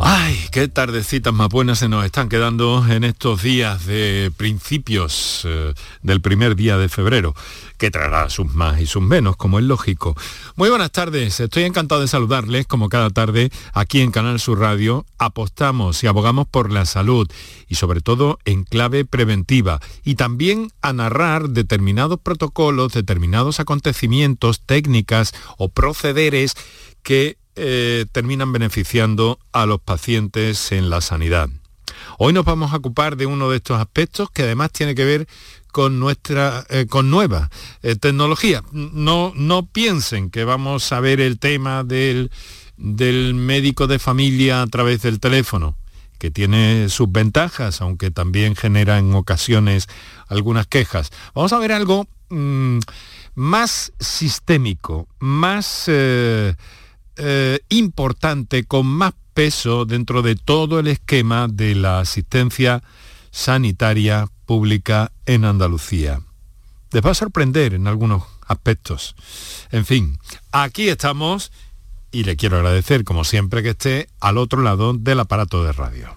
Ay, 0.00 0.36
qué 0.50 0.66
tardecitas 0.66 1.32
más 1.32 1.48
buenas 1.48 1.78
se 1.78 1.88
nos 1.88 2.04
están 2.04 2.28
quedando 2.28 2.84
en 2.88 3.04
estos 3.04 3.42
días 3.42 3.86
de 3.86 4.32
principios 4.36 5.42
eh, 5.44 5.72
del 6.02 6.20
primer 6.20 6.56
día 6.56 6.76
de 6.76 6.88
febrero, 6.88 7.34
que 7.78 7.92
traerá 7.92 8.28
sus 8.28 8.52
más 8.52 8.80
y 8.80 8.86
sus 8.86 9.02
menos, 9.02 9.36
como 9.36 9.60
es 9.60 9.64
lógico. 9.64 10.16
Muy 10.56 10.68
buenas 10.68 10.90
tardes, 10.90 11.38
estoy 11.38 11.62
encantado 11.62 12.00
de 12.00 12.08
saludarles, 12.08 12.66
como 12.66 12.88
cada 12.88 13.10
tarde, 13.10 13.50
aquí 13.72 14.00
en 14.00 14.10
Canal 14.10 14.40
Sur 14.40 14.58
Radio. 14.58 15.06
Apostamos 15.18 16.02
y 16.02 16.08
abogamos 16.08 16.48
por 16.48 16.72
la 16.72 16.86
salud 16.86 17.30
y 17.68 17.76
sobre 17.76 18.00
todo 18.00 18.38
en 18.44 18.64
clave 18.64 19.04
preventiva 19.04 19.80
y 20.02 20.16
también 20.16 20.72
a 20.82 20.92
narrar 20.92 21.50
determinados 21.50 22.18
protocolos, 22.20 22.92
determinados 22.92 23.60
acontecimientos, 23.60 24.60
técnicas 24.60 25.32
o 25.56 25.68
procederes 25.68 26.54
que 27.04 27.38
eh, 27.56 28.06
terminan 28.10 28.52
beneficiando 28.52 29.38
a 29.52 29.66
los 29.66 29.80
pacientes 29.80 30.72
en 30.72 30.90
la 30.90 31.00
sanidad. 31.00 31.48
Hoy 32.18 32.32
nos 32.32 32.44
vamos 32.44 32.72
a 32.72 32.76
ocupar 32.76 33.16
de 33.16 33.26
uno 33.26 33.50
de 33.50 33.56
estos 33.56 33.80
aspectos 33.80 34.30
que 34.30 34.42
además 34.42 34.72
tiene 34.72 34.94
que 34.94 35.04
ver 35.04 35.28
con 35.70 35.98
nuestra 35.98 36.64
eh, 36.68 36.86
con 36.88 37.10
nueva 37.10 37.50
eh, 37.82 37.96
tecnología. 37.96 38.62
No, 38.72 39.32
no 39.34 39.66
piensen 39.66 40.30
que 40.30 40.44
vamos 40.44 40.92
a 40.92 41.00
ver 41.00 41.20
el 41.20 41.38
tema 41.38 41.84
del, 41.84 42.30
del 42.76 43.34
médico 43.34 43.86
de 43.86 43.98
familia 43.98 44.62
a 44.62 44.66
través 44.66 45.02
del 45.02 45.20
teléfono, 45.20 45.76
que 46.18 46.30
tiene 46.30 46.88
sus 46.88 47.10
ventajas, 47.10 47.80
aunque 47.80 48.10
también 48.10 48.56
genera 48.56 48.98
en 48.98 49.14
ocasiones 49.14 49.88
algunas 50.28 50.66
quejas. 50.66 51.10
Vamos 51.34 51.52
a 51.52 51.58
ver 51.58 51.72
algo 51.72 52.06
mm, 52.30 52.78
más 53.34 53.92
sistémico, 53.98 55.08
más 55.18 55.88
importante, 57.68 58.64
con 58.64 58.86
más 58.86 59.14
peso 59.34 59.84
dentro 59.84 60.22
de 60.22 60.36
todo 60.36 60.78
el 60.78 60.86
esquema 60.86 61.48
de 61.48 61.74
la 61.74 62.00
asistencia 62.00 62.82
sanitaria 63.30 64.28
pública 64.46 65.12
en 65.26 65.44
Andalucía. 65.44 66.20
Les 66.92 67.04
va 67.04 67.10
a 67.10 67.14
sorprender 67.14 67.74
en 67.74 67.88
algunos 67.88 68.22
aspectos. 68.46 69.16
En 69.72 69.84
fin, 69.84 70.18
aquí 70.52 70.88
estamos 70.88 71.50
y 72.12 72.22
le 72.22 72.36
quiero 72.36 72.56
agradecer, 72.56 73.02
como 73.02 73.24
siempre, 73.24 73.62
que 73.62 73.70
esté 73.70 74.08
al 74.20 74.38
otro 74.38 74.62
lado 74.62 74.94
del 74.94 75.18
aparato 75.18 75.64
de 75.64 75.72
radio. 75.72 76.16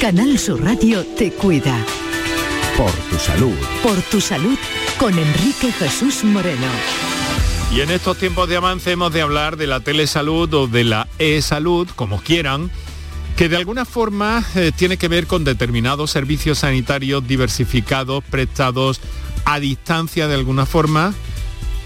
Canal 0.00 0.38
Sur 0.38 0.62
Radio 0.62 1.04
te 1.16 1.30
cuida. 1.32 1.78
Por 2.76 2.90
tu 2.90 3.16
salud. 3.16 3.56
Por 3.82 4.02
tu 4.02 4.20
salud 4.20 4.58
con 4.98 5.18
Enrique 5.18 5.72
Jesús 5.72 6.24
Moreno. 6.24 6.66
Y 7.72 7.80
en 7.80 7.90
estos 7.90 8.16
tiempos 8.16 8.48
de 8.48 8.56
avance 8.56 8.92
hemos 8.92 9.12
de 9.12 9.22
hablar 9.22 9.56
de 9.56 9.66
la 9.66 9.80
telesalud 9.80 10.52
o 10.54 10.66
de 10.66 10.84
la 10.84 11.08
e-salud, 11.18 11.88
como 11.94 12.20
quieran, 12.20 12.70
que 13.36 13.48
de 13.48 13.56
alguna 13.56 13.84
forma 13.84 14.44
eh, 14.54 14.72
tiene 14.74 14.96
que 14.96 15.08
ver 15.08 15.26
con 15.26 15.44
determinados 15.44 16.10
servicios 16.10 16.60
sanitarios 16.60 17.26
diversificados, 17.26 18.24
prestados 18.24 19.00
a 19.44 19.60
distancia 19.60 20.28
de 20.28 20.34
alguna 20.34 20.64
forma, 20.64 21.12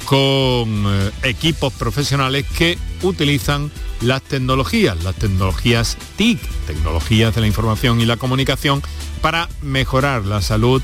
con 0.05 0.84
eh, 0.86 1.11
equipos 1.24 1.72
profesionales 1.72 2.47
que 2.56 2.78
utilizan 3.02 3.70
las 4.00 4.22
tecnologías, 4.22 5.02
las 5.02 5.17
tecnologías 5.17 5.97
TIC, 6.17 6.41
tecnologías 6.67 7.34
de 7.34 7.41
la 7.41 7.47
información 7.47 8.00
y 8.00 8.06
la 8.06 8.17
comunicación, 8.17 8.83
para 9.20 9.48
mejorar 9.62 10.24
la 10.24 10.41
salud 10.41 10.83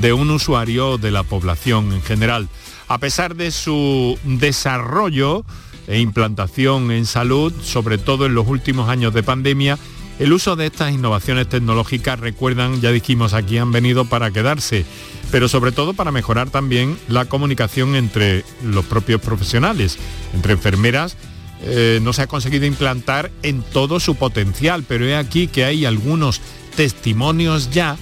de 0.00 0.12
un 0.12 0.30
usuario 0.30 0.98
de 0.98 1.10
la 1.10 1.22
población 1.22 1.92
en 1.92 2.02
general. 2.02 2.48
A 2.88 2.98
pesar 2.98 3.34
de 3.34 3.50
su 3.50 4.18
desarrollo 4.24 5.44
e 5.86 6.00
implantación 6.00 6.90
en 6.90 7.06
salud, 7.06 7.52
sobre 7.62 7.98
todo 7.98 8.26
en 8.26 8.34
los 8.34 8.46
últimos 8.46 8.88
años 8.88 9.14
de 9.14 9.22
pandemia, 9.22 9.78
el 10.18 10.32
uso 10.32 10.56
de 10.56 10.66
estas 10.66 10.92
innovaciones 10.92 11.48
tecnológicas, 11.48 12.18
recuerdan, 12.18 12.80
ya 12.80 12.90
dijimos 12.90 13.34
aquí, 13.34 13.58
han 13.58 13.70
venido 13.70 14.06
para 14.06 14.30
quedarse, 14.30 14.86
pero 15.30 15.46
sobre 15.48 15.72
todo 15.72 15.92
para 15.92 16.10
mejorar 16.10 16.48
también 16.48 16.96
la 17.08 17.26
comunicación 17.26 17.96
entre 17.96 18.44
los 18.64 18.84
propios 18.86 19.20
profesionales, 19.20 19.98
entre 20.32 20.54
enfermeras. 20.54 21.16
Eh, 21.62 22.00
no 22.02 22.12
se 22.12 22.22
ha 22.22 22.26
conseguido 22.26 22.64
implantar 22.66 23.30
en 23.42 23.62
todo 23.62 24.00
su 24.00 24.14
potencial, 24.14 24.84
pero 24.86 25.06
he 25.06 25.16
aquí 25.16 25.48
que 25.48 25.64
hay 25.64 25.84
algunos 25.84 26.40
testimonios 26.76 27.70
ya 27.70 27.96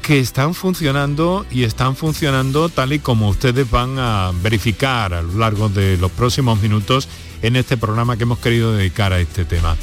que 0.00 0.18
están 0.18 0.54
funcionando 0.54 1.46
y 1.50 1.64
están 1.64 1.96
funcionando 1.96 2.68
tal 2.68 2.92
y 2.92 2.98
como 2.98 3.28
ustedes 3.28 3.70
van 3.70 3.98
a 3.98 4.32
verificar 4.42 5.14
a 5.14 5.22
lo 5.22 5.38
largo 5.38 5.68
de 5.68 5.96
los 5.98 6.10
próximos 6.10 6.60
minutos 6.60 7.08
en 7.42 7.56
este 7.56 7.76
programa 7.76 8.16
que 8.16 8.24
hemos 8.24 8.38
querido 8.38 8.72
dedicar 8.72 9.12
a 9.12 9.20
este 9.20 9.44
tema. 9.44 9.76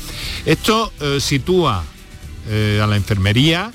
Esto 0.46 0.92
eh, 1.00 1.20
sitúa 1.20 1.84
eh, 2.50 2.80
a 2.82 2.88
la 2.88 2.96
enfermería 2.96 3.72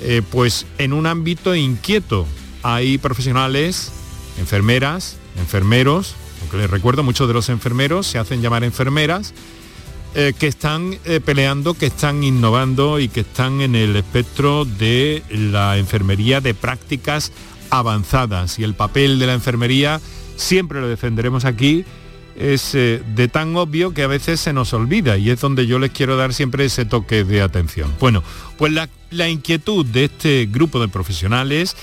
eh, 0.00 0.22
pues 0.30 0.66
en 0.78 0.92
un 0.92 1.06
ámbito 1.06 1.54
inquieto. 1.54 2.26
Hay 2.62 2.98
profesionales, 2.98 3.92
enfermeras, 4.38 5.16
enfermeros, 5.38 6.14
aunque 6.40 6.56
les 6.56 6.70
recuerdo 6.70 7.02
muchos 7.02 7.28
de 7.28 7.34
los 7.34 7.48
enfermeros 7.48 8.06
se 8.06 8.18
hacen 8.18 8.42
llamar 8.42 8.64
enfermeras, 8.64 9.32
eh, 10.14 10.34
que 10.38 10.46
están 10.46 10.98
eh, 11.06 11.20
peleando, 11.24 11.72
que 11.72 11.86
están 11.86 12.22
innovando 12.22 13.00
y 13.00 13.08
que 13.08 13.20
están 13.20 13.62
en 13.62 13.74
el 13.74 13.96
espectro 13.96 14.66
de 14.66 15.22
la 15.30 15.78
enfermería 15.78 16.42
de 16.42 16.52
prácticas 16.52 17.32
avanzadas. 17.70 18.58
Y 18.58 18.64
el 18.64 18.74
papel 18.74 19.18
de 19.18 19.26
la 19.26 19.32
enfermería, 19.32 20.02
siempre 20.36 20.82
lo 20.82 20.88
defenderemos 20.88 21.46
aquí, 21.46 21.86
es 22.36 22.74
eh, 22.74 23.02
de 23.14 23.28
tan 23.28 23.56
obvio 23.56 23.94
que 23.94 24.02
a 24.02 24.06
veces 24.06 24.40
se 24.40 24.52
nos 24.52 24.74
olvida 24.74 25.16
y 25.16 25.30
es 25.30 25.40
donde 25.40 25.66
yo 25.66 25.78
les 25.78 25.92
quiero 25.92 26.18
dar 26.18 26.34
siempre 26.34 26.66
ese 26.66 26.84
toque 26.84 27.24
de 27.24 27.40
atención. 27.40 27.90
Bueno, 27.98 28.22
pues 28.58 28.72
la, 28.72 28.90
la 29.10 29.30
inquietud 29.30 29.86
de 29.86 30.04
este 30.04 30.46
grupo 30.50 30.78
de 30.78 30.88
profesionales 30.88 31.74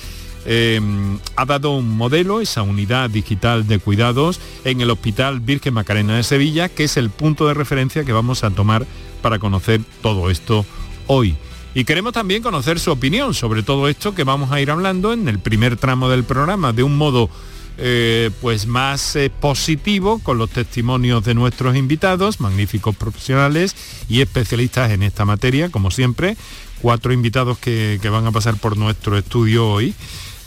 Em, 0.46 1.20
ha 1.36 1.46
dado 1.46 1.72
un 1.72 1.98
modelo, 1.98 2.40
esa 2.40 2.62
unidad 2.62 3.10
digital 3.10 3.68
de 3.68 3.80
cuidados, 3.80 4.40
en 4.64 4.82
el 4.82 4.90
Hospital 4.90 5.42
Virgen 5.42 5.74
Macarena 5.74 6.16
de 6.16 6.24
Sevilla, 6.24 6.70
que 6.70 6.86
es 6.86 6.98
el 6.98 7.10
punto 7.10 7.48
de 7.48 7.54
referencia 7.54 8.06
que 8.06 8.14
vamos 8.14 8.44
a 8.44 8.52
tomar 8.52 8.86
para 9.22 9.40
conocer 9.40 9.82
todo 10.02 10.30
esto 10.30 10.66
hoy. 11.08 11.36
Y 11.76 11.84
queremos 11.84 12.14
también 12.14 12.42
conocer 12.42 12.80
su 12.80 12.92
opinión 12.92 13.34
sobre 13.34 13.64
todo 13.64 13.88
esto 13.90 14.16
que 14.16 14.24
vamos 14.24 14.52
a 14.52 14.60
ir 14.62 14.72
hablando 14.72 15.14
en 15.14 15.28
el 15.28 15.40
primer 15.40 15.78
tramo 15.78 16.10
del 16.10 16.24
programa, 16.24 16.74
de 16.74 16.84
un 16.84 16.98
modo 16.98 17.30
eh, 17.78 18.32
pues 18.42 18.66
más 18.66 19.16
eh, 19.16 19.30
positivo 19.30 20.20
con 20.20 20.38
los 20.38 20.50
testimonios 20.50 21.24
de 21.26 21.36
nuestros 21.36 21.76
invitados, 21.76 22.40
magníficos 22.40 22.96
profesionales 22.96 23.76
y 24.10 24.22
especialistas 24.22 24.92
en 24.92 25.04
esta 25.04 25.26
materia, 25.26 25.70
como 25.70 25.92
siempre, 25.92 26.38
cuatro 26.82 27.14
invitados 27.14 27.58
que 27.60 28.00
van 28.10 28.26
a 28.26 28.32
pasar 28.32 28.56
por 28.56 28.78
nuestro 28.78 29.18
estudio 29.18 29.70
hoy. 29.70 29.94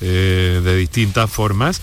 Eh, 0.05 0.61
de 0.65 0.77
distintas 0.77 1.31
formas 1.31 1.81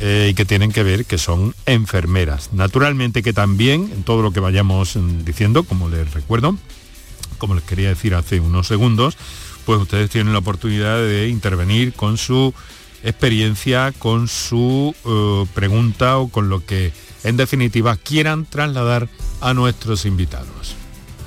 eh, 0.00 0.28
y 0.30 0.34
que 0.34 0.46
tienen 0.46 0.72
que 0.72 0.82
ver 0.82 1.04
que 1.04 1.18
son 1.18 1.54
enfermeras. 1.66 2.48
Naturalmente 2.54 3.22
que 3.22 3.34
también, 3.34 3.90
en 3.92 4.04
todo 4.04 4.22
lo 4.22 4.30
que 4.30 4.40
vayamos 4.40 4.96
mm, 4.96 5.24
diciendo, 5.24 5.64
como 5.64 5.90
les 5.90 6.14
recuerdo, 6.14 6.56
como 7.36 7.54
les 7.54 7.64
quería 7.64 7.90
decir 7.90 8.14
hace 8.14 8.40
unos 8.40 8.68
segundos, 8.68 9.18
pues 9.66 9.82
ustedes 9.82 10.08
tienen 10.08 10.32
la 10.32 10.38
oportunidad 10.38 10.96
de 10.96 11.28
intervenir 11.28 11.92
con 11.92 12.16
su 12.16 12.54
experiencia, 13.04 13.92
con 13.98 14.28
su 14.28 14.94
eh, 15.04 15.46
pregunta 15.52 16.16
o 16.16 16.28
con 16.28 16.48
lo 16.48 16.64
que 16.64 16.94
en 17.22 17.36
definitiva 17.36 17.96
quieran 17.96 18.46
trasladar 18.46 19.10
a 19.42 19.52
nuestros 19.52 20.06
invitados. 20.06 20.74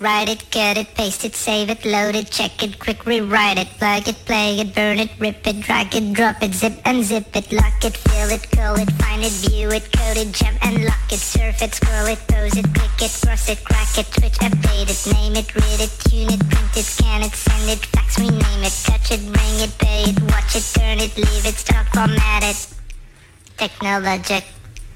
Write 0.00 0.28
it, 0.28 0.48
get 0.52 0.78
it, 0.78 0.94
paste 0.94 1.24
it, 1.24 1.34
save 1.34 1.70
it, 1.70 1.84
load 1.84 2.14
it, 2.14 2.30
check 2.30 2.62
it, 2.62 2.78
quick 2.78 3.04
rewrite 3.04 3.58
it, 3.58 3.66
plug 3.78 4.06
it, 4.06 4.14
play 4.26 4.60
it, 4.60 4.72
burn 4.72 5.00
it, 5.00 5.10
rip 5.18 5.44
it, 5.44 5.60
drag 5.60 5.92
it, 5.92 6.12
drop 6.12 6.40
it, 6.40 6.54
zip 6.54 6.80
and 6.84 7.02
zip 7.02 7.34
it, 7.34 7.50
lock 7.50 7.84
it, 7.84 7.96
fill 7.96 8.30
it, 8.30 8.48
curl 8.52 8.76
it, 8.76 8.88
find 8.92 9.24
it, 9.24 9.32
view 9.42 9.68
it, 9.70 9.90
code 9.90 10.16
it, 10.16 10.30
jump 10.30 10.56
and 10.64 10.84
lock 10.84 11.10
it, 11.10 11.18
surf 11.18 11.60
it, 11.62 11.74
scroll 11.74 12.06
it, 12.06 12.20
pose 12.28 12.56
it, 12.56 12.72
click 12.74 13.02
it, 13.02 13.10
cross 13.26 13.48
it, 13.48 13.64
crack 13.64 13.98
it, 13.98 14.06
switch, 14.14 14.38
update 14.38 14.86
it, 14.86 15.14
name 15.14 15.34
it, 15.34 15.52
read 15.56 15.80
it, 15.80 15.90
tune 16.06 16.30
it, 16.30 16.48
print 16.48 16.76
it, 16.76 16.84
scan 16.84 17.22
it, 17.24 17.32
send 17.32 17.68
it, 17.68 17.84
fax, 17.86 18.20
rename 18.20 18.62
it, 18.62 18.78
touch 18.86 19.10
it, 19.10 19.18
ring 19.18 19.58
it, 19.66 19.78
pay 19.78 20.04
it, 20.10 20.22
watch 20.30 20.54
it, 20.54 20.62
turn 20.78 21.00
it, 21.00 21.16
leave 21.16 21.44
it, 21.44 21.56
stop, 21.58 21.86
format 21.86 22.44
it. 22.44 22.68
Technologic 23.56 24.44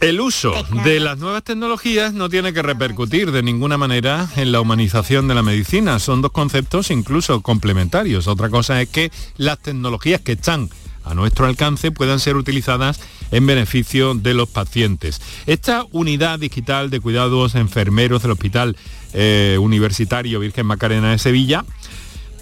El 0.02 0.20
uso 0.20 0.52
de 0.84 0.99
las 0.99 1.19
nuevas 1.19 1.44
tecnologías 1.44 2.12
no 2.12 2.28
tiene 2.28 2.52
que 2.52 2.60
repercutir 2.60 3.31
de 3.31 3.44
ninguna 3.44 3.78
manera 3.78 4.28
en 4.34 4.50
la 4.50 4.60
humanización 4.60 5.28
de 5.28 5.37
la 5.37 5.44
medicina. 5.44 6.00
Son 6.00 6.22
dos 6.22 6.32
conceptos 6.32 6.90
incluso 6.90 7.40
complementarios. 7.40 8.26
Otra 8.26 8.50
cosa 8.50 8.82
es 8.82 8.88
que 8.88 9.12
las 9.37 9.60
tecnologías 9.60 10.20
que 10.20 10.32
están 10.32 10.70
a 11.04 11.14
nuestro 11.14 11.46
alcance 11.46 11.93
puedan 11.93 12.19
ser 12.19 12.37
utilizadas 12.37 13.00
en 13.31 13.46
beneficio 13.46 14.14
de 14.14 14.34
los 14.34 14.49
pacientes. 14.49 15.20
Esta 15.46 15.87
unidad 15.93 16.40
digital 16.40 16.90
de 16.90 16.99
cuidados 16.99 17.54
enfermeros 17.54 18.22
del 18.22 18.32
Hospital 18.32 18.76
eh, 19.12 19.56
Universitario 19.60 20.40
Virgen 20.40 20.66
Macarena 20.66 21.12
de 21.12 21.19
Sevilla 21.19 21.64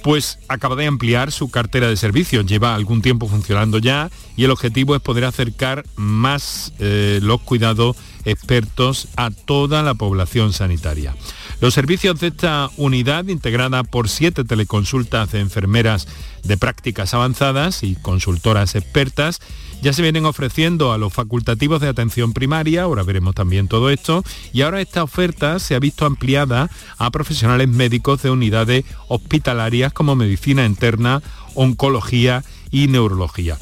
pues 0.03 0.39
acaba 0.49 0.77
de 0.77 0.87
ampliar 0.87 1.33
su 1.33 1.51
cartera 1.51 1.89
de 1.89 1.97
servicios. 1.97 2.47
Lleva 2.47 2.75
algún 2.75 3.03
tiempo 3.03 3.29
funcionando 3.29 3.79
ya 3.79 4.11
y 4.37 4.45
el 4.45 4.51
objetivo 4.51 4.95
es 4.97 5.03
poder 5.03 5.25
acercar 5.25 5.85
más 5.97 6.73
eh, 6.79 7.21
los 7.23 7.41
cuidados 7.41 7.97
expertos 8.25 9.09
a 9.17 9.31
toda 9.31 9.83
la 9.83 9.95
población 9.95 10.53
sanitaria. 10.53 11.15
Los 11.61 11.75
servicios 11.75 12.19
de 12.21 12.29
esta 12.29 12.71
unidad, 12.79 13.27
integrada 13.27 13.85
por 13.85 14.09
siete 14.09 14.45
teleconsultas 14.45 15.31
de 15.33 15.41
enfermeras 15.41 16.09
de 16.43 16.57
prácticas 16.57 17.13
avanzadas 17.13 17.83
y 17.83 17.97
consultoras 17.97 18.75
expertas, 18.75 19.41
ya 19.83 19.93
se 19.93 20.01
vienen 20.01 20.25
ofreciendo 20.25 20.93
a 20.93 20.99
los 20.99 21.13
facultativos 21.13 21.83
de 21.83 21.89
atención 21.89 22.33
primaria, 22.33 22.85
ahora 22.85 23.03
veremos 23.03 23.35
también 23.35 23.69
todo 23.69 23.91
esto, 23.91 24.25
y 24.55 24.63
ahora 24.63 24.81
esta 24.81 25.03
oferta 25.03 25.59
se 25.59 25.75
ha 25.75 25.79
visto 25.79 26.07
ampliada 26.07 26.71
a 26.97 27.11
profesionales 27.11 27.69
médicos 27.69 28.23
de 28.23 28.31
unidades 28.31 28.85
hospitalarias 29.09 29.93
como 29.93 30.17
medicina 30.17 30.65
interna, 30.65 31.23
oncología 31.55 32.43
y 32.71 32.89
neurología. 32.89 33.59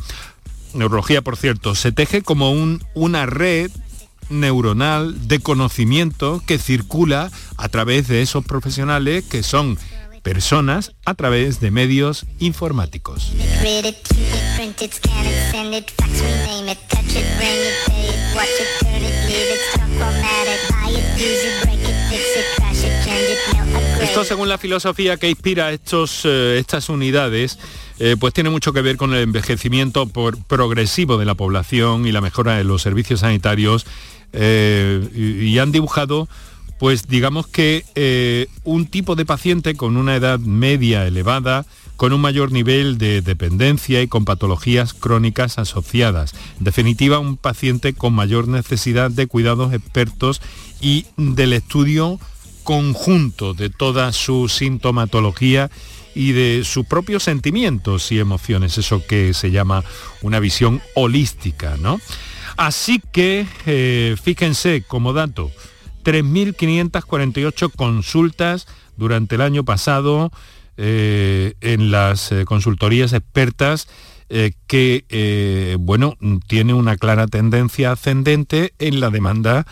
Neurología, 0.72 1.22
por 1.22 1.36
cierto, 1.36 1.74
se 1.74 1.90
teje 1.90 2.22
como 2.22 2.52
un, 2.52 2.84
una 2.94 3.26
red 3.26 3.72
neuronal 4.30 5.28
de 5.28 5.40
conocimiento 5.40 6.42
que 6.46 6.58
circula 6.58 7.30
a 7.56 7.68
través 7.68 8.08
de 8.08 8.22
esos 8.22 8.44
profesionales 8.44 9.24
que 9.24 9.42
son 9.42 9.78
personas 10.22 10.92
a 11.04 11.14
través 11.14 11.60
de 11.60 11.70
medios 11.70 12.26
informáticos. 12.38 13.32
Esto 24.02 24.24
según 24.24 24.48
la 24.48 24.58
filosofía 24.58 25.16
que 25.16 25.28
inspira 25.28 25.72
estos, 25.72 26.22
eh, 26.24 26.58
estas 26.58 26.88
unidades, 26.88 27.58
eh, 27.98 28.16
pues 28.18 28.32
tiene 28.32 28.50
mucho 28.50 28.72
que 28.72 28.80
ver 28.80 28.96
con 28.96 29.12
el 29.12 29.22
envejecimiento 29.22 30.06
progresivo 30.06 31.18
de 31.18 31.24
la 31.24 31.34
población 31.34 32.06
y 32.06 32.12
la 32.12 32.20
mejora 32.20 32.56
de 32.56 32.64
los 32.64 32.82
servicios 32.82 33.20
sanitarios 33.20 33.86
eh, 34.32 35.08
y, 35.14 35.58
han 35.58 35.72
dibujado 35.72 36.28
pues 36.78 37.08
digamos 37.08 37.48
que 37.48 37.84
eh, 37.96 38.46
un 38.62 38.86
tipo 38.86 39.16
de 39.16 39.26
paciente 39.26 39.74
con 39.74 39.96
una 39.96 40.14
edad 40.14 40.38
media 40.38 41.06
elevada, 41.06 41.66
con 41.96 42.12
un 42.12 42.20
mayor 42.20 42.52
nivel 42.52 42.98
de 42.98 43.20
dependencia 43.20 44.00
y 44.00 44.06
con 44.06 44.24
patologías 44.24 44.94
crónicas 44.94 45.58
asociadas. 45.58 46.34
En 46.58 46.64
definitiva, 46.64 47.18
un 47.18 47.36
paciente 47.36 47.94
con 47.94 48.12
mayor 48.12 48.46
necesidad 48.46 49.10
de 49.10 49.26
cuidados 49.26 49.74
expertos 49.74 50.40
y 50.80 51.06
del 51.16 51.52
estudio 51.52 52.20
conjunto 52.62 53.54
de 53.54 53.70
toda 53.70 54.12
su 54.12 54.48
sintomatología 54.48 55.70
y 56.14 56.32
de 56.32 56.62
sus 56.64 56.84
propios 56.84 57.22
sentimientos 57.22 58.12
y 58.12 58.18
emociones, 58.18 58.76
eso 58.76 59.02
que 59.06 59.34
se 59.34 59.50
llama 59.50 59.84
una 60.20 60.38
visión 60.38 60.80
holística, 60.94 61.76
¿no? 61.78 62.00
Así 62.58 63.00
que, 63.12 63.46
eh, 63.66 64.16
fíjense 64.20 64.82
como 64.82 65.12
dato, 65.12 65.52
3.548 66.02 67.70
consultas 67.70 68.66
durante 68.96 69.36
el 69.36 69.42
año 69.42 69.64
pasado 69.64 70.32
eh, 70.76 71.54
en 71.60 71.92
las 71.92 72.32
eh, 72.32 72.44
consultorías 72.44 73.12
expertas 73.12 73.88
que, 74.66 75.76
bueno, 75.80 76.18
tiene 76.48 76.74
una 76.74 76.98
clara 76.98 77.28
tendencia 77.28 77.92
ascendente 77.92 78.74
en 78.78 79.00
la 79.00 79.08
demanda 79.08 79.66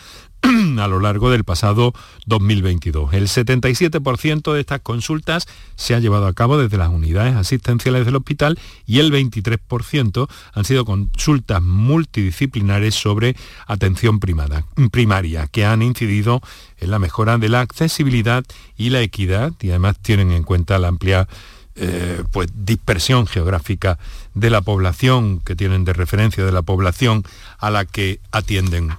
a 0.79 0.87
lo 0.87 0.99
largo 0.99 1.29
del 1.29 1.43
pasado 1.43 1.93
2022. 2.25 3.13
El 3.13 3.27
77% 3.27 4.53
de 4.53 4.59
estas 4.59 4.81
consultas 4.81 5.47
se 5.75 5.93
ha 5.93 5.99
llevado 5.99 6.27
a 6.27 6.33
cabo 6.33 6.57
desde 6.57 6.77
las 6.77 6.89
unidades 6.89 7.35
asistenciales 7.35 8.05
del 8.05 8.15
hospital 8.15 8.59
y 8.85 8.99
el 8.99 9.11
23% 9.11 10.27
han 10.53 10.65
sido 10.65 10.85
consultas 10.85 11.61
multidisciplinares 11.61 12.95
sobre 12.95 13.35
atención 13.65 14.19
primaria, 14.19 15.47
que 15.47 15.65
han 15.65 15.81
incidido 15.81 16.41
en 16.79 16.91
la 16.91 16.99
mejora 16.99 17.37
de 17.37 17.49
la 17.49 17.61
accesibilidad 17.61 18.43
y 18.77 18.89
la 18.89 19.01
equidad 19.01 19.53
y 19.61 19.69
además 19.71 19.97
tienen 20.01 20.31
en 20.31 20.43
cuenta 20.43 20.79
la 20.79 20.87
amplia 20.87 21.27
eh, 21.75 22.23
pues, 22.31 22.49
dispersión 22.55 23.27
geográfica 23.27 23.99
de 24.33 24.49
la 24.49 24.61
población, 24.61 25.39
que 25.39 25.55
tienen 25.55 25.83
de 25.85 25.93
referencia 25.93 26.43
de 26.45 26.51
la 26.51 26.61
población 26.61 27.23
a 27.59 27.69
la 27.69 27.85
que 27.85 28.19
atienden 28.31 28.91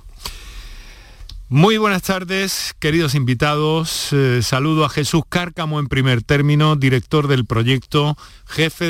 muy 1.50 1.78
buenas 1.78 2.02
tardes, 2.02 2.74
queridos 2.78 3.14
invitados. 3.14 4.08
Eh, 4.12 4.40
saludo 4.42 4.84
a 4.84 4.90
Jesús 4.90 5.22
Cárcamo 5.28 5.80
en 5.80 5.86
primer 5.86 6.22
término, 6.22 6.76
director 6.76 7.26
del 7.26 7.46
proyecto, 7.46 8.18
jefe 8.46 8.86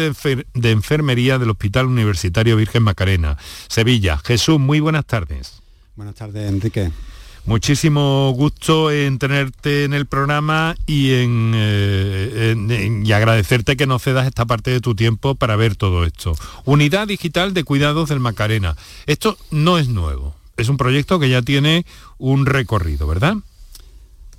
de, 0.54 0.70
enfermería 0.70 1.38
del 1.38 1.50
Hospital 1.50 1.86
Universitario 1.86 2.56
Virgen 2.56 2.82
Macarena, 2.82 3.38
Sevilla. 3.68 4.18
Jesús, 4.18 4.58
muy 4.58 4.80
buenas 4.80 5.06
tardes. 5.06 5.60
Buenas 5.94 6.16
tardes, 6.16 6.48
Enrique. 6.48 6.90
Muchísimo 7.44 8.32
gusto 8.32 8.90
en 8.90 9.18
tenerte 9.18 9.84
en 9.84 9.94
el 9.94 10.06
programa 10.06 10.74
y, 10.84 11.12
en, 11.12 11.52
eh, 11.54 13.02
y 13.04 13.12
agradecerte 13.12 13.76
que 13.76 13.86
nos 13.86 14.02
cedas 14.02 14.26
esta 14.26 14.44
parte 14.46 14.70
de 14.70 14.80
tu 14.80 14.94
tiempo 14.94 15.34
para 15.36 15.56
ver 15.56 15.76
todo 15.76 16.04
esto. 16.04 16.34
Unidad 16.64 17.06
Digital 17.06 17.54
de 17.54 17.64
Cuidados 17.64 18.08
del 18.08 18.20
Macarena. 18.20 18.76
Esto 19.06 19.38
no 19.50 19.78
es 19.78 19.88
nuevo 19.88 20.34
es 20.58 20.68
un 20.68 20.76
proyecto 20.76 21.18
que 21.18 21.30
ya 21.30 21.40
tiene 21.40 21.86
un 22.18 22.44
recorrido, 22.44 23.06
¿verdad? 23.06 23.36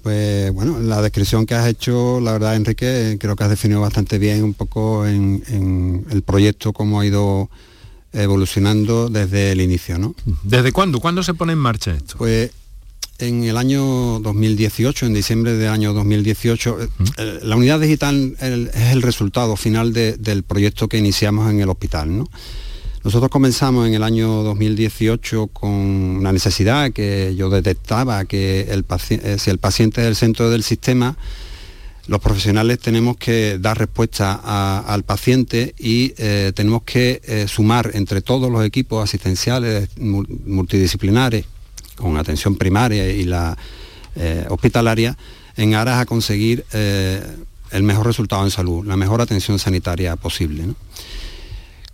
Pues 0.04 0.52
bueno, 0.54 0.80
la 0.80 1.02
descripción 1.02 1.46
que 1.46 1.56
has 1.56 1.68
hecho, 1.68 2.20
la 2.22 2.34
verdad, 2.34 2.56
Enrique, 2.56 3.18
creo 3.20 3.36
que 3.36 3.44
has 3.44 3.50
definido 3.50 3.82
bastante 3.82 4.18
bien 4.18 4.44
un 4.44 4.54
poco 4.54 5.08
en, 5.08 6.06
el 6.10 6.22
proyecto, 6.22 6.74
cómo 6.74 7.00
ha 7.00 7.06
ido 7.06 7.50
evolucionando 8.12 9.10
desde 9.10 9.52
el 9.52 9.62
inicio, 9.62 9.98
¿no? 9.98 10.16
¿Desde 10.44 10.72
cuándo? 10.72 11.00
¿Cuándo 11.00 11.24
se 11.24 11.34
pone 11.34 11.54
en 11.54 11.60
marcha 11.60 11.92
esto? 11.92 12.16
Pues 12.18 12.52
en 13.20 13.44
el 13.44 13.58
año 13.58 14.20
2018, 14.20 15.06
en 15.06 15.14
diciembre 15.14 15.54
del 15.54 15.70
año 15.70 15.94
2018, 15.94 16.78
eh, 16.82 17.40
la 17.44 17.56
unidad 17.56 17.80
digital 17.80 18.36
es 18.40 18.92
el 18.92 19.02
resultado 19.02 19.56
final 19.58 19.94
del 19.94 20.44
proyecto 20.44 20.88
que 20.88 20.98
iniciamos 20.98 21.50
en 21.52 21.60
el 21.60 21.70
hospital, 21.70 22.18
¿no? 22.18 22.30
Nosotros 23.02 23.32
comenzamos 23.32 23.88
en 23.88 23.94
el 23.94 24.04
año 24.04 24.44
2018 24.44 25.48
con 25.48 25.70
una 25.70 26.34
necesidad 26.34 26.92
que 26.92 27.34
yo 27.34 27.50
detectaba, 27.50 28.26
que 28.26 28.68
eh, 28.70 29.38
si 29.40 29.50
el 29.50 29.58
paciente 29.58 30.02
es 30.02 30.08
el 30.08 30.16
centro 30.18 30.50
del 30.50 30.64
sistema, 30.64 31.16
los 32.08 32.20
profesionales 32.20 32.80
tenemos 32.80 33.16
que 33.16 33.58
dar 33.58 33.78
respuesta 33.78 34.82
al 34.86 35.04
paciente 35.04 35.76
y 35.80 36.14
eh, 36.18 36.52
tenemos 36.54 36.84
que 36.84 37.22
eh, 37.24 37.48
sumar 37.48 37.92
entre 37.94 38.22
todos 38.22 38.52
los 38.52 38.66
equipos 38.66 39.02
asistenciales 39.02 39.88
multidisciplinares, 39.98 41.46
con 41.96 42.18
atención 42.18 42.56
primaria 42.56 43.10
y 43.10 43.24
la 43.24 43.58
hospitalaria, 44.50 45.18
en 45.56 45.76
aras 45.76 46.02
a 46.02 46.06
conseguir 46.06 46.66
el 46.74 47.84
mejor 47.84 48.08
resultado 48.08 48.44
en 48.44 48.52
salud, 48.52 48.86
la 48.86 48.98
mejor 48.98 49.22
atención 49.22 49.58
sanitaria 49.60 50.18
posible. 50.18 50.66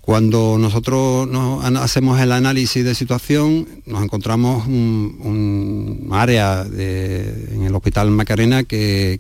Cuando 0.06 0.58
nosotros 0.60 1.28
hacemos 1.82 2.22
el 2.22 2.32
análisis 2.32 2.86
de 2.86 2.94
situación, 2.94 3.68
nos 3.88 4.04
encontramos 4.04 4.68
un, 4.68 6.10
área 6.12 6.62
en 6.62 7.64
el 7.64 7.74
Hospital 7.74 8.12
Macarena 8.12 8.64
que, 8.64 9.20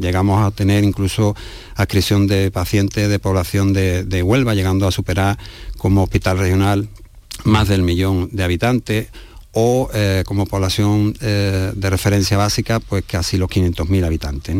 llegamos 0.00 0.44
a 0.44 0.50
tener 0.50 0.82
incluso 0.82 1.36
adscripción 1.76 2.26
de 2.26 2.50
pacientes 2.50 3.08
de 3.08 3.18
población 3.20 3.72
de 3.72 4.22
Huelva, 4.24 4.54
llegando 4.54 4.88
a 4.88 4.90
superar 4.90 5.38
como 5.76 6.02
hospital 6.02 6.38
regional 6.38 6.88
más 7.44 7.68
del 7.68 7.82
millón 7.82 8.30
de 8.32 8.42
habitantes 8.42 9.06
o 9.52 9.88
eh, 9.94 10.24
como 10.26 10.46
población 10.46 11.14
eh, 11.20 11.72
de 11.74 11.90
referencia 11.90 12.36
básica, 12.36 12.80
pues 12.80 13.04
casi 13.06 13.38
los 13.38 13.48
500.000 13.48 14.04
habitantes. 14.04 14.56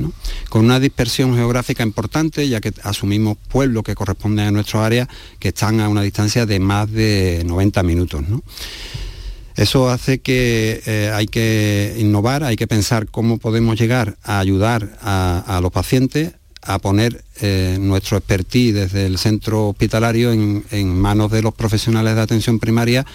Con 0.48 0.64
una 0.64 0.80
dispersión 0.80 1.34
geográfica 1.34 1.82
importante, 1.82 2.48
ya 2.48 2.60
que 2.60 2.72
asumimos 2.82 3.36
pueblos 3.48 3.82
que 3.82 3.94
corresponden 3.94 4.46
a 4.46 4.50
nuestro 4.50 4.82
área, 4.82 5.08
que 5.38 5.48
están 5.48 5.80
a 5.80 5.88
una 5.88 6.02
distancia 6.02 6.46
de 6.46 6.58
más 6.58 6.90
de 6.90 7.42
90 7.46 7.82
minutos. 7.82 8.24
Eso 9.56 9.90
hace 9.90 10.20
que 10.20 10.82
eh, 10.86 11.10
hay 11.12 11.26
que 11.26 11.96
innovar, 11.98 12.44
hay 12.44 12.56
que 12.56 12.66
pensar 12.66 13.08
cómo 13.08 13.38
podemos 13.38 13.78
llegar 13.78 14.16
a 14.22 14.38
ayudar 14.38 14.96
a, 15.02 15.58
los 15.60 15.72
pacientes 15.72 16.32
a 16.62 16.78
poner 16.78 17.24
nuestro 17.78 18.18
expertise 18.18 18.74
desde 18.74 19.06
el 19.06 19.16
centro 19.16 19.68
hospitalario 19.68 20.32
en 20.32 21.00
manos 21.00 21.30
de 21.30 21.40
los 21.40 21.54
profesionales 21.54 22.14
de 22.14 22.20
atención 22.20 22.58
primaria 22.58 23.06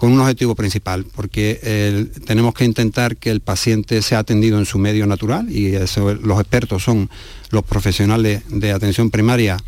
con 0.00 0.12
un 0.12 0.20
objetivo 0.20 0.54
principal, 0.54 1.04
porque 1.14 2.08
tenemos 2.24 2.54
que 2.54 2.64
intentar 2.64 3.18
que 3.18 3.30
el 3.30 3.40
paciente 3.40 4.00
sea 4.00 4.20
atendido 4.20 4.58
en 4.58 4.64
su 4.64 4.78
medio 4.78 5.06
natural 5.06 5.54
y 5.54 5.72
los 5.72 6.40
expertos 6.40 6.82
son 6.82 7.10
los 7.50 7.64
profesionales 7.64 8.44
de 8.48 8.72
atención 8.72 9.10
primaria 9.10 9.58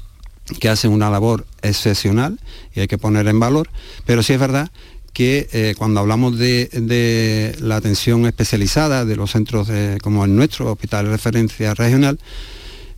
que 0.59 0.71
hacen 0.71 0.91
una 0.91 1.11
labor 1.11 1.45
excepcional 1.61 2.41
y 2.75 2.81
hay 2.81 2.89
que 2.89 2.97
poner 2.97 3.29
en 3.29 3.41
valor, 3.41 3.69
pero 4.07 4.23
sí 4.23 4.33
es 4.33 4.41
verdad 4.41 4.71
que 5.13 5.51
eh, 5.53 5.75
cuando 5.77 6.01
hablamos 6.01 6.39
de, 6.39 7.55
la 7.61 7.77
atención 7.77 8.25
especializada 8.25 9.05
de 9.05 9.17
los 9.17 9.33
centros 9.33 9.69
como 10.03 10.25
el 10.25 10.35
nuestro, 10.35 10.73
Hospital 10.73 11.05
de 11.05 11.11
Referencia 11.11 11.75
Regional, 11.75 12.19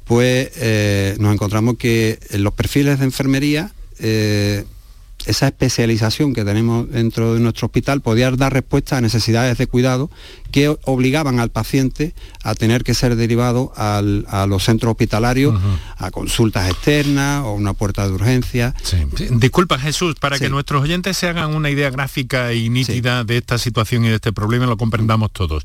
pues 0.04 0.52
eh, 0.54 1.16
nos 1.18 1.34
encontramos 1.34 1.78
que 1.78 2.20
los 2.34 2.54
perfiles 2.54 3.00
de 3.00 3.06
enfermería 3.06 3.72
eh, 3.98 4.64
esa 5.26 5.46
especialización 5.46 6.34
que 6.34 6.44
tenemos 6.44 6.90
dentro 6.90 7.34
de 7.34 7.40
nuestro 7.40 7.66
hospital 7.66 8.00
podía 8.00 8.30
dar 8.30 8.52
respuesta 8.52 8.96
a 8.96 9.00
necesidades 9.00 9.58
de 9.58 9.66
cuidado 9.66 10.10
que 10.50 10.76
obligaban 10.84 11.40
al 11.40 11.50
paciente 11.50 12.14
a 12.42 12.54
tener 12.54 12.84
que 12.84 12.94
ser 12.94 13.16
derivado 13.16 13.72
a 13.76 14.02
los 14.46 14.64
centros 14.64 14.92
hospitalarios, 14.92 15.60
a 15.96 16.10
consultas 16.10 16.70
externas 16.70 17.44
o 17.44 17.52
una 17.52 17.72
puerta 17.72 18.06
de 18.06 18.12
urgencia. 18.14 18.74
Disculpa 19.32 19.78
Jesús, 19.78 20.14
para 20.20 20.38
que 20.38 20.48
nuestros 20.48 20.82
oyentes 20.82 21.16
se 21.16 21.28
hagan 21.28 21.54
una 21.54 21.70
idea 21.70 21.90
gráfica 21.90 22.52
y 22.52 22.68
nítida 22.68 23.24
de 23.24 23.38
esta 23.38 23.58
situación 23.58 24.04
y 24.04 24.08
de 24.08 24.16
este 24.16 24.32
problema, 24.32 24.66
lo 24.66 24.76
comprendamos 24.76 25.32
todos. 25.32 25.64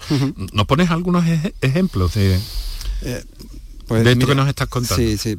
¿Nos 0.53 0.65
pones 0.65 0.89
algunos 0.89 1.25
ejemplos 1.61 2.15
de, 2.15 2.39
eh, 3.01 3.23
pues 3.87 4.05
esto 4.05 4.27
que 4.27 4.35
nos 4.35 4.47
estás 4.47 4.67
contando? 4.67 5.03
Sí, 5.03 5.17
sí 5.17 5.37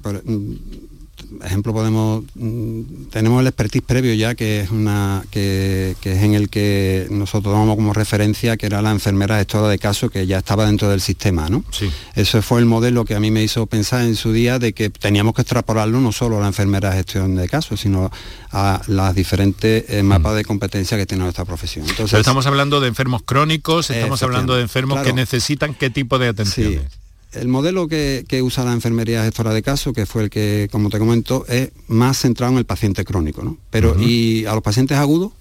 ejemplo 1.45 1.73
podemos 1.73 2.25
mm, 2.35 3.07
tenemos 3.11 3.41
el 3.41 3.47
expertise 3.47 3.83
previo 3.83 4.15
ya 4.15 4.35
que 4.35 4.61
es 4.61 4.71
una 4.71 5.23
que, 5.31 5.97
es 6.03 6.23
en 6.23 6.35
el 6.35 6.49
que 6.49 7.07
nosotros 7.11 7.53
tomamos 7.53 7.77
como 7.77 7.93
referencia 7.93 8.57
que 8.57 8.67
era 8.67 8.83
la 8.83 8.91
enfermera 8.91 9.39
gestora 9.39 9.69
de 9.69 9.79
caso 9.79 10.11
que 10.11 10.27
ya 10.27 10.39
estaba 10.39 10.67
dentro 10.67 10.89
del 10.89 11.01
sistema 11.01 11.49
no 11.49 11.65
sí. 11.71 11.91
ese 12.15 12.43
fue 12.43 12.61
el 12.61 12.67
modelo 12.67 13.05
que 13.05 13.15
a 13.15 13.21
mí 13.21 13.31
me 13.31 13.43
hizo 13.43 13.67
pensar 13.67 14.03
en 14.03 14.17
su 14.17 14.33
día 14.33 14.59
de 14.59 14.73
que 14.73 14.91
teníamos 14.91 15.35
que 15.35 15.43
extrapolarlo 15.43 16.01
no 16.01 16.13
solo 16.13 16.39
a 16.39 16.41
la 16.41 16.47
enfermera 16.49 16.93
gestión 16.93 17.37
de 17.37 17.49
casos 17.49 17.81
sino 17.81 18.11
a 18.53 18.83
las 18.87 19.15
diferentes 19.15 19.85
eh, 19.89 20.03
mapas 20.03 20.33
mm. 20.33 20.37
de 20.37 20.45
competencia 20.45 20.97
que 20.97 21.07
tiene 21.07 21.23
nuestra 21.23 21.45
profesión. 21.45 21.89
Entonces 21.89 22.19
estamos 22.19 22.47
hablando 22.47 22.81
de 22.81 22.89
enfermos 22.89 23.23
crónicos 23.23 23.91
estamos 23.91 24.23
hablando 24.23 24.55
de 24.55 24.63
enfermos 24.63 25.03
que 25.03 25.13
necesitan 25.13 25.75
qué 25.75 25.91
tipo 25.91 26.19
de 26.19 26.29
atención 26.29 27.00
el 27.33 27.49
modelo 27.49 27.89
que, 27.89 28.25
usa 28.43 28.65
la 28.65 28.73
enfermería 28.73 29.25
gestora 29.25 29.53
de 29.53 29.63
caso, 29.63 29.93
que 29.93 30.07
fue 30.07 30.25
el 30.25 30.31
que, 30.31 30.69
como 30.71 30.91
te 30.91 30.99
comento, 30.99 31.45
es 31.49 31.71
más 31.87 32.19
centrado 32.19 32.53
en 32.53 32.59
el 32.59 32.65
paciente 32.65 33.05
crónico. 33.05 33.43
¿no? 33.43 33.57
Pero 33.71 34.01
y 34.01 34.47
a 34.47 34.55
los 34.55 34.63
pacientes 34.63 34.99
agudos, 34.99 35.33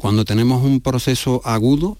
cuando 0.00 0.24
tenemos 0.24 0.62
un 0.62 0.80
proceso 0.80 1.40
agudo, 1.44 1.96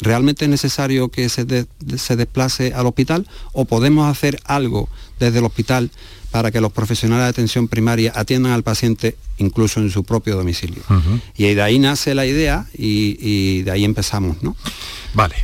¿realmente 0.00 0.44
es 0.44 0.50
necesario 0.50 1.08
que 1.08 1.28
se, 1.28 1.66
se 1.96 2.16
desplace 2.16 2.72
al 2.72 2.86
hospital 2.86 3.26
o 3.52 3.64
podemos 3.64 4.08
hacer 4.08 4.40
algo 4.44 4.88
desde 5.18 5.38
el 5.38 5.44
hospital 5.44 5.90
para 6.30 6.50
que 6.50 6.60
los 6.60 6.72
profesionales 6.72 7.24
de 7.24 7.30
atención 7.30 7.68
primaria 7.68 8.12
atiendan 8.14 8.52
al 8.52 8.62
paciente 8.62 9.16
incluso 9.38 9.80
en 9.80 9.90
su 9.90 10.04
propio 10.04 10.36
domicilio? 10.36 10.82
Y 11.36 11.54
de 11.54 11.62
ahí 11.62 11.78
nace 11.78 12.14
la 12.14 12.26
idea 12.26 12.66
y, 12.76 13.16
y 13.20 13.62
de 13.62 13.70
ahí 13.70 13.84
empezamos. 13.84 14.42
¿no? 14.42 14.56
Vale. 15.14 15.36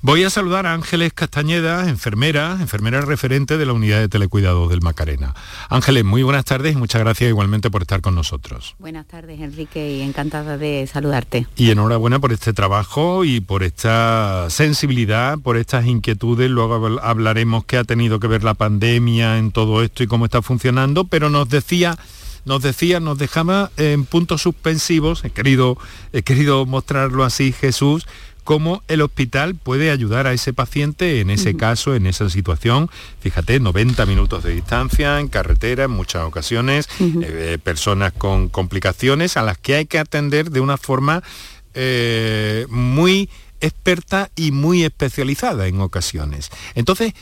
Voy 0.00 0.24
a 0.24 0.30
saludar 0.30 0.66
a 0.66 0.74
Ángeles 0.74 1.12
Castañeda, 1.12 1.88
enfermera, 1.88 2.56
enfermera 2.60 3.02
referente 3.02 3.56
de 3.56 3.66
la 3.66 3.72
unidad 3.72 4.00
de 4.00 4.08
telecuidados 4.08 4.68
del 4.68 4.82
Macarena. 4.82 5.34
Ángeles, 5.68 6.04
muy 6.04 6.24
buenas 6.24 6.44
tardes 6.44 6.74
y 6.74 6.76
muchas 6.76 7.00
gracias 7.02 7.28
igualmente 7.30 7.70
por 7.70 7.82
estar 7.82 8.00
con 8.00 8.14
nosotros. 8.14 8.74
Buenas 8.80 9.06
tardes, 9.06 9.40
Enrique, 9.40 9.96
y 9.96 10.00
encantada 10.02 10.58
de 10.58 10.88
saludarte. 10.92 11.46
Y 11.56 11.70
enhorabuena 11.70 12.18
por 12.18 12.32
este 12.32 12.52
trabajo 12.52 13.24
y 13.24 13.40
por 13.40 13.62
esta 13.62 14.48
sensibilidad, 14.50 15.38
por 15.38 15.56
estas 15.56 15.86
inquietudes. 15.86 16.50
Luego 16.50 17.00
hablaremos 17.00 17.64
qué 17.64 17.78
ha 17.78 17.84
tenido 17.84 18.18
que 18.18 18.26
ver 18.26 18.42
la 18.42 18.54
pandemia 18.54 19.38
en 19.38 19.52
todo 19.52 19.82
esto 19.84 20.02
y 20.02 20.08
cómo 20.08 20.24
está 20.32 20.40
funcionando, 20.40 21.04
pero 21.04 21.28
nos 21.28 21.48
decía 21.50 21.98
nos 22.44 22.60
decía, 22.60 22.98
nos 22.98 23.18
dejaba 23.18 23.70
en 23.76 24.04
puntos 24.04 24.42
suspensivos, 24.42 25.24
he 25.24 25.30
querido, 25.30 25.78
he 26.12 26.22
querido 26.22 26.66
mostrarlo 26.66 27.22
así 27.22 27.52
Jesús, 27.52 28.08
cómo 28.42 28.82
el 28.88 29.00
hospital 29.02 29.54
puede 29.54 29.92
ayudar 29.92 30.26
a 30.26 30.32
ese 30.32 30.52
paciente 30.52 31.20
en 31.20 31.30
ese 31.30 31.56
caso, 31.56 31.94
en 31.94 32.06
esa 32.06 32.28
situación. 32.30 32.90
Fíjate, 33.20 33.60
90 33.60 34.06
minutos 34.06 34.42
de 34.42 34.54
distancia 34.54 35.20
en 35.20 35.28
carretera 35.28 35.84
en 35.84 35.92
muchas 35.92 36.24
ocasiones, 36.24 36.88
eh, 36.98 37.58
personas 37.62 38.12
con 38.12 38.48
complicaciones 38.48 39.36
a 39.36 39.42
las 39.42 39.58
que 39.58 39.76
hay 39.76 39.86
que 39.86 40.00
atender 40.00 40.50
de 40.50 40.58
una 40.58 40.78
forma 40.78 41.22
eh, 41.74 42.66
muy 42.68 43.28
experta 43.60 44.30
y 44.34 44.50
muy 44.50 44.82
especializada 44.82 45.68
en 45.68 45.80
ocasiones. 45.80 46.50
Entonces, 46.74 47.14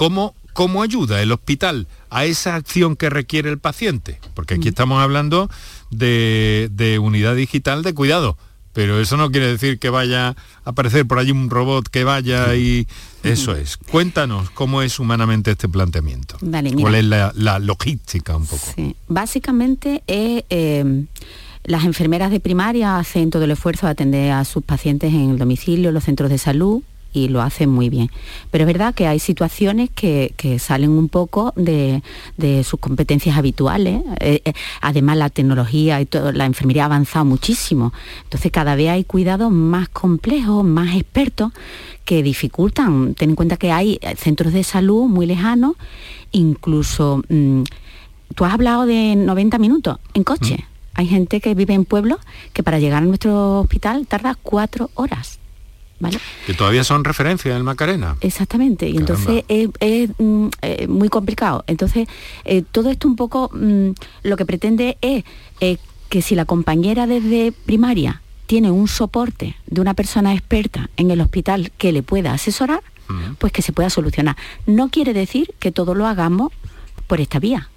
¿cómo, 0.00 0.34
¿cómo 0.54 0.82
ayuda 0.82 1.20
el 1.20 1.30
hospital 1.30 1.86
a 2.08 2.24
esa 2.24 2.54
acción 2.54 2.96
que 2.96 3.10
requiere 3.10 3.50
el 3.50 3.58
paciente? 3.58 4.18
Porque 4.32 4.54
aquí 4.54 4.68
estamos 4.68 5.02
hablando 5.02 5.50
de 5.90 6.98
unidad 7.02 7.36
digital 7.36 7.82
de 7.82 7.92
cuidado 7.92 8.38
pero 8.72 9.00
eso 9.00 9.16
no 9.16 9.30
quiere 9.30 9.48
decir 9.48 9.78
que 9.78 9.90
vaya 9.90 10.28
a 10.28 10.34
aparecer 10.64 11.06
por 11.06 11.18
allí 11.18 11.32
un 11.32 11.50
robot 11.50 11.88
que 11.88 12.04
vaya 12.04 12.54
y 12.54 12.86
eso 13.22 13.54
es. 13.54 13.76
Cuéntanos 13.90 14.50
cómo 14.50 14.82
es 14.82 14.98
humanamente 15.00 15.50
este 15.50 15.68
planteamiento. 15.68 16.38
¿Cuál 16.80 16.94
es 16.94 17.04
la, 17.04 17.58
logística 17.58 18.36
un 18.36 18.46
poco? 18.46 18.64
Básicamente 19.08 20.02
es... 20.06 20.44
Eh, 20.50 21.04
las 21.64 21.84
enfermeras 21.84 22.30
de 22.30 22.40
primaria 22.40 22.96
hacen 22.96 23.28
todo 23.28 23.44
el 23.44 23.50
esfuerzo 23.50 23.84
de 23.84 23.92
atender 23.92 24.32
a 24.32 24.46
sus 24.46 24.64
pacientes 24.64 25.12
en 25.12 25.30
el 25.32 25.38
domicilio, 25.38 25.92
los 25.92 26.04
centros 26.04 26.30
de 26.30 26.38
salud, 26.38 26.82
y 27.12 27.28
lo 27.28 27.42
hacen 27.42 27.70
muy 27.70 27.88
bien. 27.88 28.10
Pero 28.50 28.62
es 28.62 28.66
verdad 28.66 28.94
que 28.94 29.06
hay 29.06 29.18
situaciones 29.18 29.90
que, 29.90 30.34
salen 30.58 30.90
un 30.90 31.08
poco 31.08 31.52
de, 31.56 32.02
sus 32.64 32.80
competencias 32.80 33.36
habituales. 33.36 34.02
Eh, 34.20 34.42
eh, 34.44 34.52
además 34.80 35.16
la 35.16 35.30
tecnología 35.30 36.00
y 36.00 36.06
todo, 36.06 36.32
la 36.32 36.46
enfermería 36.46 36.84
ha 36.84 36.86
avanzado 36.86 37.24
muchísimo. 37.24 37.92
Entonces 38.24 38.50
cada 38.52 38.74
vez 38.74 38.90
hay 38.90 39.04
cuidados 39.04 39.50
más 39.50 39.88
complejos, 39.88 40.64
más 40.64 40.96
expertos, 40.96 41.52
que 42.04 42.22
dificultan. 42.22 43.14
Ten 43.14 43.30
en 43.30 43.36
cuenta 43.36 43.56
que 43.56 43.72
hay 43.72 44.00
centros 44.16 44.52
de 44.52 44.64
salud 44.64 45.06
muy 45.06 45.26
lejanos, 45.26 45.76
incluso... 46.32 47.22
Mm, 47.28 47.62
tú 48.34 48.44
has 48.44 48.54
hablado 48.54 48.86
de 48.86 49.16
90 49.16 49.58
minutos 49.58 49.98
en 50.14 50.24
coche. 50.24 50.56
Mm. 50.56 50.70
Hay 50.94 51.06
gente 51.06 51.40
que 51.40 51.54
vive 51.54 51.74
en 51.74 51.84
pueblos 51.84 52.20
que 52.52 52.62
para 52.62 52.78
llegar 52.78 53.02
a 53.02 53.06
nuestro 53.06 53.60
hospital 53.60 54.06
tarda 54.06 54.36
cuatro 54.40 54.90
horas. 54.94 55.39
Que 56.46 56.54
todavía 56.54 56.84
son 56.84 57.04
referencias 57.04 57.56
en 57.56 57.64
Macarena. 57.64 58.16
Exactamente, 58.20 58.88
y 58.88 58.96
entonces 58.96 59.44
es, 59.48 60.10
mm, 60.18 60.48
eh, 60.62 60.86
muy 60.88 61.08
complicado. 61.08 61.64
Entonces, 61.66 62.08
eh, 62.44 62.62
todo 62.70 62.90
esto 62.90 63.06
un 63.06 63.16
poco 63.16 63.50
mm, 63.52 63.90
lo 64.22 64.36
que 64.36 64.46
pretende 64.46 64.96
es 65.00 65.24
eh, 65.60 65.76
que 66.08 66.22
si 66.22 66.34
la 66.34 66.44
compañera 66.44 67.06
desde 67.06 67.52
primaria 67.52 68.22
tiene 68.46 68.70
un 68.70 68.88
soporte 68.88 69.56
de 69.66 69.80
una 69.80 69.94
persona 69.94 70.32
experta 70.32 70.90
en 70.96 71.10
el 71.10 71.20
hospital 71.20 71.70
que 71.78 71.92
le 71.92 72.02
pueda 72.02 72.32
asesorar, 72.32 72.82
pues 73.38 73.52
que 73.52 73.60
se 73.60 73.72
pueda 73.72 73.90
solucionar. 73.90 74.36
No 74.66 74.88
quiere 74.88 75.12
decir 75.12 75.52
que 75.58 75.72
todo 75.72 75.96
lo 75.96 76.06
hagamos 76.06 76.52
por 77.08 77.20
esta 77.20 77.40
vía. 77.40 77.68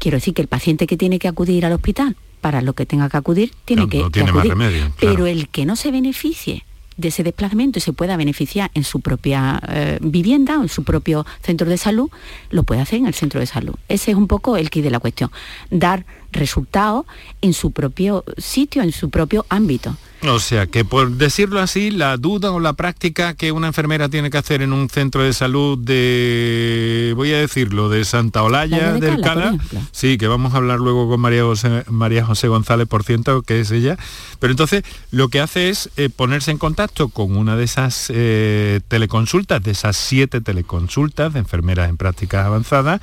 Quiero 0.00 0.16
decir 0.16 0.34
que 0.34 0.42
el 0.42 0.48
paciente 0.48 0.88
que 0.88 0.96
tiene 0.96 1.20
que 1.20 1.28
acudir 1.28 1.64
al 1.64 1.72
hospital 1.72 2.16
para 2.40 2.60
lo 2.60 2.72
que 2.72 2.86
tenga 2.86 3.08
que 3.08 3.16
acudir 3.16 3.52
tiene 3.64 3.88
que, 3.88 4.00
acudir. 4.00 4.92
Pero 4.98 5.26
el 5.26 5.48
que 5.48 5.64
no 5.64 5.76
se 5.76 5.90
beneficie 5.90 6.64
de 7.00 7.08
ese 7.08 7.22
desplazamiento 7.22 7.78
y 7.78 7.82
se 7.82 7.92
pueda 7.92 8.16
beneficiar 8.16 8.70
en 8.74 8.84
su 8.84 9.00
propia 9.00 9.60
eh, 9.68 9.98
vivienda 10.00 10.58
o 10.58 10.62
en 10.62 10.68
su 10.68 10.84
propio 10.84 11.26
centro 11.42 11.68
de 11.68 11.76
salud, 11.76 12.10
lo 12.50 12.62
puede 12.62 12.80
hacer 12.80 12.98
en 12.98 13.06
el 13.06 13.14
centro 13.14 13.40
de 13.40 13.46
salud. 13.46 13.74
Ese 13.88 14.10
es 14.10 14.16
un 14.16 14.26
poco 14.26 14.56
el 14.56 14.70
kit 14.70 14.84
de 14.84 14.90
la 14.90 15.00
cuestión, 15.00 15.30
dar 15.70 16.04
resultados 16.32 17.06
en 17.40 17.52
su 17.52 17.70
propio 17.70 18.24
sitio, 18.38 18.82
en 18.82 18.92
su 18.92 19.10
propio 19.10 19.46
ámbito. 19.48 19.96
O 20.22 20.38
sea, 20.38 20.66
que 20.66 20.84
por 20.84 21.12
decirlo 21.12 21.60
así, 21.60 21.90
la 21.90 22.18
duda 22.18 22.52
o 22.52 22.60
la 22.60 22.74
práctica 22.74 23.32
que 23.32 23.52
una 23.52 23.68
enfermera 23.68 24.10
tiene 24.10 24.30
que 24.30 24.36
hacer 24.36 24.60
en 24.60 24.74
un 24.74 24.90
centro 24.90 25.22
de 25.22 25.32
salud 25.32 25.78
de, 25.78 27.14
voy 27.16 27.32
a 27.32 27.38
decirlo, 27.38 27.88
de 27.88 28.04
Santa 28.04 28.42
Olalla, 28.42 28.92
del 28.92 29.22
Cala, 29.22 29.56
sí, 29.92 30.18
que 30.18 30.28
vamos 30.28 30.52
a 30.52 30.58
hablar 30.58 30.78
luego 30.78 31.08
con 31.08 31.20
María 31.20 31.44
José, 31.44 31.84
María 31.88 32.26
José 32.26 32.48
González, 32.48 32.86
por 32.86 33.02
ciento, 33.02 33.40
que 33.40 33.60
es 33.60 33.70
ella, 33.70 33.96
pero 34.40 34.50
entonces 34.50 34.84
lo 35.10 35.28
que 35.28 35.40
hace 35.40 35.70
es 35.70 35.88
eh, 35.96 36.10
ponerse 36.10 36.50
en 36.50 36.58
contacto 36.58 37.08
con 37.08 37.34
una 37.34 37.56
de 37.56 37.64
esas 37.64 38.12
eh, 38.14 38.80
teleconsultas, 38.88 39.62
de 39.62 39.70
esas 39.70 39.96
siete 39.96 40.42
teleconsultas 40.42 41.32
de 41.32 41.38
enfermeras 41.38 41.88
en 41.88 41.96
prácticas 41.96 42.44
avanzadas, 42.44 43.00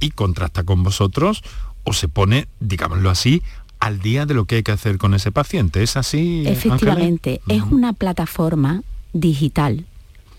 y 0.00 0.10
contrasta 0.10 0.64
con 0.64 0.82
vosotros 0.82 1.42
o 1.84 1.92
se 1.92 2.08
pone, 2.08 2.48
digámoslo 2.60 3.10
así, 3.10 3.42
al 3.78 4.00
día 4.00 4.26
de 4.26 4.34
lo 4.34 4.44
que 4.44 4.56
hay 4.56 4.62
que 4.62 4.72
hacer 4.72 4.98
con 4.98 5.14
ese 5.14 5.32
paciente. 5.32 5.82
¿Es 5.82 5.96
así? 5.96 6.44
Efectivamente, 6.46 7.40
es 7.48 7.62
una 7.62 7.92
plataforma 7.92 8.82
digital 9.12 9.86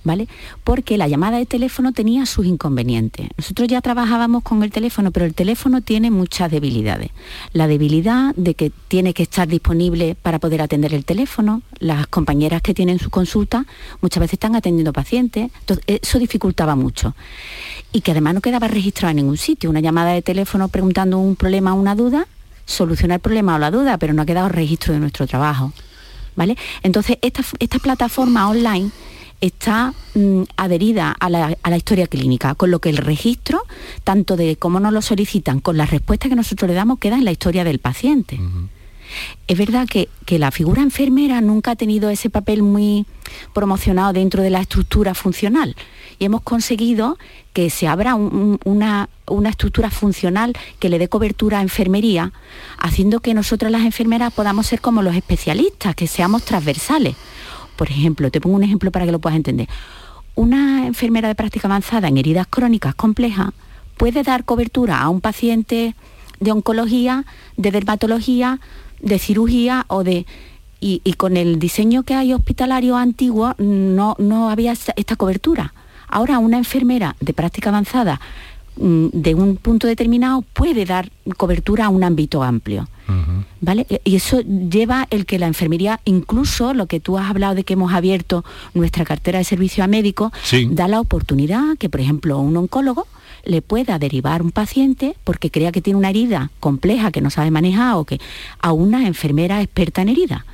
¿vale? 0.03 0.27
Porque 0.63 0.98
la 0.98 1.08
llamada 1.08 1.38
de 1.38 1.46
teléfono 1.46 1.91
tenía 1.91 2.25
sus 2.25 2.46
inconvenientes. 2.46 3.27
Nosotros 3.38 3.67
ya 3.67 3.81
trabajábamos 3.81 4.43
con 4.43 4.63
el 4.63 4.72
teléfono, 4.72 5.12
pero 5.12 5.25
el 5.25 5.34
teléfono 5.34 5.81
tiene 5.81 6.12
muchas 6.12 6.51
debilidades. 6.51 7.12
La 7.53 7.67
debilidad 7.67 8.34
de 8.36 8.55
que 8.55 8.72
tiene 8.88 9.13
que 9.13 9.24
estar 9.24 9.48
disponible 9.48 10.15
para 10.22 10.39
poder 10.39 10.62
atender 10.62 10.93
el 10.93 11.05
teléfono, 11.05 11.62
las 11.79 12.08
compañeras 12.08 12.62
que 12.62 12.74
tienen 12.74 13.00
su 13.00 13.10
consulta 13.10 13.65
muchas 14.01 14.22
veces 14.22 14.34
están 14.34 14.55
atendiendo 14.55 14.93
pacientes, 14.93 15.51
entonces 15.60 15.86
eso 15.88 16.20
dificultaba 16.20 16.75
mucho. 16.75 17.15
Y 17.91 18.01
que 18.01 18.12
además 18.12 18.34
no 18.34 18.41
quedaba 18.41 18.67
registrado 18.67 19.12
en 19.12 19.17
ningún 19.17 19.38
sitio, 19.38 19.70
una 19.70 19.79
llamada 19.79 20.12
de 20.12 20.22
teléfono 20.22 20.67
preguntando 20.67 21.20
un 21.20 21.36
problema 21.36 21.74
o 21.74 21.79
una 21.79 21.96
duda, 21.96 22.27
solucionar 22.65 23.15
el 23.15 23.22
problema 23.22 23.55
o 23.55 23.60
la 23.60 23.72
duda, 23.72 23.98
pero 23.98 24.13
no 24.13 24.22
ha 24.22 24.25
quedado 24.25 24.50
registro 24.50 24.93
de 24.93 25.00
nuestro 25.00 25.27
trabajo. 25.27 25.74
¿Vale? 26.34 26.55
Entonces, 26.81 27.17
esta, 27.22 27.43
esta 27.60 27.77
plataforma 27.79 28.50
online 28.50 28.89
está 29.41 29.93
mm, 30.13 30.43
adherida 30.55 31.12
a 31.19 31.29
la, 31.29 31.57
historia 31.75 32.07
clínica, 32.07 32.55
con 32.55 32.71
lo 32.71 32.79
que 32.79 32.89
el 32.89 32.98
registro, 32.98 33.63
tanto 34.03 34.38
de 34.38 34.55
cómo 34.55 34.79
nos 34.79 34.93
lo 34.93 35.01
solicitan, 35.01 35.60
con 35.60 35.77
las 35.77 35.89
respuestas 35.89 36.29
que 36.29 36.36
nosotros 36.36 36.69
le 36.69 36.75
damos, 36.75 37.00
queda 37.00 37.17
en 37.17 37.25
la 37.25 37.31
historia 37.31 37.63
del 37.63 37.79
paciente. 37.79 38.39
Es 39.48 39.57
verdad 39.57 39.88
que, 39.88 40.07
la 40.38 40.51
figura 40.51 40.81
enfermera 40.81 41.41
nunca 41.41 41.71
ha 41.71 41.75
tenido 41.75 42.10
ese 42.10 42.29
papel 42.29 42.63
muy 42.63 43.05
promocionado 43.53 44.13
dentro 44.13 44.41
de 44.41 44.50
la 44.50 44.62
estructura 44.62 45.13
funcional 45.13 45.75
y 46.19 46.25
hemos 46.25 46.41
conseguido 46.41 47.17
que 47.51 47.69
se 47.69 47.86
abra 47.86 48.15
una, 48.15 49.10
una, 49.27 49.50
estructura 49.50 49.89
funcional 49.89 50.53
que 50.79 50.88
le 50.88 51.00
dé 51.00 51.10
cobertura 51.10 51.60
a 51.60 51.62
enfermería, 51.62 52.31
haciendo 52.77 53.19
que 53.19 53.33
nosotras 53.33 53.74
las 53.74 53.81
enfermeras 53.81 54.31
podamos 54.31 54.67
ser 54.67 54.79
como 54.79 55.01
los 55.01 55.15
especialistas, 55.15 55.95
que 55.95 56.07
seamos 56.07 56.45
transversales. 56.45 57.15
Por 57.81 57.89
ejemplo, 57.89 58.29
te 58.29 58.39
pongo 58.39 58.57
un 58.57 58.63
ejemplo 58.63 58.91
para 58.91 59.07
que 59.07 59.11
lo 59.11 59.17
puedas 59.17 59.35
entender. 59.35 59.67
Una 60.35 60.85
enfermera 60.85 61.27
de 61.27 61.33
práctica 61.33 61.67
avanzada 61.67 62.09
en 62.09 62.17
heridas 62.19 62.45
crónicas 62.47 62.93
complejas 62.93 63.53
puede 63.97 64.21
dar 64.21 64.45
cobertura 64.45 65.01
a 65.01 65.09
un 65.09 65.19
paciente 65.19 65.95
de 66.39 66.51
oncología, 66.51 67.25
de 67.57 67.71
dermatología, 67.71 68.59
de 69.00 69.17
cirugía 69.17 69.85
o 69.88 70.03
de... 70.03 70.27
Y, 70.79 71.00
con 71.17 71.38
el 71.38 71.57
diseño 71.57 72.03
que 72.03 72.13
hay 72.13 72.33
hospitalario 72.33 72.97
antiguo 72.97 73.55
no, 73.57 74.15
no 74.19 74.51
había 74.51 74.73
esta 74.73 75.15
cobertura. 75.15 75.73
Ahora 76.07 76.38
una 76.38 76.59
enfermera 76.59 77.15
de 77.19 77.33
práctica 77.33 77.69
avanzada 77.71 78.21
de 78.75 79.35
un 79.35 79.57
punto 79.57 79.87
determinado 79.87 80.43
puede 80.53 80.85
dar 80.85 81.11
cobertura 81.37 81.85
a 81.85 81.89
un 81.89 82.03
ámbito 82.03 82.43
amplio. 82.43 82.87
¿Vale? 83.59 83.85
Y 84.05 84.15
eso 84.15 84.39
lleva 84.39 85.05
el 85.09 85.25
que 85.25 85.37
la 85.37 85.47
enfermería, 85.47 85.99
incluso 86.05 86.73
lo 86.73 86.85
que 86.85 87.01
tú 87.01 87.17
has 87.17 87.29
hablado 87.29 87.55
de 87.55 87.65
que 87.65 87.73
hemos 87.73 87.93
abierto 87.93 88.45
nuestra 88.73 89.03
cartera 89.03 89.39
de 89.39 89.43
servicio 89.43 89.83
a 89.83 89.87
médicos, 89.87 90.31
da 90.69 90.87
la 90.87 91.01
oportunidad 91.01 91.77
que, 91.77 91.89
por 91.89 91.99
ejemplo, 91.99 92.39
un 92.39 92.55
oncólogo 92.55 93.07
le 93.43 93.61
pueda 93.61 93.99
derivar 93.99 94.41
un 94.41 94.51
paciente 94.51 95.15
porque 95.23 95.51
crea 95.51 95.71
que 95.71 95.81
tiene 95.81 95.97
una 95.97 96.09
herida 96.09 96.51
compleja 96.59 97.11
que 97.11 97.21
no 97.21 97.29
sabe 97.29 97.51
manejar 97.51 97.95
o 97.95 98.05
que 98.05 98.19
a 98.59 98.71
una 98.71 99.05
enfermera 99.07 99.61
experta 99.61 100.01
en 100.01 100.09
herida. 100.09 100.45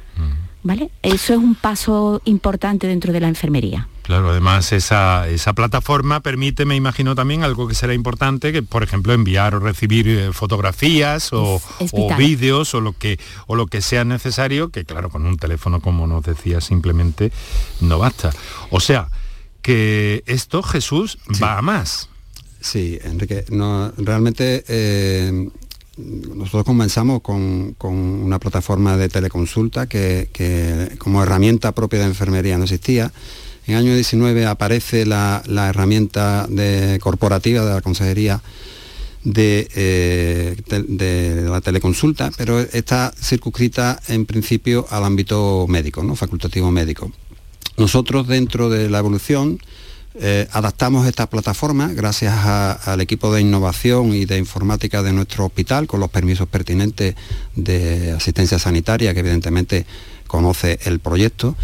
¿Vale? 0.63 0.89
Eso 1.03 1.33
es 1.33 1.39
un 1.39 1.55
paso 1.55 2.21
importante 2.25 2.88
dentro 2.88 3.13
de 3.13 3.19
la 3.19 3.27
enfermería. 3.27 3.88
Claro, 4.08 4.30
además 4.30 4.72
esa, 4.72 5.28
esa, 5.28 5.52
plataforma 5.52 6.22
permite, 6.22 6.64
me 6.64 6.78
imagino 6.78 7.14
también, 7.14 7.44
algo 7.44 7.68
que 7.68 7.76
será 7.76 7.94
importante, 7.94 8.54
que 8.54 8.64
por 8.64 8.82
ejemplo 8.82 9.12
enviar 9.12 9.54
o 9.54 9.60
recibir 9.60 10.08
eh, 10.08 10.32
fotografías 10.32 11.34
o, 11.34 11.62
vídeos 12.18 12.74
o 12.74 12.80
lo, 12.80 12.94
que, 12.94 13.20
o 13.48 13.58
lo 13.58 13.68
que 13.68 13.82
sea 13.82 14.06
necesario, 14.06 14.70
que 14.70 14.86
claro, 14.86 15.10
con 15.10 15.26
un 15.26 15.36
teléfono, 15.36 15.82
como 15.82 16.08
nos 16.08 16.24
decía, 16.24 16.62
simplemente 16.62 17.34
no 17.82 18.00
basta. 18.00 18.32
O 18.70 18.80
sea, 18.80 19.10
que 19.62 20.24
esto, 20.26 20.64
Jesús, 20.64 21.18
va 21.44 21.58
a 21.58 21.62
más. 21.62 22.08
Sí, 22.62 22.98
Enrique, 23.04 23.44
no, 23.50 23.92
realmente 23.98 24.64
eh, 24.70 25.50
nosotros 25.98 26.64
comenzamos 26.64 27.20
con, 27.20 27.76
una 27.84 28.40
plataforma 28.40 28.96
de 28.96 29.10
teleconsulta 29.10 29.88
que, 29.88 30.30
que 30.32 30.96
como 30.98 31.22
herramienta 31.22 31.74
propia 31.74 32.00
de 32.00 32.06
enfermería 32.06 32.58
no 32.58 32.64
existía 32.64 33.12
en 33.67 33.74
el 33.74 33.79
año 33.79 33.93
19 33.93 34.45
aparece 34.45 35.05
la, 35.05 35.43
herramienta 35.69 36.47
corporativa 37.01 37.65
de 37.65 37.74
la 37.74 37.81
Consejería 37.81 38.41
eh, 39.36 40.56
de, 40.69 41.41
la 41.49 41.60
teleconsulta, 41.60 42.32
pero 42.38 42.60
está 42.60 43.13
circunscrita 43.21 43.99
en 44.08 44.25
principio 44.25 44.88
al 44.89 45.03
ámbito 45.03 45.65
médico, 45.67 46.01
¿no? 46.01 46.15
facultativo 46.15 46.71
médico. 46.71 47.12
Nosotros 47.75 48.27
dentro 48.27 48.69
de 48.69 48.89
la 48.89 48.99
evolución 48.99 49.60
eh, 50.15 50.47
adaptamos 50.51 51.06
esta 51.06 51.30
plataforma 51.30 51.89
gracias 51.89 52.34
al 52.88 53.01
equipo 53.01 53.34
de 53.34 53.41
innovación 53.41 54.13
y 54.13 54.25
de 54.25 54.38
informática 54.38 55.03
de 55.03 55.12
nuestro 55.12 55.45
hospital 55.45 55.88
con 55.88 55.99
los 55.99 56.10
permisos 56.10 56.47
pertinentes 56.47 57.15
de 57.56 58.13
asistencia 58.13 58.58
sanitaria 58.58 59.13
que 59.13 59.19
evidentemente 59.19 59.86
conoce 60.25 60.80
el 60.86 60.99
proyecto 60.99 61.56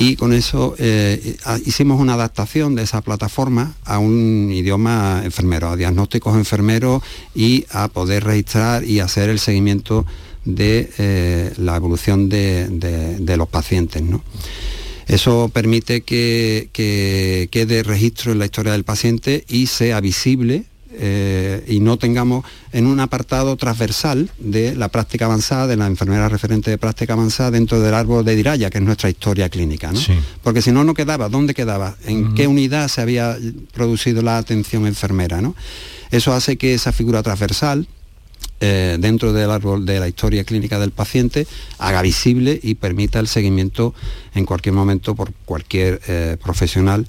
y 0.00 0.16
con 0.16 0.32
eso 0.32 0.74
eh, 0.78 1.36
hicimos 1.66 2.00
una 2.00 2.14
adaptación 2.14 2.74
de 2.74 2.84
esa 2.84 3.02
plataforma 3.02 3.74
a 3.84 3.98
un 3.98 4.50
idioma 4.50 5.20
enfermero, 5.22 5.68
a 5.68 5.76
diagnósticos 5.76 6.36
enfermeros 6.36 7.02
y 7.34 7.66
a 7.70 7.88
poder 7.88 8.24
registrar 8.24 8.82
y 8.82 9.00
hacer 9.00 9.28
el 9.28 9.38
seguimiento 9.38 10.06
de 10.46 10.90
eh, 10.96 11.52
la 11.58 11.76
evolución 11.76 12.30
de, 12.30 13.34
los 13.36 13.48
pacientes. 13.48 14.02
Eso 15.06 15.50
permite 15.52 16.00
que, 16.00 16.70
quede 16.72 17.82
registro 17.82 18.32
en 18.32 18.38
la 18.38 18.46
historia 18.46 18.72
del 18.72 18.84
paciente 18.84 19.44
y 19.48 19.66
sea 19.66 20.00
visible 20.00 20.64
eh, 21.02 21.64
y 21.66 21.80
no 21.80 21.96
tengamos 21.96 22.44
en 22.72 22.86
un 22.86 23.00
apartado 23.00 23.56
transversal 23.56 24.30
de 24.38 24.74
la 24.76 24.88
práctica 24.88 25.24
avanzada, 25.24 25.66
de 25.66 25.76
la 25.76 25.86
enfermera 25.86 26.28
referente 26.28 26.70
de 26.70 26.76
práctica 26.76 27.14
avanzada 27.14 27.50
dentro 27.50 27.80
del 27.80 27.94
árbol 27.94 28.22
de 28.22 28.36
Diraya, 28.36 28.68
que 28.68 28.78
es 28.78 28.84
nuestra 28.84 29.08
historia 29.08 29.48
clínica. 29.48 29.92
Porque 30.42 30.60
si 30.60 30.72
no, 30.72 30.84
no 30.84 30.92
quedaba. 30.92 31.30
¿Dónde 31.30 31.54
quedaba? 31.54 31.96
¿En 32.04 32.34
qué 32.34 32.46
unidad 32.46 32.88
se 32.88 33.00
había 33.00 33.38
producido 33.72 34.20
la 34.20 34.36
atención 34.36 34.86
enfermera? 34.86 35.40
¿no? 35.40 35.56
Eso 36.10 36.34
hace 36.34 36.58
que 36.58 36.74
esa 36.74 36.92
figura 36.92 37.22
transversal, 37.22 37.88
eh, 38.60 38.98
dentro 39.00 39.32
del 39.32 39.50
árbol 39.50 39.86
de 39.86 40.00
la 40.00 40.06
historia 40.06 40.44
clínica 40.44 40.78
del 40.78 40.90
paciente 40.90 41.46
haga 41.78 42.02
visible 42.02 42.60
y 42.62 42.74
permita 42.74 43.18
el 43.18 43.26
seguimiento 43.26 43.94
en 44.34 44.44
cualquier 44.44 44.74
momento 44.74 45.14
por 45.14 45.32
cualquier 45.46 46.02
eh, 46.08 46.36
profesional 46.42 47.06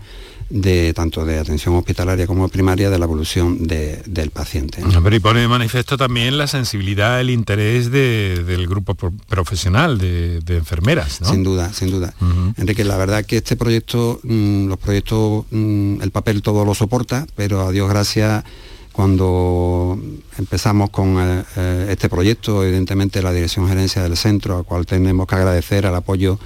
de 0.52 0.94
tanto 0.94 1.26
de 1.26 1.40
atención 1.40 1.76
hospitalaria 1.76 2.28
como 2.28 2.48
primaria 2.50 2.90
de 2.90 3.00
la 3.00 3.06
evolución 3.06 3.66
del 3.66 4.32
paciente. 4.32 4.84
Pero 5.04 5.16
y 5.16 5.20
pone 5.20 5.42
de 5.42 5.48
manifiesto 5.48 5.98
también 5.98 6.38
la 6.38 6.48
sensibilidad, 6.48 7.20
el 7.20 7.30
interés 7.30 7.90
del 7.92 8.68
grupo 8.68 8.96
profesional 8.96 9.98
de, 9.98 10.42
enfermeras. 10.50 11.20
Sin 11.24 11.44
duda, 11.44 11.72
sin 11.74 11.90
duda. 11.90 12.14
Enrique, 12.58 12.84
la 12.84 12.98
verdad 12.98 13.26
que 13.26 13.38
este 13.38 13.56
proyecto, 13.56 14.20
mm, 14.24 14.68
los 14.68 14.78
proyectos, 14.78 15.46
mm, 15.52 16.02
el 16.02 16.12
papel 16.12 16.42
todo 16.42 16.66
lo 16.66 16.76
soporta, 16.76 17.26
pero 17.36 17.62
a 17.62 17.72
Dios 17.72 17.90
gracias 17.90 18.44
cuando 18.92 19.98
empezamos 20.38 20.90
con 20.90 21.18
eh, 21.18 21.44
eh, 21.56 21.88
este 21.92 22.10
proyecto, 22.10 22.64
evidentemente 22.64 23.22
la 23.22 23.32
Dirección 23.32 23.68
Gerencia 23.68 24.04
del 24.04 24.18
Centro, 24.18 24.58
al 24.58 24.66
cual 24.66 24.86
tenemos 24.86 25.28
que 25.28 25.36
agradecer 25.36 25.86
el 25.86 25.96
apoyo 25.96 26.40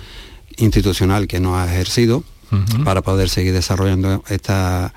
institucional 0.58 1.28
que 1.28 1.40
nos 1.40 1.58
ha 1.58 1.66
ejercido, 1.66 2.24
para 2.84 3.02
poder 3.02 3.30
seguir 3.30 3.54
desarrollando 3.54 4.24
estas 4.28 4.92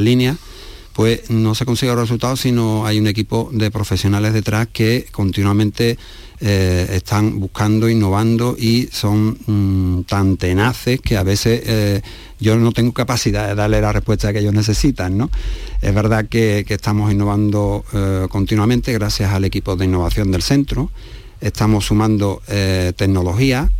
líneas, 0.00 0.36
pues 0.96 1.30
no 1.30 1.54
se 1.54 1.66
consigue 1.66 1.92
los 1.92 2.00
resultados, 2.00 2.40
sino 2.40 2.86
hay 2.86 2.98
un 2.98 3.06
equipo 3.06 3.50
de 3.52 3.70
profesionales 3.70 4.32
detrás 4.32 4.68
que 4.72 5.06
continuamente 5.12 5.98
eh, 6.40 6.86
están 6.90 7.40
buscando, 7.40 7.88
innovando 7.88 8.56
y 8.58 8.88
son 8.92 9.38
mm, 9.46 10.02
tan 10.02 10.36
tenaces 10.36 11.00
que 11.00 11.16
a 11.16 11.22
veces 11.22 11.62
eh, 11.64 12.02
yo 12.38 12.56
no 12.56 12.72
tengo 12.72 12.92
capacidad 12.92 13.48
de 13.48 13.54
darle 13.54 13.80
la 13.80 13.90
respuesta 13.92 14.32
que 14.32 14.40
ellos 14.40 14.52
necesitan. 14.52 15.16
¿no? 15.16 15.30
Es 15.80 15.94
verdad 15.94 16.28
que, 16.28 16.64
estamos 16.68 17.10
innovando 17.10 17.84
eh, 17.94 18.26
continuamente 18.30 18.92
gracias 18.92 19.32
al 19.32 19.46
equipo 19.46 19.76
de 19.76 19.86
innovación 19.86 20.30
del 20.30 20.42
centro, 20.42 20.90
estamos 21.40 21.86
sumando 21.86 22.42
tecnología 22.96 23.70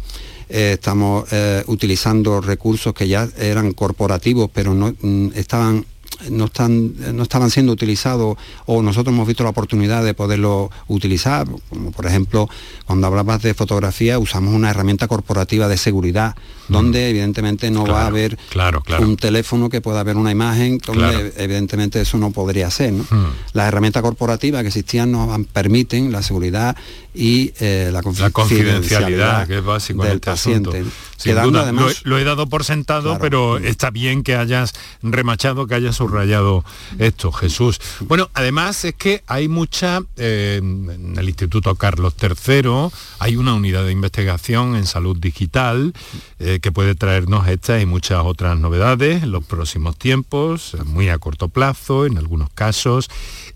eh, 0.49 0.73
estamos 0.75 1.27
eh, 1.33 1.65
utilizando 1.67 2.41
recursos 2.41 2.95
que 2.95 3.09
ya 3.09 3.29
eran 3.39 3.73
corporativos, 3.73 4.51
pero 4.53 4.75
no 4.75 4.95
mm, 5.01 5.31
estaban 5.35 5.85
no, 6.31 6.47
están, 6.47 6.95
no 7.15 7.23
estaban 7.23 7.51
siendo 7.51 7.73
utilizados 7.73 8.37
o 8.67 8.83
nosotros 8.83 9.15
hemos 9.15 9.27
visto 9.27 9.45
la 9.45 9.51
oportunidad 9.51 10.05
de 10.05 10.15
poderlo 10.15 10.71
utilizar, 10.89 11.47
como 11.69 11.93
por 11.93 12.07
ejemplo 12.07 12.49
cuando 12.85 13.07
hablabas 13.07 13.43
de 13.43 13.55
fotografía 13.55 14.19
usamos 14.19 14.55
una 14.55 14.71
herramienta 14.71 15.09
corporativa 15.09 15.69
de 15.69 15.77
seguridad 15.77 16.37
donde 16.69 17.11
evidentemente 17.11 17.71
no 17.71 17.87
va 17.87 18.03
a 18.03 18.07
haber 18.07 18.37
claro, 18.51 18.83
un 18.99 19.17
teléfono 19.17 19.69
que 19.69 19.81
pueda 19.81 20.01
haber 20.01 20.17
una 20.17 20.31
imagen, 20.31 20.79
donde 20.85 21.33
evidentemente 21.37 22.01
eso 22.01 22.19
no 22.19 22.31
podría 22.31 22.71
ser. 22.71 22.93
¿no? 22.93 23.05
Las 23.53 23.69
herramientas 23.69 24.03
corporativas 24.03 24.63
que 24.63 24.69
existían 24.69 25.13
nos 25.13 25.47
permiten 25.53 26.13
la 26.13 26.23
seguridad 26.23 26.77
y 27.15 27.53
eh, 27.61 27.91
la, 27.93 28.03
confidencialidad, 28.03 29.47
que 29.47 29.59
es 29.59 29.65
básico 29.65 30.05
del 30.05 30.21
paciente. 30.21 30.85
además, 31.25 32.03
lo, 32.05 32.19
he 32.19 32.25
dado 32.25 32.47
por 32.47 32.65
sentado, 32.65 33.19
pero 33.19 33.59
está 33.59 33.91
bien 33.91 34.23
que 34.23 34.37
hayas 34.37 34.75
remachado, 35.03 35.67
que 35.67 35.75
hayas 35.75 35.97
subrayado 36.07 36.65
esto, 36.99 37.33
Jesús. 37.33 37.81
Bueno, 38.01 38.31
además 38.35 38.85
es 38.85 38.95
que 38.95 39.23
hay 39.27 39.49
mucha, 39.49 40.01
eh, 40.17 40.61
en 40.63 41.15
el 41.19 41.29
Instituto 41.29 41.75
Carlos 41.75 42.15
III, 42.21 42.91
hay 43.19 43.37
una 43.37 43.55
unidad 43.55 43.85
de 43.85 43.93
investigación 43.93 44.77
en 44.77 44.87
salud 44.87 45.17
digital 45.17 45.93
eh, 46.39 46.61
que 46.61 46.73
puede 46.73 46.95
traernos 46.95 47.49
estas 47.49 47.83
y 47.83 47.87
muchas 47.87 48.25
otras 48.25 48.59
novedades 48.59 49.23
en 49.23 49.33
los 49.33 49.45
próximos 49.45 49.97
tiempos, 49.97 50.77
muy 50.85 51.09
a 51.09 51.19
corto 51.19 51.49
plazo, 51.49 52.07
en 52.07 52.19
algunos 52.19 52.51
casos. 52.51 53.11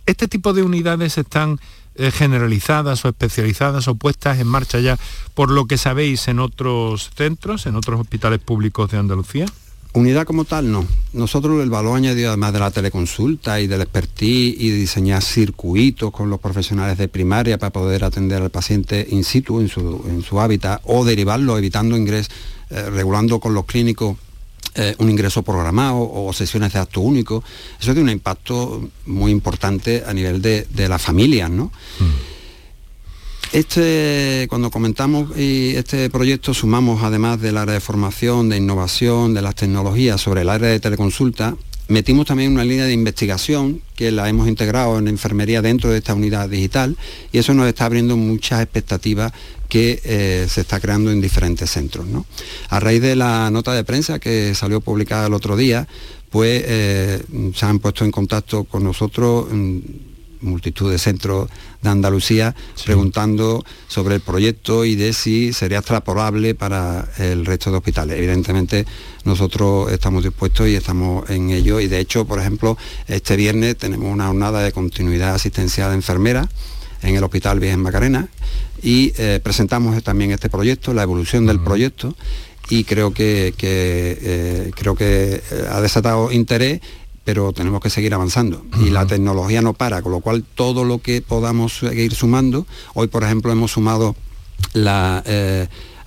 Este 0.07 0.29
tipo 0.29 0.53
de 0.53 0.63
unidades 0.63 1.19
están 1.19 1.61
eh, 1.97 2.11
generalizadas 2.11 3.05
o 3.05 3.09
especializadas 3.09 3.89
o 3.89 3.95
puestas 3.95 4.39
en 4.39 4.47
marcha 4.47 4.79
ya 4.81 4.99
por 5.35 5.51
lo 5.51 5.67
que 5.67 5.77
sabéis 5.77 6.29
en 6.29 6.39
otros 6.39 7.11
centros, 7.15 7.67
en 7.67 7.77
otros 7.77 8.01
hospitales 8.01 8.41
públicos 8.41 8.91
de 8.91 8.99
Andalucía? 8.99 9.47
Unidad 9.92 10.24
como 10.24 10.44
tal, 10.44 10.70
no. 10.70 10.87
Nosotros 11.12 11.61
el 11.62 11.70
valor 11.70 11.96
añadido, 11.96 12.29
además 12.29 12.53
de 12.53 12.61
la 12.61 12.70
teleconsulta 12.70 13.61
y 13.61 13.66
del 13.66 13.81
expertise 13.81 14.55
y 14.57 14.70
de 14.70 14.76
diseñar 14.76 15.20
circuitos 15.20 16.12
con 16.12 16.31
los 16.31 16.38
profesionales 16.38 16.96
de 16.96 17.09
primaria 17.09 17.59
para 17.59 17.72
poder 17.72 18.05
atender 18.05 18.40
al 18.40 18.50
paciente 18.50 19.05
in 19.11 19.24
situ, 19.24 19.61
en 19.61 19.68
su, 19.68 20.05
en 20.09 20.22
su 20.22 20.40
hábitat, 20.40 20.81
o 20.85 21.05
derivarlo, 21.05 21.59
evitando 21.59 21.96
ingresos, 21.96 22.33
eh, 22.70 22.88
regulando 22.88 23.40
con 23.40 23.53
los 23.53 23.64
clínicos 23.64 24.16
eh, 24.76 24.94
un 24.98 25.11
ingreso 25.11 25.42
programado 25.42 25.98
o 25.98 26.33
sesiones 26.33 26.72
de 26.72 26.79
acto 26.79 27.00
único, 27.00 27.42
eso 27.81 27.92
tiene 27.92 28.03
un 28.03 28.11
impacto 28.11 28.88
muy 29.07 29.33
importante 29.33 30.05
a 30.07 30.14
nivel 30.14 30.40
de, 30.40 30.66
las 30.88 31.03
familias, 31.03 31.50
¿no? 31.50 31.72
Mm. 31.98 32.39
Este, 33.53 34.47
cuando 34.49 34.71
comentamos 34.71 35.37
este 35.37 36.09
proyecto, 36.09 36.55
sumamos 36.55 37.03
además 37.03 37.41
del 37.41 37.57
área 37.57 37.75
de 37.75 37.81
formación, 37.81 38.49
de 38.49 38.59
innovación, 38.59 39.35
de 39.35 39.43
las 39.43 39.57
tecnologías 39.57 40.21
sobre 40.21 40.43
el 40.43 40.49
área 40.49 40.69
de 40.69 40.79
teleconsulta, 40.79 41.57
metimos 41.89 42.27
también 42.27 42.53
una 42.53 42.65
línea 42.65 42.85
de 42.85 42.93
investigación 42.93 43.83
que 43.97 44.13
la 44.13 44.29
hemos 44.29 44.47
integrado 44.47 44.99
en 45.01 45.09
enfermería 45.09 45.63
dentro 45.63 45.91
de 45.91 45.99
esta 45.99 46.15
unidad 46.15 46.49
digital 46.49 46.97
y 47.33 47.39
eso 47.39 47.53
nos 47.53 47.67
está 47.67 47.87
abriendo 47.87 48.17
muchas 48.17 48.63
expectativas 48.63 49.33
que 49.69 50.01
eh, 50.05 50.47
se 50.49 50.61
está 50.61 50.79
creando 50.79 51.11
en 51.11 51.21
diferentes 51.21 51.69
centros. 51.71 52.07
A 52.69 52.79
raíz 52.79 53.03
de 53.03 53.17
la 53.17 53.51
nota 53.51 53.75
de 53.75 53.83
prensa 53.83 54.21
que 54.21 54.55
salió 54.55 54.81
publicada 54.81 55.27
el 55.27 55.35
otro 55.35 55.57
día, 55.57 55.89
pues 56.31 56.63
eh, 56.65 57.23
se 57.53 57.67
han 57.67 57.81
puesto 57.81 58.05
en 58.05 58.13
contacto 58.13 58.63
con 58.63 58.85
nosotros 58.85 59.49
mm, 59.51 59.79
multitud 60.40 60.90
de 60.90 60.98
centros 60.98 61.48
de 61.83 61.88
Andalucía 61.88 62.55
preguntando 62.85 63.64
sobre 63.88 64.16
el 64.16 64.20
proyecto 64.20 64.85
y 64.85 64.96
de 64.96 65.12
si 65.12 65.53
sería 65.53 65.79
extrapolable 65.79 66.55
para 66.55 67.09
el 67.18 67.46
resto 67.46 67.70
de 67.70 67.79
hospitales. 67.79 68.18
Evidentemente 68.18 68.87
nosotros 69.24 69.90
estamos 69.92 70.24
dispuestos 70.24 70.68
y 70.68 70.74
estamos 70.74 71.29
en 71.31 71.50
ello. 71.50 71.81
Y 71.81 71.88
de 71.88 72.00
hecho, 72.00 72.24
por 72.24 72.38
ejemplo, 72.38 72.76
este 73.09 73.37
viernes 73.37 73.76
tenemos 73.76 74.12
una 74.12 74.26
jornada 74.26 74.62
de 74.62 74.72
continuidad 74.72 75.35
asistencial 75.35 75.90
de 75.90 75.96
enfermeras 75.96 76.48
en 77.03 77.16
el 77.16 77.24
Hospital 77.24 77.61
Virgen 77.61 77.81
Macarena 77.81 78.29
y 78.83 79.12
eh, 79.18 79.40
presentamos 79.42 80.03
también 80.03 80.31
este 80.33 80.48
proyecto, 80.48 80.94
la 80.94 81.03
evolución 81.03 81.46
del 81.46 81.61
proyecto 81.61 82.14
y 82.68 82.85
creo 82.85 83.12
que, 83.12 83.53
eh, 83.61 84.70
creo 84.76 84.94
que 84.94 85.35
eh, 85.35 85.64
ha 85.70 85.81
desatado 85.81 86.31
interés 86.31 86.81
pero 87.24 87.52
tenemos 87.52 87.80
que 87.80 87.90
seguir 87.90 88.14
avanzando. 88.14 88.64
Y 88.85 88.90
la 88.90 89.06
tecnología 89.06 89.62
no 89.62 89.74
para, 89.74 90.02
con 90.02 90.12
lo 90.12 90.20
cual 90.20 90.44
todo 90.54 90.85
lo 90.85 90.98
que 90.98 91.22
podamos 91.22 91.78
seguir 91.78 92.14
sumando, 92.14 92.66
hoy 92.94 93.09
por 93.09 93.24
ejemplo 93.24 93.52
hemos 93.52 93.72
sumado 93.72 94.16
la 94.72 95.22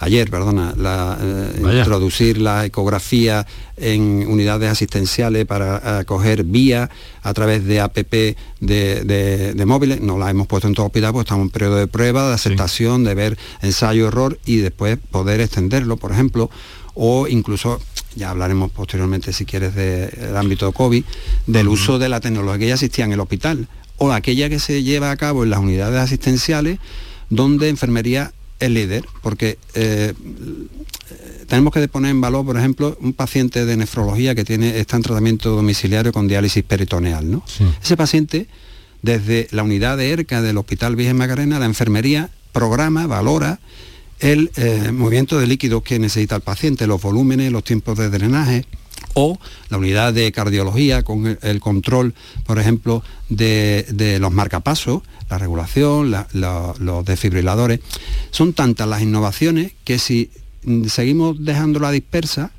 ayer, 0.03 0.29
perdona, 0.29 0.73
la, 0.77 1.17
eh, 1.19 1.77
introducir 1.77 2.37
la 2.37 2.65
ecografía 2.65 3.47
en 3.77 4.25
unidades 4.27 4.69
asistenciales 4.69 5.45
para 5.45 6.01
eh, 6.01 6.05
coger 6.05 6.43
vía 6.43 6.89
a 7.21 7.33
través 7.33 7.65
de 7.65 7.79
APP 7.79 8.35
de, 8.59 9.63
móviles. 9.65 10.01
No 10.01 10.17
la 10.17 10.29
hemos 10.29 10.47
puesto 10.47 10.67
en 10.67 10.73
todo 10.73 10.87
hospital, 10.87 11.13
pues 11.13 11.23
estamos 11.23 11.45
en 11.45 11.49
periodo 11.51 11.77
de 11.77 11.87
prueba, 11.87 12.27
de 12.27 12.33
aceptación, 12.33 13.03
de 13.03 13.15
ver 13.15 13.37
ensayo-error 13.61 14.37
y 14.45 14.57
después 14.57 14.97
poder 15.11 15.39
extenderlo, 15.39 15.97
por 15.97 16.11
ejemplo, 16.11 16.49
o 16.95 17.27
incluso 17.27 17.79
ya 18.15 18.29
hablaremos 18.29 18.71
posteriormente 18.71 19.33
si 19.33 19.45
quieres 19.45 19.75
del 19.75 20.35
ámbito 20.37 20.65
de 20.67 20.73
COVID, 20.73 21.03
del 21.47 21.67
uso 21.67 21.99
de 21.99 22.09
la 22.09 22.19
tecnología 22.19 22.59
que 22.59 22.67
ya 22.67 22.73
existía 22.73 23.05
en 23.05 23.13
el 23.13 23.19
hospital 23.19 23.67
o 23.97 24.11
aquella 24.11 24.49
que 24.49 24.59
se 24.59 24.83
lleva 24.83 25.11
a 25.11 25.17
cabo 25.17 25.43
en 25.43 25.49
las 25.49 25.59
unidades 25.59 25.99
asistenciales 25.99 26.79
donde 27.29 27.69
enfermería 27.69 28.33
el 28.59 28.73
líder, 28.75 29.05
porque 29.21 29.57
eh, 29.73 30.13
tenemos 31.47 31.73
que 31.73 31.87
poner 31.87 32.11
en 32.11 32.21
valor, 32.21 32.45
por 32.45 32.57
ejemplo, 32.57 32.97
un 33.01 33.13
paciente 33.13 33.65
de 33.65 33.77
nefrología 33.77 34.35
que 34.35 34.45
tiene, 34.45 34.79
está 34.79 34.97
en 34.97 35.03
tratamiento 35.03 35.51
domiciliario 35.51 36.11
con 36.11 36.27
diálisis 36.27 36.63
peritoneal. 36.63 37.29
¿no? 37.29 37.43
Ese 37.81 37.97
paciente, 37.97 38.47
desde 39.01 39.47
la 39.51 39.63
unidad 39.63 39.97
de 39.97 40.11
ERCA 40.11 40.41
del 40.41 40.57
Hospital 40.57 40.95
Virgen 40.95 41.17
Macarena, 41.17 41.59
la 41.59 41.65
enfermería 41.65 42.29
programa, 42.51 43.07
valora 43.07 43.59
el 44.23 44.51
eh, 44.55 44.91
movimiento 44.93 45.37
de 45.37 45.47
líquidos 45.47 45.83
que 45.83 45.99
necesita 45.99 46.37
el 46.37 46.41
paciente, 46.41 46.87
los 46.87 47.01
volúmenes, 47.01 47.51
los 47.51 47.63
tiempos 47.63 47.97
de 47.97 48.09
drenaje, 48.09 48.65
o 49.15 49.37
la 49.69 49.77
unidad 49.77 50.13
de 50.13 50.31
cardiología 50.31 51.03
con 51.03 51.37
el, 51.41 51.59
control, 51.59 52.15
por 52.45 52.57
ejemplo, 52.57 53.03
de, 53.27 54.17
los 54.21 54.31
marcapasos, 54.31 55.03
la 55.29 55.37
regulación, 55.37 56.15
los 56.31 57.05
desfibriladores. 57.05 57.81
Son 58.31 58.53
tantas 58.53 58.87
las 58.87 59.01
innovaciones 59.01 59.73
que 59.83 59.99
si 59.99 60.31
seguimos 60.87 61.43
dejándola 61.43 61.91
dispersa, 61.91 62.51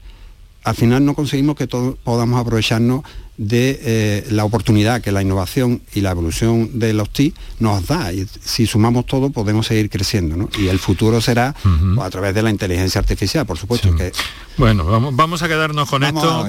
al 0.64 0.74
final 0.74 1.04
no 1.04 1.14
conseguimos 1.14 1.56
que 1.56 1.66
todos 1.66 1.96
podamos 2.04 2.40
aprovecharnos 2.40 3.04
de 3.36 3.80
eh, 3.82 4.26
la 4.30 4.44
oportunidad 4.44 5.00
que 5.00 5.10
la 5.10 5.22
innovación 5.22 5.82
y 5.92 6.00
la 6.00 6.12
evolución 6.12 6.78
de 6.78 6.92
los 6.92 7.10
TI 7.10 7.34
nos 7.58 7.86
da. 7.86 8.12
Y 8.12 8.26
si 8.44 8.66
sumamos 8.66 9.06
todo 9.06 9.30
podemos 9.30 9.66
seguir 9.66 9.90
creciendo. 9.90 10.48
Y 10.58 10.68
el 10.68 10.78
futuro 10.78 11.20
será 11.20 11.54
a 12.00 12.10
través 12.10 12.34
de 12.34 12.42
la 12.42 12.50
inteligencia 12.50 13.00
artificial, 13.00 13.46
por 13.46 13.58
supuesto. 13.58 13.94
Que... 13.94 14.12
Bueno, 14.56 14.84
vamos, 14.84 15.16
vamos 15.16 15.42
a 15.42 15.48
quedarnos 15.48 15.90
con 15.90 16.04
esto, 16.04 16.46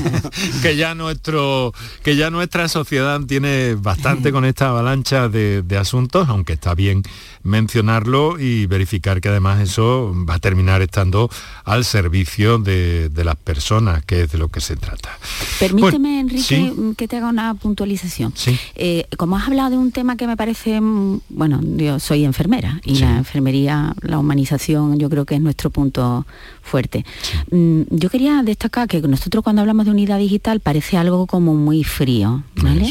que, 0.62 0.76
ya 0.76 0.94
nuestro, 0.94 1.72
que 2.02 2.14
ya 2.14 2.30
nuestra 2.30 2.68
sociedad 2.68 3.20
tiene 3.22 3.74
bastante 3.74 4.30
con 4.30 4.44
esta 4.44 4.68
avalancha 4.68 5.28
de, 5.28 5.64
asuntos, 5.80 6.28
aunque 6.28 6.52
está 6.52 6.74
bien 6.74 7.02
mencionarlo 7.42 8.38
y 8.38 8.66
verificar 8.66 9.20
que 9.20 9.30
además 9.30 9.60
eso 9.60 10.14
va 10.28 10.34
a 10.34 10.38
terminar 10.38 10.82
estando 10.82 11.30
al 11.64 11.84
servicio 11.84 12.58
de, 12.58 13.10
las 13.16 13.36
personas, 13.36 14.04
que 14.04 14.22
es 14.22 14.32
de 14.32 14.38
lo 14.38 14.48
que 14.48 14.60
se 14.60 14.76
trata. 14.76 15.18
Permíteme 15.58 16.19
Enrique, 16.20 16.72
que 16.96 17.08
te 17.08 17.16
haga 17.16 17.28
una 17.28 17.54
puntualización. 17.54 18.32
Eh, 18.74 19.06
como 19.16 19.36
has 19.36 19.46
hablado 19.46 19.70
de 19.70 19.78
un 19.78 19.92
tema 19.92 20.16
que 20.16 20.26
me 20.26 20.36
parece, 20.36 20.80
mm, 20.80 21.20
bueno, 21.30 21.60
yo 21.76 21.98
soy 21.98 22.24
enfermera 22.24 22.80
y 22.84 22.98
la 22.98 23.18
enfermería, 23.18 23.94
la 24.02 24.18
humanización, 24.18 24.98
yo 24.98 25.10
creo 25.10 25.24
que 25.24 25.34
es 25.34 25.40
nuestro 25.40 25.70
punto 25.70 26.26
fuerte. 26.62 27.04
Mm, 27.50 27.82
yo 27.90 28.10
quería 28.10 28.42
destacar 28.42 28.88
que 28.88 29.00
nosotros 29.00 29.42
cuando 29.42 29.62
hablamos 29.62 29.86
de 29.86 29.92
unidad 29.92 30.18
digital 30.18 30.60
parece 30.60 30.96
algo 30.96 31.26
como 31.26 31.54
muy 31.54 31.84
frío, 31.84 32.42
¿vale? 32.62 32.90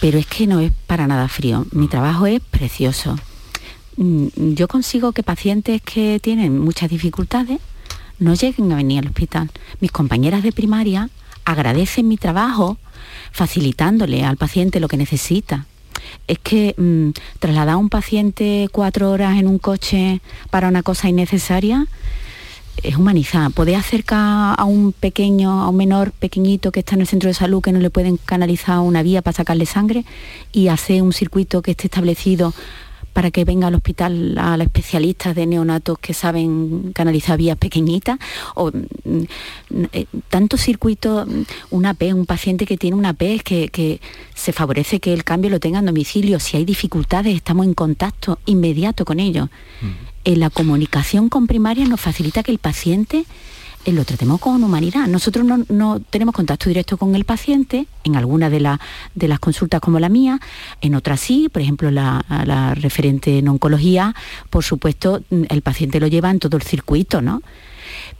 Pero 0.00 0.18
es 0.18 0.26
que 0.26 0.46
no 0.46 0.60
es 0.60 0.72
para 0.86 1.06
nada 1.06 1.28
frío. 1.28 1.66
Mi 1.72 1.86
mm. 1.86 1.90
trabajo 1.90 2.26
es 2.26 2.40
precioso. 2.40 3.16
Yo 3.96 4.68
consigo 4.68 5.10
que 5.10 5.24
pacientes 5.24 5.82
que 5.82 6.20
tienen 6.20 6.58
muchas 6.58 6.88
dificultades 6.88 7.58
no 8.20 8.34
lleguen 8.34 8.72
a 8.72 8.76
venir 8.76 9.00
al 9.00 9.08
hospital. 9.08 9.50
Mis 9.80 9.90
compañeras 9.90 10.42
de 10.42 10.52
primaria 10.52 11.10
agradecen 11.48 12.06
mi 12.06 12.18
trabajo 12.18 12.76
facilitándole 13.32 14.22
al 14.22 14.36
paciente 14.36 14.80
lo 14.80 14.88
que 14.88 14.98
necesita. 14.98 15.64
Es 16.26 16.38
que 16.38 16.74
mm, 16.76 17.10
trasladar 17.38 17.74
a 17.74 17.76
un 17.78 17.88
paciente 17.88 18.68
cuatro 18.70 19.10
horas 19.10 19.38
en 19.38 19.46
un 19.46 19.58
coche 19.58 20.20
para 20.50 20.68
una 20.68 20.82
cosa 20.82 21.08
innecesaria 21.08 21.86
es 22.82 22.96
humanizar. 22.96 23.50
Poder 23.50 23.76
acercar 23.76 24.54
a 24.58 24.64
un 24.64 24.92
pequeño, 24.92 25.62
a 25.62 25.70
un 25.70 25.76
menor 25.76 26.12
pequeñito 26.12 26.70
que 26.70 26.80
está 26.80 26.96
en 26.96 27.00
el 27.00 27.06
centro 27.06 27.28
de 27.28 27.34
salud 27.34 27.62
que 27.62 27.72
no 27.72 27.80
le 27.80 27.88
pueden 27.88 28.18
canalizar 28.18 28.80
una 28.80 29.02
vía 29.02 29.22
para 29.22 29.36
sacarle 29.36 29.64
sangre 29.64 30.04
y 30.52 30.68
hacer 30.68 31.00
un 31.00 31.14
circuito 31.14 31.62
que 31.62 31.70
esté 31.70 31.86
establecido 31.86 32.52
para 33.18 33.32
que 33.32 33.44
venga 33.44 33.66
al 33.66 33.74
hospital 33.74 34.38
a 34.38 34.56
los 34.56 34.66
especialistas 34.66 35.34
de 35.34 35.44
neonatos 35.44 35.98
que 35.98 36.14
saben 36.14 36.92
canalizar 36.92 37.36
vías 37.36 37.58
pequeñitas, 37.58 38.16
o 38.54 38.70
mm, 38.70 39.24
eh, 39.92 40.06
tanto 40.28 40.56
circuito, 40.56 41.26
mm, 41.26 41.42
una 41.72 41.94
P, 41.94 42.14
un 42.14 42.26
paciente 42.26 42.64
que 42.64 42.76
tiene 42.76 42.96
una 42.96 43.14
P, 43.14 43.40
que, 43.40 43.70
que 43.70 44.00
se 44.36 44.52
favorece 44.52 45.00
que 45.00 45.12
el 45.12 45.24
cambio 45.24 45.50
lo 45.50 45.58
tenga 45.58 45.80
en 45.80 45.86
domicilio, 45.86 46.38
si 46.38 46.58
hay 46.58 46.64
dificultades 46.64 47.34
estamos 47.34 47.66
en 47.66 47.74
contacto 47.74 48.38
inmediato 48.46 49.04
con 49.04 49.18
ellos. 49.18 49.48
En 50.22 50.38
la 50.38 50.48
comunicación 50.48 51.28
con 51.28 51.48
primaria 51.48 51.88
nos 51.88 52.00
facilita 52.00 52.44
que 52.44 52.52
el 52.52 52.58
paciente 52.58 53.24
eh, 53.84 53.92
lo 53.92 54.04
tratemos 54.04 54.40
con 54.40 54.62
humanidad. 54.62 55.06
Nosotros 55.06 55.46
no, 55.68 56.00
tenemos 56.00 56.34
contacto 56.34 56.68
directo 56.68 56.96
con 56.96 57.14
el 57.14 57.24
paciente, 57.24 57.86
en 58.04 58.16
alguna 58.16 58.50
de, 58.50 58.78
de 59.14 59.28
las 59.28 59.38
consultas 59.38 59.80
como 59.80 59.98
la 59.98 60.08
mía, 60.08 60.40
en 60.80 60.94
otras 60.94 61.20
sí, 61.20 61.48
por 61.48 61.62
ejemplo 61.62 61.90
la, 61.90 62.74
referente 62.74 63.38
en 63.38 63.48
oncología, 63.48 64.14
por 64.50 64.64
supuesto 64.64 65.22
mm, 65.30 65.44
el 65.48 65.62
paciente 65.62 66.00
lo 66.00 66.06
lleva 66.06 66.30
en 66.30 66.38
todo 66.38 66.56
el 66.56 66.62
circuito, 66.62 67.22
¿no? 67.22 67.42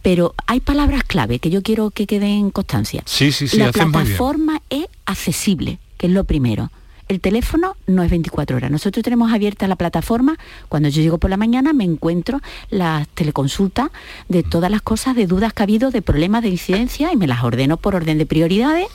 Pero 0.02 0.34
hay 0.46 0.60
palabras 0.60 1.04
clave 1.04 1.38
que 1.38 1.50
yo 1.50 1.62
quiero 1.62 1.90
que 1.90 2.06
queden 2.06 2.30
en 2.30 2.50
constancia. 2.50 3.02
Sí, 3.04 3.32
sí, 3.32 3.48
sí, 3.48 3.58
la 3.58 3.72
plataforma 3.72 4.62
es 4.70 4.86
accesible, 5.04 5.78
que 5.96 6.06
es 6.06 6.12
lo 6.12 6.24
primero 6.24 6.70
el 7.08 7.20
teléfono 7.20 7.76
no 7.86 8.02
es 8.02 8.10
24 8.10 8.56
horas. 8.56 8.70
Nosotros 8.70 9.02
tenemos 9.02 9.32
abierta 9.32 9.66
la 9.66 9.76
plataforma. 9.76 10.38
Cuando 10.68 10.88
yo 10.88 11.02
llego 11.02 11.18
por 11.18 11.30
la 11.30 11.36
mañana 11.36 11.72
me 11.72 11.84
encuentro 11.84 12.40
las 12.70 13.08
teleconsultas 13.08 13.90
de 14.28 14.42
todas 14.42 14.70
las 14.70 14.82
cosas, 14.82 15.16
de 15.16 15.26
dudas 15.26 15.52
que 15.52 15.62
ha 15.62 15.64
habido, 15.64 15.90
de 15.90 16.02
problemas 16.02 16.42
de 16.42 16.50
incidencia 16.50 17.12
y 17.12 17.16
me 17.16 17.26
las 17.26 17.42
ordeno 17.42 17.76
por 17.78 17.94
orden 17.94 18.18
de 18.18 18.26
prioridades 18.26 18.86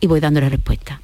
y 0.00 0.06
voy 0.06 0.20
dándole 0.20 0.48
respuesta. 0.48 1.00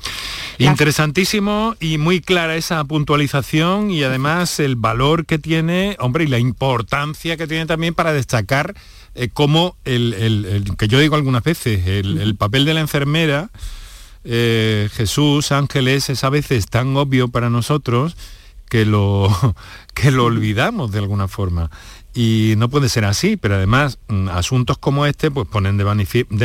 Interesantísimo 0.59 1.77
y 1.81 1.99
muy 1.99 2.21
clara 2.21 2.57
esa 2.57 2.83
puntualización 2.85 3.91
y 3.91 4.03
además 4.03 4.59
el 4.59 4.75
valor 4.75 5.27
que 5.27 5.39
tiene, 5.39 5.97
hombre, 6.01 6.25
y 6.25 6.29
la 6.29 6.39
importancia 6.39 7.37
que 7.37 7.47
tiene 7.47 7.67
también 7.67 7.95
para 7.95 8.13
destacar 8.15 8.75
eh, 9.15 9.29
como 9.33 9.77
el, 9.85 10.65
que 10.79 10.89
yo 10.89 10.99
digo 10.99 11.15
algunas 11.15 11.45
veces, 11.45 11.87
el 11.87 12.37
papel 12.37 12.65
de 12.65 12.75
la 12.75 12.81
enfermera 12.81 13.51
eh, 14.27 14.89
Jesús, 14.93 15.53
ángeles, 15.53 16.11
es 16.11 16.25
a 16.25 16.31
veces 16.31 16.67
tan 16.67 16.97
obvio 16.97 17.29
para 17.29 17.49
nosotros 17.49 18.17
que 18.69 18.85
lo, 18.85 19.29
que 19.95 20.11
lo 20.11 20.25
olvidamos 20.25 20.93
de 20.93 20.99
alguna 20.99 21.29
forma. 21.29 21.71
Y 22.17 22.55
no 22.57 22.71
puede 22.71 22.89
ser 22.89 23.05
así, 23.05 23.37
pero 23.37 23.57
además 23.57 23.99
mm, 24.09 24.31
asuntos 24.31 24.79
como 24.79 25.05
este 25.05 25.31
pues 25.31 25.47
ponen 25.47 25.77
de, 25.77 25.85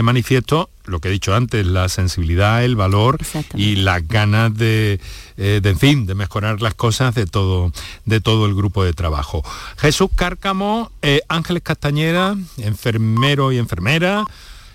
manifiesto 0.04 0.70
lo 0.84 1.00
que 1.00 1.08
he 1.08 1.12
dicho 1.12 1.34
antes, 1.34 1.66
la 1.66 1.88
sensibilidad, 1.88 2.66
el 2.66 2.76
valor 2.76 3.18
y 3.56 3.78
las 3.78 4.06
ganas 4.06 4.54
de, 4.54 5.00
eh, 5.38 5.62
de, 5.64 5.70
en 5.70 5.80
fin, 5.80 6.06
de 6.06 6.14
mejorar 6.14 6.62
las 6.62 6.74
cosas 6.74 7.16
de 7.16 7.26
todo, 7.26 7.72
de 8.04 8.20
todo 8.20 8.48
el 8.48 8.54
grupo 8.54 8.84
de 8.84 8.92
trabajo. 8.92 9.44
Jesús 9.78 10.10
Cárcamo, 10.14 10.92
eh, 11.02 11.22
Ángeles 11.30 11.64
Castañera, 11.64 12.36
enfermero 12.58 13.54
y 13.54 13.58
enfermera, 13.58 14.26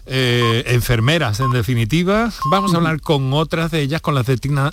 eh, 0.08 0.62
enfermeras 0.68 1.40
en 1.40 1.50
definitiva. 1.50 2.30
Vamos 2.48 2.72
a 2.72 2.76
hablar 2.76 3.00
con 3.00 3.32
otras 3.32 3.72
de 3.72 3.82
ellas, 3.82 4.00
con 4.00 4.14
las 4.14 4.26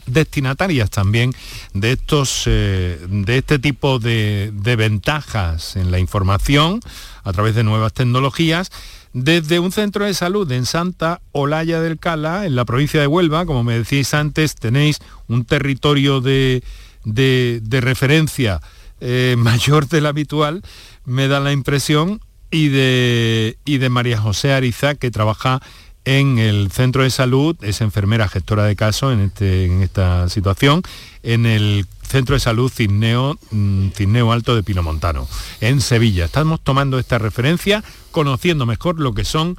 destinatarias 0.05 0.91
también 0.91 1.33
de 1.73 1.93
estos 1.93 2.43
eh, 2.45 2.99
de 3.09 3.39
este 3.39 3.57
tipo 3.57 3.97
de, 3.97 4.51
ventajas 4.77 5.75
en 5.75 5.89
la 5.89 5.97
información 5.97 6.81
a 7.23 7.33
través 7.33 7.55
de 7.55 7.63
nuevas 7.63 7.93
tecnologías. 7.93 8.71
Desde 9.13 9.59
un 9.59 9.71
centro 9.71 10.05
de 10.05 10.13
salud 10.13 10.51
en 10.51 10.67
Santa 10.67 11.21
Olaya 11.31 11.81
del 11.81 11.97
Cala, 11.97 12.45
en 12.45 12.55
la 12.55 12.65
provincia 12.65 13.01
de 13.01 13.07
Huelva, 13.07 13.47
como 13.47 13.63
me 13.63 13.77
decís 13.79 14.13
antes, 14.13 14.53
tenéis 14.53 14.99
un 15.27 15.45
territorio 15.45 16.21
de, 16.21 16.63
referencia 17.69 18.61
eh, 19.01 19.35
mayor 19.39 19.87
del 19.87 20.05
habitual, 20.05 20.61
me 21.05 21.27
da 21.27 21.39
la 21.39 21.51
impresión, 21.51 22.21
y 22.53 22.69
de, 22.69 23.57
y 23.65 23.79
de 23.79 23.89
María 23.89 24.19
José 24.19 24.53
Ariza, 24.53 24.93
que 24.93 25.09
trabaja 25.09 25.59
en 26.05 26.37
el 26.37 26.71
centro 26.71 27.01
de 27.01 27.09
salud, 27.09 27.55
es 27.61 27.81
enfermera 27.81 28.29
gestora 28.29 28.65
de 28.65 28.75
casos 28.75 29.11
en, 29.11 29.21
este, 29.21 29.65
en 29.65 29.81
esta 29.81 30.29
situación, 30.29 30.83
en 31.23 31.47
el 31.47 31.87
centro 32.07 32.35
de 32.35 32.39
salud 32.39 32.71
Cisneo, 32.71 33.39
mm, 33.49 33.89
Cisneo 33.95 34.31
Alto 34.31 34.55
de 34.55 34.61
Pinomontano, 34.61 35.27
en 35.61 35.81
Sevilla. 35.81 36.25
Estamos 36.25 36.61
tomando 36.61 36.99
esta 36.99 37.17
referencia, 37.17 37.83
conociendo 38.11 38.67
mejor 38.67 38.99
lo 38.99 39.15
que 39.15 39.25
son 39.25 39.57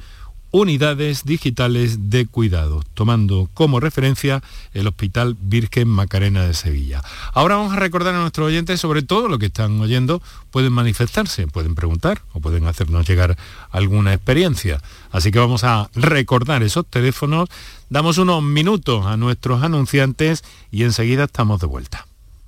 unidades 0.54 1.24
digitales 1.24 2.10
de 2.10 2.26
cuidado, 2.26 2.84
tomando 2.94 3.50
como 3.54 3.80
referencia 3.80 4.40
el 4.72 4.86
Hospital 4.86 5.36
Virgen 5.40 5.88
Macarena 5.88 6.44
de 6.44 6.54
Sevilla. 6.54 7.02
Ahora 7.32 7.56
vamos 7.56 7.72
a 7.72 7.80
recordar 7.80 8.14
a 8.14 8.20
nuestros 8.20 8.46
oyentes, 8.46 8.80
sobre 8.80 9.02
todo 9.02 9.26
lo 9.26 9.40
que 9.40 9.46
están 9.46 9.80
oyendo, 9.80 10.22
pueden 10.52 10.72
manifestarse, 10.72 11.48
pueden 11.48 11.74
preguntar 11.74 12.22
o 12.34 12.40
pueden 12.40 12.66
hacernos 12.66 13.04
llegar 13.04 13.36
alguna 13.72 14.14
experiencia. 14.14 14.80
Así 15.10 15.32
que 15.32 15.40
vamos 15.40 15.64
a 15.64 15.90
recordar 15.96 16.62
esos 16.62 16.86
teléfonos, 16.86 17.48
damos 17.90 18.18
unos 18.18 18.40
minutos 18.40 19.06
a 19.06 19.16
nuestros 19.16 19.60
anunciantes 19.64 20.44
y 20.70 20.84
enseguida 20.84 21.24
estamos 21.24 21.58
de 21.58 21.66
vuelta. 21.66 22.06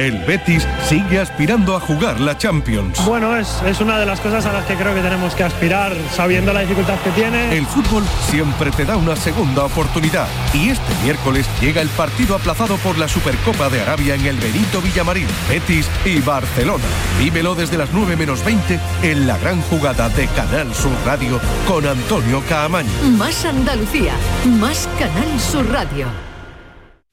El 0.00 0.16
Betis 0.24 0.66
sigue 0.88 1.20
aspirando 1.20 1.76
a 1.76 1.80
jugar 1.80 2.20
la 2.20 2.38
Champions. 2.38 3.04
Bueno, 3.04 3.36
es, 3.36 3.60
es 3.66 3.82
una 3.82 3.98
de 3.98 4.06
las 4.06 4.18
cosas 4.18 4.46
a 4.46 4.52
las 4.54 4.64
que 4.64 4.74
creo 4.74 4.94
que 4.94 5.02
tenemos 5.02 5.34
que 5.34 5.44
aspirar, 5.44 5.94
sabiendo 6.10 6.54
la 6.54 6.60
dificultad 6.60 6.98
que 7.00 7.10
tiene. 7.10 7.54
El 7.54 7.66
fútbol 7.66 8.02
siempre 8.30 8.70
te 8.70 8.86
da 8.86 8.96
una 8.96 9.14
segunda 9.14 9.62
oportunidad. 9.64 10.26
Y 10.54 10.70
este 10.70 10.94
miércoles 11.04 11.46
llega 11.60 11.82
el 11.82 11.90
partido 11.90 12.34
aplazado 12.34 12.78
por 12.78 12.96
la 12.96 13.08
Supercopa 13.08 13.68
de 13.68 13.82
Arabia 13.82 14.14
en 14.14 14.24
el 14.24 14.38
Benito 14.38 14.80
Villamarín, 14.80 15.28
Betis 15.50 15.86
y 16.06 16.18
Barcelona. 16.20 16.84
Vívelo 17.18 17.54
desde 17.54 17.76
las 17.76 17.92
9 17.92 18.16
menos 18.16 18.42
20 18.42 18.80
en 19.02 19.26
la 19.26 19.36
gran 19.36 19.60
jugada 19.60 20.08
de 20.08 20.28
Canal 20.28 20.74
Sur 20.74 20.96
Radio 21.04 21.38
con 21.68 21.86
Antonio 21.86 22.42
Caamaño. 22.48 22.88
Más 23.18 23.44
Andalucía, 23.44 24.14
más 24.46 24.88
Canal 24.98 25.38
Sur 25.38 25.70
Radio. 25.70 26.29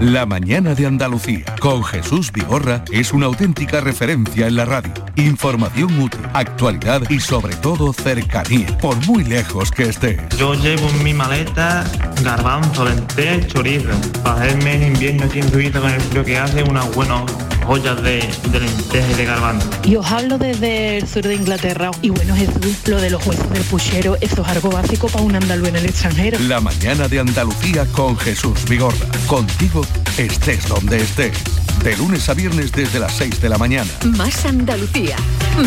La 0.00 0.26
mañana 0.26 0.76
de 0.76 0.86
Andalucía 0.86 1.44
con 1.58 1.82
Jesús 1.82 2.30
Vigorra 2.30 2.84
es 2.92 3.12
una 3.12 3.26
auténtica 3.26 3.80
referencia 3.80 4.46
en 4.46 4.54
la 4.54 4.64
radio. 4.64 4.92
Información 5.16 6.00
útil, 6.00 6.20
actualidad 6.34 7.02
y 7.10 7.18
sobre 7.18 7.56
todo 7.56 7.92
cercanía, 7.92 8.78
por 8.78 8.96
muy 9.06 9.24
lejos 9.24 9.72
que 9.72 9.88
estés. 9.88 10.20
Yo 10.36 10.54
llevo 10.54 10.88
en 10.88 11.02
mi 11.02 11.12
maleta 11.12 11.84
garbanzo, 12.22 12.84
lentejas 12.84 13.38
y 13.38 13.46
chorizo. 13.48 13.88
Para 14.22 14.42
hacerme 14.42 14.76
en 14.76 14.82
invierno 14.92 15.24
aquí 15.24 15.40
en 15.40 15.50
Suiza 15.50 15.80
con 15.80 15.90
el 15.90 16.00
frío 16.00 16.24
que 16.24 16.38
hace, 16.38 16.62
unas 16.62 16.94
buenas 16.94 17.22
ollas 17.66 18.00
de, 18.00 18.20
de 18.50 18.60
lentejas 18.60 19.10
y 19.10 19.14
de 19.14 19.24
garbanzo. 19.24 19.68
Y 19.82 19.96
os 19.96 20.06
hablo 20.06 20.38
desde 20.38 20.98
el 20.98 21.08
sur 21.08 21.22
de 21.22 21.34
Inglaterra. 21.34 21.90
Y 22.02 22.10
bueno, 22.10 22.36
Jesús, 22.36 22.76
lo 22.86 23.00
de 23.00 23.10
los 23.10 23.26
huesos 23.26 23.50
del 23.50 23.64
puchero, 23.64 24.16
eso 24.20 24.42
es 24.42 24.48
algo 24.48 24.70
básico 24.70 25.08
para 25.08 25.24
un 25.24 25.34
andaluz 25.34 25.68
en 25.68 25.76
el 25.76 25.86
extranjero. 25.86 26.38
La 26.38 26.60
mañana 26.60 27.08
de 27.08 27.18
Andalucía 27.18 27.84
con 27.86 28.16
Jesús 28.16 28.64
Vigorra. 28.68 28.96
Contigo 29.26 29.84
estés 30.16 30.68
donde 30.68 30.98
estés. 30.98 31.36
De 31.82 31.96
lunes 31.96 32.28
a 32.28 32.34
viernes 32.34 32.72
desde 32.72 32.98
las 32.98 33.12
6 33.16 33.40
de 33.40 33.48
la 33.48 33.58
mañana. 33.58 33.90
Más 34.16 34.44
Andalucía, 34.44 35.16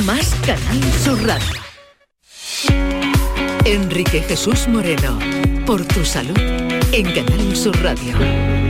más 0.05 0.35
Canal 0.45 0.81
Sur 1.03 1.21
Radio. 1.25 1.61
Enrique 3.65 4.21
Jesús 4.21 4.67
Moreno, 4.67 5.17
por 5.65 5.85
tu 5.85 6.03
salud, 6.03 6.37
en 6.91 7.13
Canal 7.13 7.55
Sur 7.55 7.81
Radio. 7.81 8.60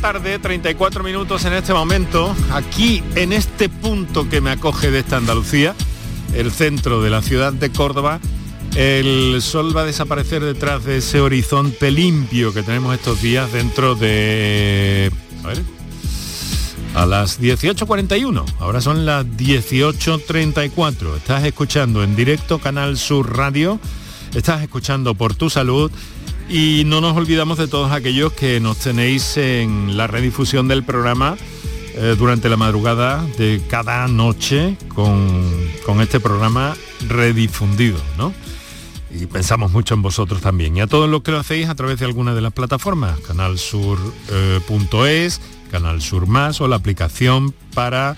Tarde, 0.00 0.38
34 0.38 1.04
minutos 1.04 1.44
en 1.44 1.52
este 1.52 1.74
momento, 1.74 2.34
aquí 2.52 3.02
en 3.16 3.34
este 3.34 3.68
punto 3.68 4.28
que 4.30 4.40
me 4.40 4.50
acoge 4.50 4.90
de 4.90 5.00
esta 5.00 5.18
Andalucía, 5.18 5.74
el 6.32 6.50
centro 6.50 7.02
de 7.02 7.10
la 7.10 7.20
ciudad 7.20 7.52
de 7.52 7.70
Córdoba, 7.70 8.18
el 8.76 9.42
sol 9.42 9.76
va 9.76 9.82
a 9.82 9.84
desaparecer 9.84 10.42
detrás 10.42 10.84
de 10.84 10.98
ese 10.98 11.20
horizonte 11.20 11.90
limpio 11.90 12.54
que 12.54 12.62
tenemos 12.62 12.94
estos 12.94 13.20
días 13.20 13.52
dentro 13.52 13.94
de... 13.94 15.12
A 15.44 15.48
ver, 15.48 15.62
a 16.94 17.04
las 17.04 17.38
18.41, 17.38 18.44
ahora 18.58 18.80
son 18.80 19.04
las 19.04 19.26
18.34. 19.26 21.16
Estás 21.16 21.44
escuchando 21.44 22.02
en 22.02 22.16
directo 22.16 22.58
Canal 22.58 22.96
Sur 22.96 23.36
Radio, 23.36 23.78
estás 24.34 24.62
escuchando 24.62 25.14
por 25.14 25.34
tu 25.34 25.50
salud 25.50 25.90
y 26.50 26.82
no 26.84 27.00
nos 27.00 27.16
olvidamos 27.16 27.58
de 27.58 27.68
todos 27.68 27.92
aquellos 27.92 28.32
que 28.32 28.58
nos 28.60 28.78
tenéis 28.78 29.36
en 29.36 29.96
la 29.96 30.08
redifusión 30.08 30.68
del 30.68 30.82
programa 30.82 31.36
eh, 31.94 32.16
durante 32.18 32.48
la 32.48 32.56
madrugada 32.56 33.24
de 33.38 33.62
cada 33.70 34.08
noche 34.08 34.76
con, 34.88 35.48
con 35.86 36.00
este 36.00 36.18
programa 36.18 36.74
redifundido, 37.08 38.00
¿no? 38.18 38.34
y 39.12 39.26
pensamos 39.26 39.72
mucho 39.72 39.94
en 39.94 40.02
vosotros 40.02 40.40
también. 40.40 40.76
Y 40.76 40.80
a 40.80 40.86
todos 40.86 41.08
los 41.08 41.22
que 41.22 41.32
lo 41.32 41.38
hacéis 41.38 41.68
a 41.68 41.74
través 41.74 41.98
de 41.98 42.04
alguna 42.04 42.34
de 42.34 42.40
las 42.40 42.52
plataformas, 42.52 43.18
canalsur.es, 43.20 45.40
Canal 45.70 46.02
Sur 46.02 46.26
Más 46.26 46.60
o 46.60 46.68
la 46.68 46.76
aplicación 46.76 47.54
para 47.74 48.16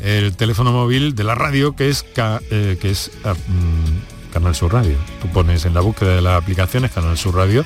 el 0.00 0.36
teléfono 0.36 0.72
móvil 0.72 1.14
de 1.14 1.24
la 1.24 1.34
radio 1.34 1.76
que 1.76 1.88
es, 1.88 2.04
eh, 2.50 2.76
que 2.80 2.90
es 2.90 3.12
ah, 3.24 3.34
mm, 3.34 4.15
Canal 4.36 4.54
Sur 4.54 4.74
Radio. 4.74 4.98
Tú 5.22 5.28
pones 5.28 5.64
en 5.64 5.72
la 5.72 5.80
búsqueda 5.80 6.14
de 6.14 6.20
las 6.20 6.42
aplicaciones 6.42 6.92
Canal 6.92 7.16
Sur 7.16 7.36
Radio 7.36 7.64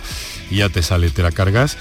y 0.53 0.59
ya 0.59 0.69
te 0.69 0.85
sale, 0.85 1.11
te 1.11 1.21
la 1.21 1.33
cargas 1.33 1.77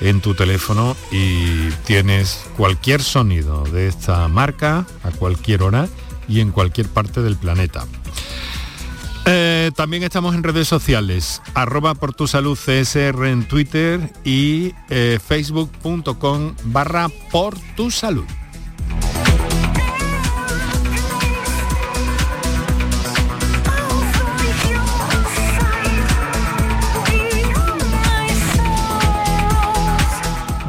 en 0.00 0.20
tu 0.20 0.34
teléfono 0.34 0.96
y 1.12 1.70
tienes 1.84 2.44
cualquier 2.56 3.04
sonido 3.04 3.62
de 3.62 3.86
esta 3.86 4.26
marca 4.26 4.84
a 5.04 5.12
cualquier 5.12 5.62
hora 5.62 5.86
y 6.26 6.40
en 6.40 6.50
cualquier 6.50 6.88
parte 6.88 7.22
del 7.22 7.36
planeta. 7.36 7.86
Eh, 9.26 9.70
también 9.76 10.02
estamos 10.02 10.34
en 10.34 10.42
redes 10.42 10.66
sociales, 10.66 11.40
arroba 11.54 11.94
por 11.94 12.12
tu 12.12 12.26
salud 12.26 12.58
CSR 12.58 13.26
en 13.26 13.46
Twitter 13.46 14.12
y 14.24 14.74
eh, 14.90 15.20
facebook.com 15.24 16.56
barra 16.64 17.08
por 17.30 17.56
tu 17.76 17.92
salud. 17.92 18.26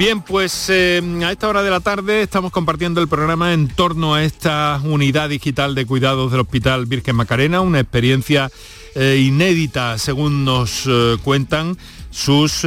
Bien, 0.03 0.21
pues 0.21 0.65
eh, 0.69 1.01
a 1.23 1.31
esta 1.31 1.47
hora 1.47 1.63
de 1.63 1.69
la 1.69 1.79
tarde 1.79 2.23
estamos 2.23 2.51
compartiendo 2.51 2.99
el 2.99 3.07
programa 3.07 3.53
en 3.53 3.69
torno 3.69 4.13
a 4.13 4.25
esta 4.25 4.81
unidad 4.83 5.29
digital 5.29 5.75
de 5.75 5.85
cuidados 5.85 6.29
del 6.29 6.41
Hospital 6.41 6.87
Virgen 6.87 7.15
Macarena, 7.15 7.61
una 7.61 7.79
experiencia 7.79 8.51
eh, 8.95 9.23
inédita 9.25 9.97
según 9.97 10.43
nos 10.43 10.83
eh, 10.87 11.15
cuentan 11.23 11.77
sus 12.11 12.63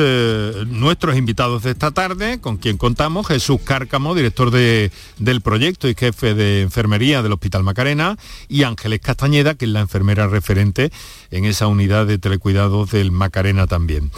nuestros 0.67 1.17
invitados 1.17 1.63
de 1.63 1.71
esta 1.71 1.93
tarde, 1.93 2.41
con 2.41 2.57
quien 2.57 2.77
contamos, 2.79 3.29
Jesús 3.29 3.61
Cárcamo, 3.63 4.17
director 4.17 4.51
de- 4.51 4.91
del 5.19 5.41
proyecto 5.41 5.89
y 5.89 5.95
jefe 5.95 6.35
de 6.35 6.63
enfermería 6.63 7.23
del 7.23 7.33
Hospital 7.33 7.63
Macarena, 7.63 8.17
y 8.49 8.65
Ángeles 8.65 8.99
Castañeda, 8.99 9.55
que 9.55 9.67
es 9.67 9.71
la 9.71 9.83
enfermera 9.83 10.27
referente 10.27 10.91
en 11.31 11.45
esa 11.45 11.69
unidad 11.69 12.07
de 12.07 12.19
telecuidados 12.19 12.91
del 12.91 13.13
Macarena 13.13 13.69
también. 13.69 14.11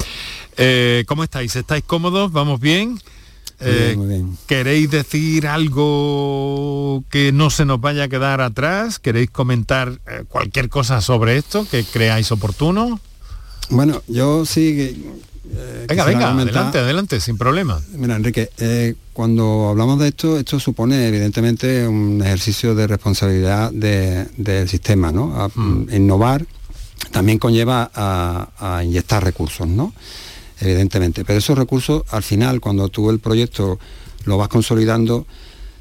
Eh, 0.59 1.05
¿Cómo 1.07 1.25
estáis? 1.25 1.55
¿Estáis 1.57 1.85
cómodos? 1.85 2.33
¿Vamos 2.33 2.61
bien? 2.61 3.01
Eh, 3.61 3.95
muy 3.97 4.07
bien. 4.07 4.39
¿Queréis 4.47 4.91
decir 4.91 5.47
algo 5.47 7.05
que 7.11 7.33
no 7.33 7.51
se 7.51 7.65
nos 7.65 7.81
vaya 7.81 8.05
a 8.05 8.09
quedar 8.09 8.41
atrás? 8.41 8.99
¿Queréis 8.99 9.31
comentar 9.31 9.99
eh, 10.07 10.25
cualquier 10.29 10.69
cosa 10.69 11.01
sobre 11.01 11.37
esto 11.39 11.67
que 11.69 11.85
creáis 11.85 12.31
oportuno? 12.33 13.01
Bueno, 13.71 14.03
yo 14.09 14.45
sí 14.47 14.79
eh, 15.55 15.87
Venga, 15.89 16.05
venga, 16.05 16.31
adelante, 16.33 16.79
adelante, 16.79 17.21
sin 17.21 17.37
problema. 17.39 17.81
Mira, 17.95 18.17
Enrique, 18.17 18.51
eh, 18.59 18.95
cuando 19.13 19.69
hablamos 19.71 19.99
de 19.99 20.09
esto, 20.09 20.39
esto 20.39 20.61
supone 20.61 21.09
evidentemente 21.09 21.87
un 21.87 22.21
ejercicio 22.23 22.75
de 22.75 22.87
responsabilidad 22.87 23.71
de- 23.73 24.27
del 24.37 24.69
sistema, 24.69 25.11
¿no? 25.11 25.35
A- 25.43 25.51
Innovar 25.95 26.47
también 27.13 27.39
conlleva 27.39 27.91
a, 27.95 28.49
a 28.77 28.85
inyectar 28.85 29.23
recursos, 29.25 29.67
¿no? 29.67 29.93
Evidentemente. 30.61 31.25
Pero 31.25 31.39
esos 31.39 31.57
recursos, 31.57 32.03
al 32.11 32.23
final, 32.23 32.61
cuando 32.61 32.89
tú 32.89 33.11
el 33.11 33.21
proyecto 33.21 33.79
lo 34.25 34.37
vas 34.37 34.49
consolidando, 34.49 35.27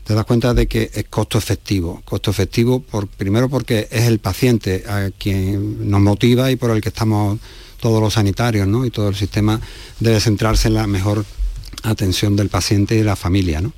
te 0.03 0.13
das 0.13 0.25
cuenta 0.25 0.53
de 0.53 0.67
que 0.67 0.89
es 0.93 1.05
costo 1.09 1.37
efectivo. 1.37 2.01
Costo 2.05 2.31
efectivo, 2.31 2.79
por, 2.79 3.07
primero 3.07 3.49
porque 3.49 3.87
es 3.91 4.03
el 4.03 4.19
paciente 4.19 4.83
a 4.87 5.09
quien 5.17 5.89
nos 5.89 5.99
motiva 5.99 6.49
y 6.51 6.55
por 6.55 6.71
el 6.71 6.81
que 6.81 6.89
estamos 6.89 7.39
todos 7.81 8.01
los 8.01 8.13
sanitarios, 8.13 8.67
¿no? 8.67 8.85
Y 8.85 8.89
todo 8.89 9.09
el 9.09 9.15
sistema 9.15 9.59
debe 9.99 10.19
centrarse 10.19 10.69
en 10.69 10.75
la 10.75 10.87
mejor 10.87 11.25
atención 11.83 12.35
del 12.35 12.49
paciente 12.49 12.95
y 12.95 12.99
de 12.99 13.03
la 13.03 13.15
familia, 13.15 13.61
¿no? 13.61 13.73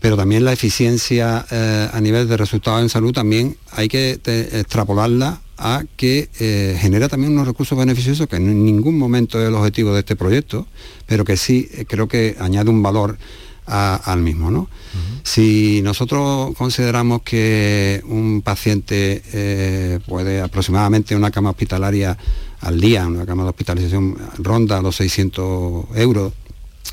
Pero 0.00 0.16
también 0.16 0.44
la 0.44 0.52
eficiencia 0.52 1.46
eh, 1.50 1.88
a 1.92 2.00
nivel 2.00 2.28
de 2.28 2.36
resultados 2.36 2.82
en 2.82 2.88
salud 2.88 3.12
también 3.12 3.56
hay 3.72 3.88
que 3.88 4.20
extrapolarla 4.22 5.40
a 5.58 5.84
que 5.96 6.28
eh, 6.38 6.76
genera 6.80 7.08
también 7.08 7.32
unos 7.32 7.46
recursos 7.46 7.76
beneficiosos 7.78 8.26
que 8.28 8.36
en 8.36 8.64
ningún 8.64 8.98
momento 8.98 9.40
es 9.40 9.48
el 9.48 9.54
objetivo 9.54 9.92
de 9.94 10.00
este 10.00 10.16
proyecto, 10.16 10.66
pero 11.06 11.24
que 11.24 11.36
sí 11.36 11.68
eh, 11.72 11.84
creo 11.86 12.08
que 12.08 12.36
añade 12.38 12.70
un 12.70 12.82
valor 12.82 13.16
a- 13.66 13.96
al 13.96 14.20
mismo. 14.22 14.50
¿no? 14.50 14.68
Si 15.24 15.80
nosotros 15.82 16.54
consideramos 16.56 17.22
que 17.22 18.00
un 18.06 18.42
paciente 18.42 19.22
eh, 19.32 19.98
puede 20.06 20.40
aproximadamente 20.40 21.16
una 21.16 21.30
cama 21.30 21.50
hospitalaria 21.50 22.16
al 22.60 22.80
día, 22.80 23.06
una 23.06 23.26
cama 23.26 23.42
de 23.42 23.48
hospitalización 23.50 24.16
ronda 24.38 24.80
los 24.82 24.96
600 24.96 25.86
euros 25.96 26.32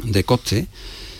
de 0.03 0.23
coste, 0.23 0.67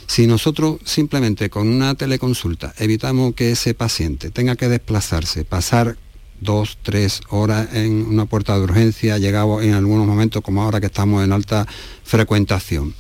si 0.08 0.28
nosotros 0.28 0.78
simplemente 0.84 1.50
con 1.50 1.68
una 1.70 1.96
teleconsulta 1.96 2.74
evitamos 2.78 3.34
que 3.36 3.52
ese 3.52 3.74
paciente 3.74 4.32
tenga 4.32 4.56
que 4.56 4.68
desplazarse, 4.70 5.46
pasar 5.46 5.96
dos, 6.42 6.78
tres 6.82 7.22
horas 7.30 7.70
en 7.74 8.06
una 8.06 8.26
puerta 8.26 8.56
de 8.56 8.64
urgencia, 8.64 9.18
llegado 9.18 9.62
en 9.62 9.74
algunos 9.74 10.06
momentos 10.08 10.42
como 10.42 10.64
ahora 10.64 10.80
que 10.80 10.88
estamos 10.88 11.24
en 11.24 11.32
alta 11.32 11.68
frecuentación. 12.04 12.94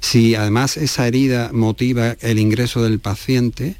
Si 0.00 0.34
además 0.34 0.76
esa 0.76 1.06
herida 1.06 1.50
motiva 1.52 2.16
el 2.20 2.38
ingreso 2.38 2.82
del 2.82 3.00
paciente, 3.00 3.76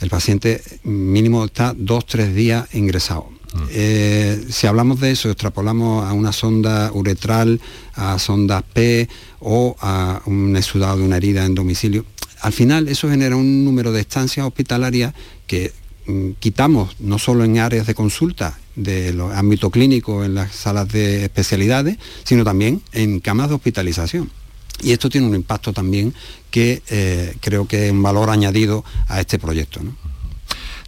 el 0.00 0.08
paciente 0.08 0.62
mínimo 0.84 1.44
está 1.44 1.74
dos, 1.76 2.06
tres 2.06 2.34
días 2.34 2.74
ingresado. 2.74 3.28
Eh, 3.70 4.46
si 4.48 4.68
hablamos 4.68 5.00
de 5.00 5.10
eso, 5.10 5.28
extrapolamos 5.28 6.04
a 6.04 6.12
una 6.12 6.32
sonda 6.32 6.92
uretral, 6.92 7.60
a 7.94 8.18
sondas 8.18 8.62
P 8.72 9.08
o 9.40 9.76
a 9.80 10.22
un 10.26 10.56
exudado 10.56 10.98
de 10.98 11.04
una 11.04 11.16
herida 11.16 11.44
en 11.44 11.56
domicilio, 11.56 12.04
al 12.40 12.52
final 12.52 12.88
eso 12.88 13.08
genera 13.08 13.36
un 13.36 13.64
número 13.64 13.92
de 13.92 14.00
estancias 14.00 14.46
hospitalarias 14.46 15.14
que 15.46 15.72
mm, 15.72 15.79
quitamos 16.38 16.96
no 16.98 17.18
solo 17.18 17.44
en 17.44 17.58
áreas 17.58 17.86
de 17.86 17.94
consulta 17.94 18.58
de 18.76 19.12
los 19.12 19.34
ámbitos 19.34 19.70
clínicos, 19.70 20.24
en 20.24 20.34
las 20.34 20.54
salas 20.54 20.88
de 20.88 21.24
especialidades, 21.24 21.98
sino 22.24 22.44
también 22.44 22.82
en 22.92 23.20
camas 23.20 23.48
de 23.48 23.56
hospitalización. 23.56 24.30
Y 24.82 24.92
esto 24.92 25.10
tiene 25.10 25.26
un 25.26 25.34
impacto 25.34 25.72
también 25.72 26.14
que 26.50 26.82
eh, 26.88 27.34
creo 27.40 27.66
que 27.66 27.86
es 27.86 27.92
un 27.92 28.02
valor 28.02 28.30
añadido 28.30 28.84
a 29.08 29.20
este 29.20 29.38
proyecto. 29.38 29.82
¿no? 29.82 29.94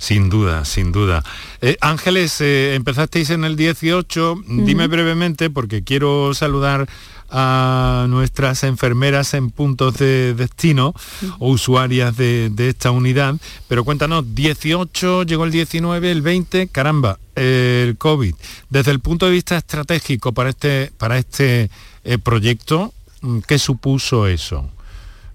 Sin 0.03 0.31
duda, 0.31 0.65
sin 0.65 0.91
duda. 0.91 1.23
Eh, 1.61 1.77
Ángeles, 1.81 2.41
eh, 2.41 2.75
empezasteis 2.75 3.31
en 3.31 3.45
el 3.45 3.55
18, 3.55 4.43
dime 4.49 4.89
brevemente, 4.89 5.49
porque 5.49 5.85
quiero 5.85 6.35
saludar 6.35 6.89
a 7.33 8.07
nuestras 8.09 8.63
enfermeras 8.63 9.33
en 9.33 9.51
puntos 9.51 9.95
de 9.95 10.35
destino 10.35 10.95
o 11.39 11.51
usuarias 11.51 12.17
de, 12.17 12.53
esta 12.59 12.91
unidad, 12.91 13.37
pero 13.69 13.85
cuéntanos, 13.85 14.35
18, 14.35 15.25
llegó 15.25 15.45
el 15.45 15.51
19, 15.51 16.11
el 16.11 16.23
20, 16.23 16.69
caramba, 16.69 17.19
el 17.35 17.97
COVID. 17.97 18.35
Desde 18.69 18.91
el 18.91 19.01
punto 19.01 19.27
de 19.27 19.33
vista 19.33 19.57
estratégico 19.57 20.33
para 20.33 20.51
este, 20.51 20.93
para 20.99 21.19
este 21.19 21.71
eh, 22.05 22.19
proyecto, 22.19 22.93
mm, 23.23 23.39
¿qué 23.49 23.59
supuso 23.59 24.27
eso? 24.27 24.69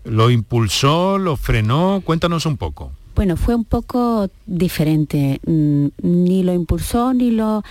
¿Lo 0.04 0.30
impulsó, 0.30 1.18
lo 1.18 1.36
frenó? 1.36 2.02
Cuéntanos 2.06 2.46
un 2.46 2.58
poco. 2.58 2.92
Bueno, 3.16 3.36
fue 3.36 3.56
un 3.56 3.66
poco 3.66 4.30
diferente. 4.46 5.42
Mm, 5.46 5.88
ni 6.04 6.44
lo 6.44 6.54
impulsó 6.54 7.16
ni 7.16 7.32
lo 7.32 7.64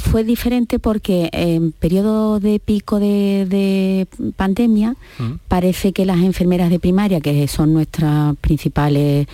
fue 0.00 0.24
diferente 0.24 0.78
porque 0.78 1.30
en 1.32 1.72
periodo 1.72 2.40
de 2.40 2.60
pico 2.60 2.98
de, 3.00 4.06
pandemia 4.36 4.96
mm. 5.18 5.32
parece 5.48 5.92
que 5.92 6.04
las 6.04 6.18
enfermeras 6.18 6.70
de 6.70 6.78
primaria, 6.78 7.20
que 7.20 7.48
son 7.48 7.72
nuestras 7.72 8.36
principales 8.36 9.26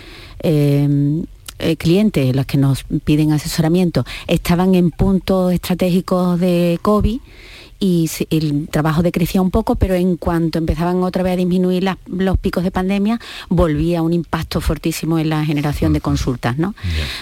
eh, 0.43 1.25
eh, 1.65 1.77
clientes, 1.77 2.35
las 2.37 2.47
que 2.47 2.59
nos 2.59 2.85
piden 3.05 3.33
asesoramiento, 3.33 4.05
estaban 4.27 4.75
en 4.75 4.91
puntos 4.91 5.53
estratégicos 5.53 6.39
de 6.39 6.79
COVID 6.83 7.21
y 7.81 8.09
el 8.31 8.69
trabajo 8.69 9.03
decrecía 9.03 9.43
un 9.43 9.51
poco, 9.51 9.75
pero 9.75 9.95
en 9.95 10.17
cuanto 10.17 10.59
empezaban 10.59 11.03
otra 11.03 11.23
vez 11.23 11.35
a 11.35 11.37
disminuir 11.37 11.87
los 12.07 12.39
picos 12.39 12.65
de 12.65 12.71
pandemia, 12.71 13.21
volvía 13.49 14.03
un 14.03 14.13
impacto 14.13 14.61
fortísimo 14.61 15.19
en 15.19 15.29
la 15.29 15.45
generación 15.45 15.93
de 15.93 16.01
consultas. 16.01 16.57
¿no? 16.57 16.75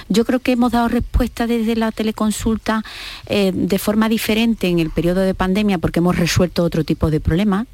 Yo 0.09 0.25
creo 0.25 0.41
que 0.41 0.53
hemos 0.53 0.73
dado 0.73 0.89
respuesta 0.89 1.47
desde 1.47 1.75
la 1.75 1.91
teleconsulta 1.91 2.85
eh, 3.27 3.53
de 3.55 3.79
forma 3.79 4.09
diferente 4.09 4.69
en 4.69 4.79
el 4.79 4.91
periodo 4.91 5.21
de 5.21 5.35
pandemia 5.35 5.79
porque 5.79 6.01
hemos 6.01 6.17
resuelto 6.17 6.63
otro 6.63 6.85
tipo 6.85 7.11
de 7.11 7.21
problemas 7.21 7.67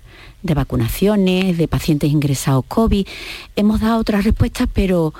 de 0.43 0.55
vacunaciones, 0.55 1.59
de 1.59 1.69
pacientes 1.69 2.11
ingresados 2.11 2.65
COVID. 2.69 3.07
Hemos 3.57 3.81
dado 3.81 3.99
otras 3.99 4.25
respuestas, 4.25 4.69
pero 4.73 5.13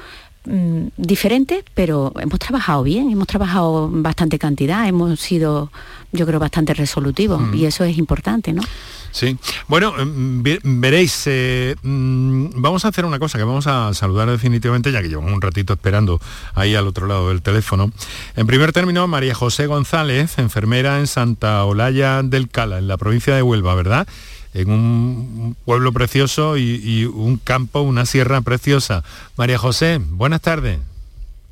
mm, 0.49 0.89
diferentes, 0.97 1.65
pero 1.75 2.13
hemos 2.21 2.39
trabajado 2.39 2.83
bien, 2.83 3.11
hemos 3.11 3.27
trabajado 3.27 3.89
bastante 3.91 4.39
cantidad, 4.39 4.89
hemos 4.89 5.21
sido 5.21 5.71
yo 6.11 6.27
creo, 6.27 6.41
bastante 6.41 6.73
resolutivo 6.73 7.41
y 7.53 7.67
eso 7.67 7.85
es 7.85 7.99
importante, 7.99 8.53
¿no? 8.53 8.63
Sí. 9.11 9.37
Bueno, 9.67 9.93
mm, 9.93 10.43
veréis, 10.81 11.23
eh, 11.27 11.75
mm, 11.83 12.51
vamos 12.57 12.85
a 12.85 12.89
hacer 12.89 13.05
una 13.05 13.19
cosa 13.19 13.37
que 13.37 13.45
vamos 13.45 13.67
a 13.67 13.93
saludar 13.93 14.31
definitivamente, 14.31 14.91
ya 14.91 15.03
que 15.03 15.09
llevamos 15.09 15.33
un 15.33 15.43
ratito 15.43 15.75
esperando 15.75 16.21
ahí 16.55 16.75
al 16.75 16.87
otro 16.87 17.07
lado 17.07 17.29
del 17.29 17.43
teléfono. 17.43 17.91
En 18.37 18.47
primer 18.47 18.73
término, 18.73 19.07
María 19.07 19.35
José 19.35 19.67
González, 19.67 20.39
enfermera 20.39 20.99
en 20.99 21.07
Santa 21.07 21.65
Olaya 21.65 22.23
del 22.23 22.49
Cala, 22.49 22.79
en 22.79 22.89
la 22.89 22.97
provincia 22.97 23.35
de 23.35 23.43
Huelva, 23.43 23.75
¿verdad? 23.75 24.09
En 24.55 24.71
un 24.71 25.57
pueblo 25.65 25.93
precioso 25.93 26.57
y 26.57 27.05
un 27.05 27.37
campo, 27.37 27.81
una 27.81 28.07
sierra 28.07 28.41
preciosa. 28.41 29.05
María 29.37 29.59
José, 29.59 30.01
buenas 30.01 30.41
tardes. 30.41 30.79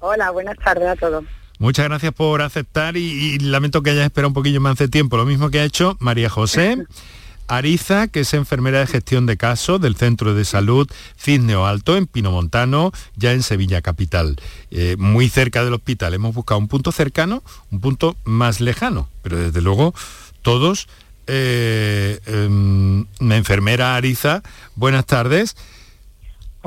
Hola, 0.01 0.31
buenas 0.31 0.57
tardes 0.59 0.89
a 0.89 0.97
todos. 0.97 1.25
Muchas 1.59 1.87
gracias 1.87 2.13
por 2.13 2.43
aceptar 2.43 2.97
y, 2.97 3.39
lamento 3.39 3.83
que 3.83 3.91
hayas 3.91 4.05
esperado 4.05 4.29
un 4.29 4.35
poquillo 4.35 4.61
más 4.61 4.77
de 4.77 4.89
tiempo. 4.89 5.17
Lo 5.17 5.25
mismo 5.25 5.51
que 5.51 5.61
ha 5.61 5.65
hecho 5.65 5.97
María 6.01 6.29
José. 6.29 6.77
Ariza, 7.49 8.09
que 8.09 8.21
es 8.21 8.35
enfermera 8.35 8.81
de 8.81 8.89
gestión 8.89 9.25
de 9.25 9.37
casos 9.37 9.81
del 9.81 9.95
Centro 9.95 10.35
de 10.35 10.45
Salud 10.45 10.89
Cisneo 11.17 11.65
Alto 11.65 11.97
en 11.97 12.09
Pinomontano, 12.09 12.91
ya 13.15 13.33
en 13.33 13.45
Sevilla 13.45 13.83
Capital, 13.83 14.35
eh, 14.73 14.97
muy 14.99 15.29
cerca 15.29 15.65
del 15.65 15.75
hospital. 15.75 16.13
Hemos 16.15 16.35
buscado 16.35 16.59
un 16.59 16.67
punto 16.67 16.91
cercano, 16.91 17.45
un 17.71 17.81
punto 17.81 18.17
más 18.25 18.61
lejano, 18.61 19.09
pero 19.23 19.39
desde 19.39 19.61
luego 19.61 19.95
todos. 20.43 20.89
Eh, 21.27 22.21
em, 22.27 23.05
enfermera 23.21 23.97
Ariza, 23.97 24.43
buenas 24.77 25.07
tardes. 25.07 25.57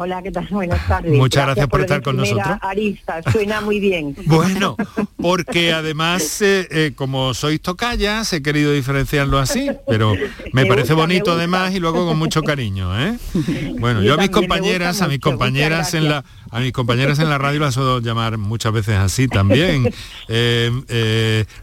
Hola, 0.01 0.23
¿qué 0.23 0.31
tal? 0.31 0.47
Buenas 0.49 0.87
tardes. 0.87 1.11
Muchas 1.11 1.43
gracias, 1.43 1.67
por, 1.67 1.81
estar 1.81 2.01
con 2.01 2.15
nosotros. 2.15 2.57
Arista, 2.61 3.21
suena 3.33 3.59
muy 3.59 3.81
bien. 3.81 4.15
bueno, 4.27 4.77
porque 5.17 5.73
además, 5.73 6.41
eh, 6.41 6.65
eh, 6.71 6.91
como 6.95 7.33
sois 7.33 7.59
tocayas, 7.59 8.31
he 8.31 8.41
querido 8.41 8.71
diferenciarlo 8.71 9.39
así, 9.39 9.69
pero 9.89 10.13
me, 10.53 10.65
parece 10.65 10.93
bonito 10.93 11.33
además 11.33 11.75
y 11.75 11.81
luego 11.81 12.07
con 12.07 12.17
mucho 12.17 12.43
cariño, 12.43 12.97
¿eh? 12.97 13.17
Bueno, 13.79 14.01
yo, 14.01 14.13
a 14.13 14.17
mis 14.17 14.29
compañeras, 14.29 15.01
a 15.01 15.09
mis 15.09 15.19
compañeras 15.19 15.93
en 15.93 16.07
la 16.07 16.23
a 16.51 16.59
mis 16.61 16.71
compañeras 16.71 17.19
en 17.19 17.29
la 17.29 17.37
radio 17.37 17.59
las 17.59 17.73
suelo 17.73 17.99
llamar 17.99 18.37
muchas 18.37 18.71
veces 18.71 18.95
así 18.95 19.27
también. 19.27 19.93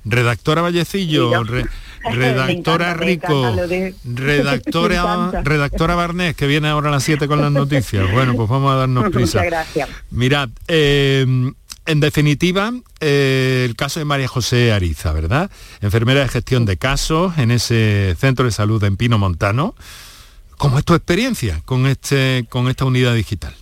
redactora 0.04 0.60
Vallecillo, 0.60 1.30
redactora 2.12 2.94
Rico, 2.94 3.54
redactora, 4.04 5.40
redactora 5.44 5.94
Barnés, 5.94 6.36
que 6.36 6.46
viene 6.46 6.68
ahora 6.68 6.88
a 6.88 6.92
las 6.92 7.04
7 7.04 7.26
con 7.26 7.40
las 7.40 7.52
noticias. 7.52 8.10
Bueno, 8.12 8.34
pues 8.34 8.48
vamos 8.48 8.72
a 8.72 8.76
darnos 8.76 9.10
prisa. 9.10 9.38
Muchas 9.38 9.44
gracias. 9.46 9.88
Mirad, 10.10 10.48
eh, 10.68 11.52
en 11.86 12.00
definitiva, 12.00 12.72
eh, 13.00 13.64
el 13.64 13.76
caso 13.76 14.00
de 14.00 14.04
María 14.04 14.26
José 14.26 14.72
Ariza, 14.72 15.12
¿verdad? 15.12 15.50
Enfermera 15.80 16.20
de 16.20 16.28
gestión 16.28 16.66
de 16.66 16.76
casos 16.76 17.38
en 17.38 17.52
ese 17.52 18.16
centro 18.18 18.44
de 18.44 18.50
salud 18.50 18.82
en 18.82 18.96
Pino 18.96 19.18
Montano. 19.18 19.74
¿Cómo 20.58 20.78
es 20.78 20.84
tu 20.84 20.94
experiencia 20.94 21.60
con, 21.64 21.86
este, 21.86 22.46
con 22.48 22.68
esta 22.68 22.84
unidad 22.84 23.14
digital? 23.14 23.54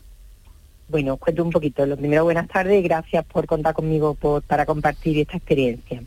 Bueno, 0.88 1.16
cuento 1.16 1.42
un 1.42 1.50
poquito. 1.50 1.84
Lo 1.84 1.96
primero, 1.96 2.24
buenas 2.24 2.48
tardes 2.48 2.78
y 2.78 2.82
gracias 2.82 3.24
por 3.26 3.46
contar 3.46 3.74
conmigo 3.74 4.16
para 4.46 4.64
compartir 4.64 5.18
esta 5.18 5.36
experiencia. 5.36 6.02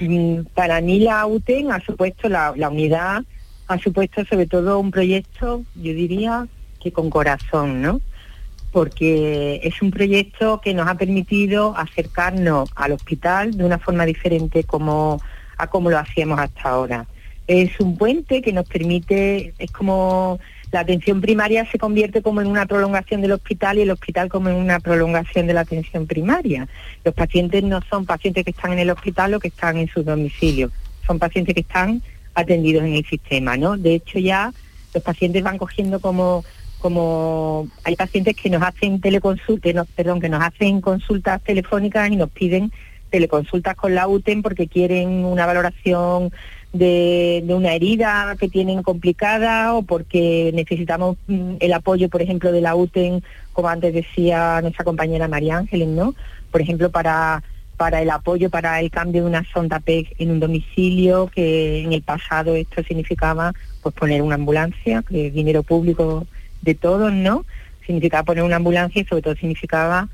Mm, 0.00 0.46
para 0.54 0.80
mí 0.80 1.00
la 1.00 1.26
UTEN 1.26 1.72
ha 1.72 1.80
supuesto, 1.80 2.28
la, 2.28 2.52
unidad 2.70 3.22
ha 3.68 3.78
supuesto 3.78 4.24
sobre 4.24 4.46
todo 4.46 4.78
un 4.78 4.90
proyecto, 4.90 5.62
yo 5.76 5.92
diría, 5.92 6.48
que 6.80 6.92
con 6.92 7.10
corazón, 7.10 7.82
¿no? 7.82 8.00
Porque 8.72 9.60
es 9.62 9.82
un 9.82 9.90
proyecto 9.90 10.60
que 10.60 10.72
nos 10.72 10.88
ha 10.88 10.94
permitido 10.94 11.76
acercarnos 11.76 12.70
al 12.74 12.92
hospital 12.92 13.56
de 13.56 13.64
una 13.64 13.78
forma 13.78 14.06
diferente 14.06 14.64
como 14.64 15.20
a 15.58 15.66
como 15.66 15.90
lo 15.90 15.98
hacíamos 15.98 16.38
hasta 16.40 16.70
ahora. 16.70 17.06
Es 17.46 17.78
un 17.80 17.98
puente 17.98 18.40
que 18.40 18.52
nos 18.52 18.66
permite, 18.66 19.52
es 19.58 19.70
como 19.72 20.38
la 20.72 20.80
atención 20.80 21.20
primaria 21.20 21.68
se 21.70 21.78
convierte 21.78 22.22
como 22.22 22.40
en 22.40 22.46
una 22.46 22.66
prolongación 22.66 23.20
del 23.22 23.32
hospital 23.32 23.78
y 23.78 23.82
el 23.82 23.90
hospital 23.90 24.28
como 24.28 24.48
en 24.48 24.54
una 24.54 24.78
prolongación 24.78 25.46
de 25.46 25.54
la 25.54 25.62
atención 25.62 26.06
primaria. 26.06 26.68
Los 27.04 27.14
pacientes 27.14 27.62
no 27.64 27.80
son 27.90 28.06
pacientes 28.06 28.44
que 28.44 28.52
están 28.52 28.72
en 28.72 28.78
el 28.78 28.90
hospital 28.90 29.34
o 29.34 29.40
que 29.40 29.48
están 29.48 29.76
en 29.78 29.88
su 29.88 30.02
domicilio, 30.02 30.70
son 31.06 31.18
pacientes 31.18 31.54
que 31.54 31.62
están 31.62 32.02
atendidos 32.34 32.84
en 32.84 32.94
el 32.94 33.04
sistema, 33.04 33.56
¿no? 33.56 33.76
De 33.76 33.94
hecho 33.94 34.18
ya 34.18 34.52
los 34.94 35.02
pacientes 35.02 35.42
van 35.42 35.58
cogiendo 35.58 36.00
como 36.00 36.44
como 36.78 37.68
hay 37.84 37.94
pacientes 37.94 38.34
que 38.34 38.48
nos 38.48 38.62
hacen 38.62 39.02
teleconsultas, 39.02 39.86
perdón, 39.94 40.18
que 40.18 40.30
nos 40.30 40.42
hacen 40.42 40.80
consultas 40.80 41.42
telefónicas 41.42 42.10
y 42.10 42.16
nos 42.16 42.30
piden 42.30 42.72
teleconsultas 43.10 43.76
con 43.76 43.94
la 43.94 44.08
UTEN 44.08 44.40
porque 44.40 44.66
quieren 44.66 45.26
una 45.26 45.44
valoración 45.44 46.32
de, 46.72 47.44
una 47.48 47.74
herida 47.74 48.36
que 48.38 48.48
tienen 48.48 48.82
complicada 48.82 49.74
o 49.74 49.82
porque 49.82 50.50
necesitamos 50.54 51.16
mm, 51.26 51.54
el 51.60 51.72
apoyo, 51.72 52.08
por 52.08 52.22
ejemplo, 52.22 52.52
de 52.52 52.60
la 52.60 52.74
UTEN, 52.74 53.22
como 53.52 53.68
antes 53.68 53.92
decía 53.92 54.60
nuestra 54.62 54.84
compañera 54.84 55.28
María 55.28 55.56
Ángeles, 55.56 55.88
¿no? 55.88 56.14
Por 56.50 56.60
ejemplo, 56.60 56.90
para 56.90 57.42
para 57.76 58.02
el 58.02 58.10
apoyo 58.10 58.50
para 58.50 58.78
el 58.78 58.90
cambio 58.90 59.22
de 59.22 59.28
una 59.28 59.42
sonda 59.54 59.80
PEG 59.80 60.14
en 60.18 60.32
un 60.32 60.38
domicilio, 60.38 61.30
que 61.34 61.80
en 61.82 61.94
el 61.94 62.02
pasado 62.02 62.54
esto 62.54 62.82
significaba 62.82 63.54
pues 63.82 63.94
poner 63.94 64.20
una 64.20 64.34
ambulancia, 64.34 65.02
que 65.08 65.28
es 65.28 65.32
dinero 65.32 65.62
público 65.62 66.26
de 66.60 66.74
todos, 66.74 67.10
¿no? 67.10 67.46
Significaba 67.86 68.24
poner 68.24 68.44
una 68.44 68.56
ambulancia 68.56 69.00
y 69.00 69.06
sobre 69.06 69.22
todo 69.22 69.34
significaba 69.34 70.10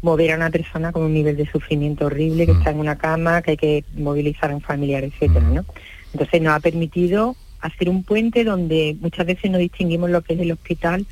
mover 0.00 0.32
a 0.32 0.36
una 0.36 0.48
persona 0.48 0.92
con 0.92 1.02
un 1.02 1.12
nivel 1.12 1.36
de 1.36 1.44
sufrimiento 1.44 2.06
horrible, 2.06 2.46
que 2.46 2.54
mm. 2.54 2.58
está 2.58 2.70
en 2.70 2.80
una 2.80 2.96
cama, 2.96 3.42
que 3.42 3.50
hay 3.50 3.56
que 3.58 3.84
movilizar 3.98 4.50
a 4.50 4.54
un 4.54 4.62
familiar, 4.62 5.04
etcétera, 5.04 5.46
¿no? 5.46 5.66
Entonces 6.12 6.42
nos 6.42 6.54
ha 6.54 6.60
permitido 6.60 7.36
hacer 7.60 7.88
un 7.88 8.02
puente 8.04 8.44
donde 8.44 8.96
muchas 9.00 9.26
veces 9.26 9.50
no 9.50 9.58
distinguimos 9.58 10.10
lo 10.10 10.22
que 10.22 10.34
es 10.34 10.40
el 10.40 10.52
hospital 10.52 11.06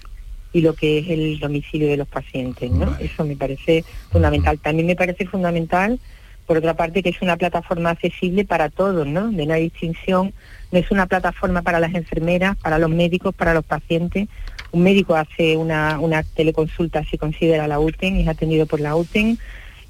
y 0.53 0.63
lo 0.63 0.75
que 0.75 0.99
es 0.99 1.09
el 1.09 1.39
domicilio 1.41 1.89
de 1.89 1.97
los 1.97 2.09
pacientes, 2.09 2.71
¿no? 2.71 2.97
Eso 2.99 3.25
me 3.25 3.37
parece 3.37 3.85
fundamental. 4.11 4.59
También 4.59 4.87
me 4.87 4.97
parece 4.97 5.27
fundamental, 5.27 6.01
por 6.47 6.57
otra 6.57 6.75
parte, 6.75 7.03
que 7.03 7.11
es 7.11 7.21
una 7.21 7.37
plataforma 7.37 7.91
accesible 7.91 8.47
para 8.47 8.71
todos, 8.71 9.07
¿no? 9.07 9.31
De 9.31 9.53
hay 9.53 9.65
distinción, 9.65 10.33
no 10.73 10.79
es 10.79 10.91
una 10.91 11.07
plataforma 11.07 11.61
para 11.63 11.81
las 11.81 11.95
enfermeras, 11.95 12.57
para 12.57 12.79
los 12.79 12.89
médicos, 12.89 13.35
para 13.35 13.53
los 13.53 13.65
pacientes. 13.65 14.29
Un 14.73 14.83
médico 14.83 15.15
hace 15.15 15.57
una, 15.57 16.01
una 16.01 16.23
teleconsulta 16.23 17.05
si 17.05 17.19
considera 17.19 17.69
la 17.69 17.79
UTEN 17.79 18.17
y 18.17 18.23
es 18.23 18.29
atendido 18.29 18.67
por 18.67 18.81
la 18.81 18.97
UTEN 18.97 19.39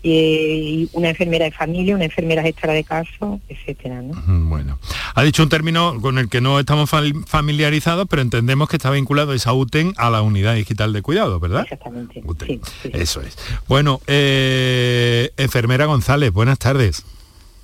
y 0.03 0.89
una 0.93 1.11
enfermera 1.11 1.45
de 1.45 1.51
familia, 1.51 1.95
una 1.95 2.05
enfermera 2.05 2.47
extra 2.47 2.73
de 2.73 2.85
caso, 2.85 3.41
etcétera. 3.49 4.03
Bueno, 4.27 4.79
ha 5.15 5.23
dicho 5.23 5.43
un 5.43 5.49
término 5.49 6.01
con 6.01 6.19
el 6.19 6.29
que 6.29 6.41
no 6.41 6.61
estamos 6.61 6.91
familiarizados, 7.27 8.07
pero 8.09 8.23
entendemos 8.23 8.69
que 8.69 8.77
está 8.77 8.91
vinculado 8.91 9.33
esa 9.35 9.53
UTEN 9.53 9.95
a 9.97 10.11
la 10.11 10.23
unidad 10.23 10.55
digital 10.55 10.93
de 10.93 11.03
cuidado, 11.03 11.41
¿verdad? 11.41 11.63
Exactamente. 11.63 12.23
Eso 12.93 13.21
es. 13.23 13.37
Bueno, 13.67 14.01
eh, 14.07 15.31
enfermera 15.37 15.87
González, 15.87 16.33
buenas 16.33 16.59
tardes. 16.59 17.05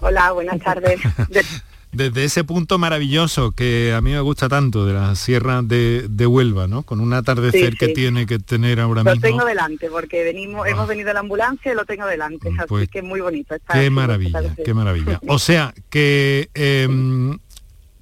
Hola, 0.01 0.33
buenas 0.33 0.61
tardes. 0.61 1.01
desde 1.95 2.25
ese 2.25 2.45
punto 2.45 2.79
maravilloso 2.79 3.53
que 3.53 3.93
a 3.93 4.01
mí 4.01 4.13
me 4.13 4.21
gusta 4.21 4.49
tanto 4.49 4.87
de 4.87 4.93
la 4.93 5.15
sierra 5.15 5.63
de, 5.63 6.27
Huelva, 6.27 6.67
¿no? 6.67 6.83
Con 6.83 7.01
un 7.01 7.13
atardecer 7.13 7.77
que 7.77 7.89
tiene 7.89 8.27
que 8.27 8.39
tener 8.39 8.81
ahora 8.81 9.05
mismo. 9.05 9.15
Lo 9.15 9.21
tengo 9.21 9.45
delante, 9.45 9.91
porque 9.91 10.25
venimos, 10.25 10.67
hemos 10.67 10.89
venido 10.89 11.11
a 11.11 11.15
la 11.15 11.21
ambulancia 11.21 11.73
y 11.73 11.75
lo 11.75 11.85
tengo 11.85 12.07
delante, 12.07 12.49
así 12.49 12.67
pues 12.69 12.89
que 12.89 12.99
es 12.99 13.05
muy 13.05 13.21
bonito. 13.21 13.55
qué 13.73 13.91
maravilla, 13.91 14.55
qué 14.65 14.75
maravilla. 14.75 15.21
O 15.29 15.39
sea, 15.39 15.75
que 15.91 16.49
em, 16.55 17.39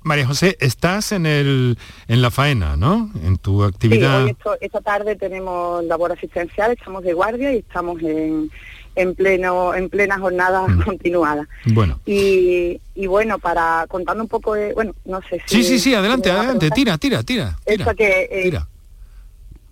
María 0.02 0.26
José, 0.26 0.56
estás 0.60 1.12
en 1.12 1.26
el 1.26 1.78
en 2.08 2.22
la 2.22 2.30
faena, 2.30 2.76
¿no? 2.76 3.10
En 3.24 3.36
tu 3.38 3.62
actividad. 3.64 4.26
Sí, 4.26 4.36
hoy 4.44 4.56
esta 4.60 4.80
tarde 4.80 5.16
tenemos 5.16 5.84
labor 5.84 6.12
asistencial, 6.12 6.72
estamos 6.72 7.04
de 7.04 7.12
guardia 7.12 7.52
y 7.52 7.58
estamos 7.58 8.00
en 8.02 8.50
en 8.94 9.14
pleno 9.14 9.74
en 9.74 9.88
plena 9.88 10.18
jornada 10.18 10.66
mm. 10.66 10.82
continuada. 10.82 11.48
Bueno. 11.66 12.00
Y, 12.06 12.80
y, 12.94 13.06
bueno, 13.06 13.38
para 13.38 13.86
contando 13.88 14.22
un 14.22 14.28
poco 14.28 14.54
de, 14.54 14.72
bueno, 14.74 14.94
no 15.04 15.20
sé 15.22 15.40
si 15.46 15.56
Sí, 15.56 15.64
sí, 15.64 15.78
sí, 15.78 15.94
adelante, 15.94 16.30
adelante, 16.30 16.70
tira, 16.70 16.98
tira, 16.98 17.22
tira. 17.22 17.58
Esto 17.64 17.94
que 17.94 18.28
eh, 18.30 18.60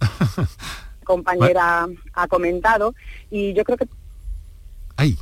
compañera 1.04 1.86
ha 2.14 2.28
comentado 2.28 2.94
y 3.30 3.52
yo 3.52 3.64
creo 3.64 3.76
que 3.76 3.86
Ay. 4.96 5.16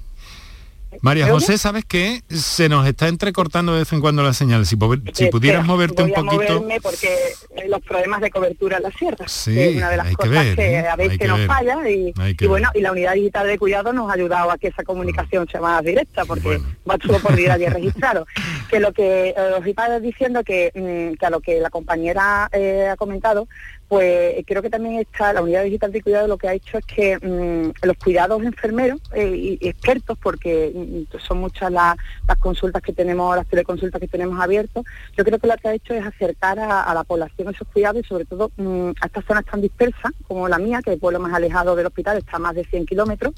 María 1.02 1.28
José, 1.28 1.58
¿sabes 1.58 1.84
qué? 1.84 2.22
Se 2.28 2.68
nos 2.68 2.86
está 2.86 3.08
entrecortando 3.08 3.72
de 3.72 3.80
vez 3.80 3.92
en 3.92 4.00
cuando 4.00 4.22
la 4.22 4.32
señal. 4.32 4.66
Si, 4.66 4.76
si 5.12 5.26
pudieras 5.26 5.64
moverte 5.64 6.02
un 6.02 6.12
poquito... 6.12 6.60
moverme 6.60 6.80
porque 6.80 7.08
eh, 7.56 7.68
los 7.68 7.80
problemas 7.82 8.20
de 8.20 8.30
cobertura 8.30 8.78
en 8.78 8.82
la 8.84 8.90
sierra 8.90 9.28
sí, 9.28 9.58
es 9.58 9.76
una 9.76 9.90
de 9.90 9.96
las 9.96 10.16
cosas 10.16 10.46
que, 10.56 10.72
¿eh? 10.72 10.88
a 10.88 10.96
veces 10.96 11.28
nos 11.28 11.46
falla 11.46 11.88
y, 11.88 12.12
bueno, 12.46 12.70
y 12.74 12.80
la 12.80 12.92
unidad 12.92 13.14
digital 13.14 13.46
de 13.46 13.58
cuidado 13.58 13.92
nos 13.92 14.10
ha 14.10 14.14
ayudado 14.14 14.50
a 14.50 14.58
que 14.58 14.68
esa 14.68 14.82
comunicación 14.82 15.46
sea 15.48 15.60
más 15.60 15.84
directa 15.84 16.24
porque 16.24 16.60
va 16.88 16.98
todo 16.98 17.18
por 17.20 17.36
día 17.36 17.56
y 17.58 17.66
registrado. 17.68 18.26
que 18.70 18.80
lo 18.80 18.92
que 18.92 19.34
eh, 19.36 19.52
os 19.58 19.66
iba 19.66 20.00
diciendo 20.00 20.42
que, 20.42 20.72
mm, 20.74 21.18
que 21.18 21.26
a 21.26 21.30
lo 21.30 21.40
que 21.40 21.60
la 21.60 21.70
compañera 21.70 22.46
ha 22.46 22.96
comentado, 22.96 23.46
pues 23.88 24.44
creo 24.46 24.60
que 24.60 24.68
también 24.68 24.98
está 24.98 25.32
la 25.32 25.42
unidad 25.42 25.64
digital 25.64 25.90
de 25.90 26.02
cuidado 26.02 26.28
lo 26.28 26.36
que 26.36 26.48
ha 26.48 26.52
hecho 26.52 26.76
es 26.76 26.84
que 26.84 27.16
mm, 27.16 27.86
los 27.86 27.96
cuidados 27.96 28.42
enfermeros 28.42 29.00
eh, 29.14 29.58
y 29.60 29.68
expertos, 29.68 30.18
porque 30.22 30.72
mm, 30.74 31.18
son 31.18 31.38
muchas 31.38 31.72
las, 31.72 31.96
consultas 32.38 32.82
que 32.82 32.92
tenemos, 32.92 33.34
las 33.34 33.46
teleconsultas 33.46 34.00
que 34.00 34.08
tenemos 34.08 34.38
abiertas, 34.38 34.84
yo 35.16 35.24
creo 35.24 35.38
que 35.38 35.46
lo 35.46 35.56
que 35.56 35.68
ha 35.68 35.74
hecho 35.74 35.94
es 35.94 36.04
acercar 36.04 36.58
a, 36.58 36.92
la 36.92 37.04
población 37.04 37.54
esos 37.54 37.66
cuidados 37.68 38.04
y 38.04 38.06
sobre 38.06 38.26
todo 38.26 38.50
mm, 38.56 38.90
a 39.00 39.06
estas 39.06 39.24
zonas 39.24 39.44
tan 39.46 39.62
dispersas 39.62 40.12
como 40.26 40.48
la 40.48 40.58
mía, 40.58 40.80
que 40.84 40.90
es 40.90 40.94
el 40.94 41.00
pueblo 41.00 41.20
más 41.20 41.32
alejado 41.32 41.74
del 41.74 41.86
hospital, 41.86 42.18
está 42.18 42.36
a 42.36 42.40
más 42.40 42.54
de 42.54 42.64
100 42.64 42.84
kilómetros, 42.84 43.34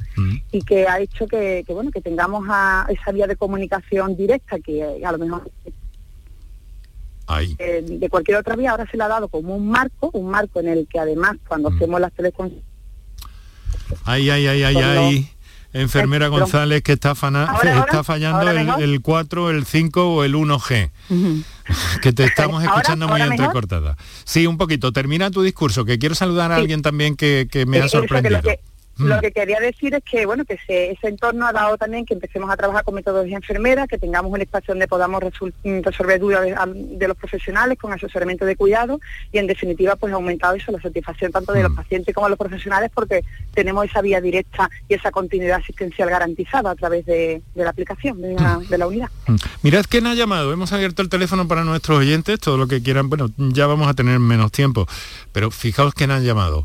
y 0.50 0.62
que 0.62 0.88
ha 0.88 0.98
hecho 0.98 1.26
que, 1.26 1.64
bueno 1.68 1.90
que 1.90 2.00
tengamos 2.00 2.46
a 2.48 2.86
esa 2.88 3.12
vía 3.12 3.26
de 3.26 3.36
comunicación 3.36 4.16
directa 4.16 4.58
que 4.58 5.02
a 5.04 5.12
lo 5.12 5.18
mejor 5.18 5.50
eh, 7.58 7.84
de 7.86 8.08
cualquier 8.08 8.38
otra 8.38 8.56
vía, 8.56 8.72
ahora 8.72 8.86
se 8.90 8.96
le 8.96 9.04
ha 9.04 9.08
dado 9.08 9.28
como 9.28 9.56
un 9.56 9.68
marco, 9.68 10.10
un 10.12 10.30
marco 10.30 10.60
en 10.60 10.68
el 10.68 10.86
que 10.88 10.98
además 10.98 11.36
cuando 11.46 11.70
mm. 11.70 11.76
hacemos 11.76 12.00
las 12.00 12.12
teleconsultas... 12.12 12.64
Ay, 14.04 14.30
ay, 14.30 14.46
ay, 14.46 14.62
ay, 14.62 14.76
ay. 14.76 15.30
Enfermera 15.72 16.26
González 16.26 16.82
que 16.82 16.92
está, 16.92 17.12
está 17.12 18.02
fallando 18.02 18.50
el, 18.50 19.00
4, 19.00 19.50
el 19.50 19.64
5 19.64 20.14
o 20.14 20.24
el 20.24 20.34
1G. 20.34 20.90
que 22.02 22.12
te 22.12 22.24
estamos 22.24 22.64
escuchando 22.64 23.06
muy 23.06 23.20
entrecortada. 23.20 23.96
Sí, 24.24 24.46
un 24.46 24.58
poquito. 24.58 24.92
Termina 24.92 25.30
tu 25.30 25.42
discurso, 25.42 25.84
que 25.84 25.98
quiero 25.98 26.16
saludar 26.16 26.50
a 26.50 26.56
alguien 26.56 26.82
también 26.82 27.14
que, 27.14 27.46
me 27.68 27.78
ha 27.78 27.88
sorprendido. 27.88 28.40
Mm. 29.00 29.20
que 29.20 29.32
quería 29.32 29.60
decir 29.60 29.94
es 29.94 30.04
que 30.04 30.26
bueno 30.26 30.44
que 30.44 30.54
ese, 30.54 30.96
entorno 31.02 31.46
ha 31.46 31.52
dado 31.52 31.76
también 31.76 32.04
que 32.04 32.14
empecemos 32.14 32.50
a 32.50 32.56
trabajar 32.56 32.84
con 32.84 32.94
metodología 32.94 33.36
enfermera, 33.36 33.86
que 33.86 33.98
tengamos 33.98 34.32
un 34.32 34.40
espacio 34.40 34.72
donde 34.72 34.88
podamos 34.88 35.22
mm, 35.22 35.80
resolver 35.82 36.20
dudas 36.20 36.42
de, 36.44 37.08
los 37.08 37.16
profesionales 37.16 37.78
con 37.78 37.92
asesoramiento 37.92 38.44
de 38.44 38.56
cuidado 38.56 39.00
y 39.32 39.38
en 39.38 39.46
definitiva 39.46 39.96
pues 39.96 40.12
ha 40.12 40.16
aumentado 40.16 40.54
eso 40.54 40.72
la 40.72 40.80
satisfacción 40.80 41.32
tanto 41.32 41.52
de 41.52 41.62
los 41.62 41.72
mm. 41.72 41.76
pacientes 41.76 42.14
como 42.14 42.26
de 42.26 42.30
los 42.30 42.38
profesionales 42.38 42.90
porque 42.94 43.24
tenemos 43.54 43.86
esa 43.86 44.00
vía 44.02 44.20
directa 44.20 44.70
y 44.88 44.94
esa 44.94 45.10
continuidad 45.10 45.58
asistencial 45.60 46.10
garantizada 46.10 46.70
a 46.70 46.74
través 46.74 47.06
de, 47.06 47.42
la 47.54 47.70
aplicación 47.70 48.20
de 48.20 48.78
la, 48.78 48.86
unidad. 48.86 49.08
Mirad 49.62 49.84
quién 49.88 50.06
ha 50.06 50.14
llamado, 50.14 50.52
hemos 50.52 50.72
abierto 50.72 51.02
el 51.02 51.08
teléfono 51.08 51.46
para 51.46 51.64
nuestros 51.64 51.98
oyentes, 51.98 52.40
todo 52.40 52.56
lo 52.56 52.66
que 52.66 52.82
quieran, 52.82 53.08
bueno, 53.08 53.30
ya 53.36 53.66
vamos 53.66 53.88
a 53.88 53.94
tener 53.94 54.18
menos 54.18 54.52
tiempo, 54.52 54.86
pero 55.32 55.50
fijaos 55.50 55.94
quién 55.94 56.10
han 56.10 56.24
llamado. 56.24 56.64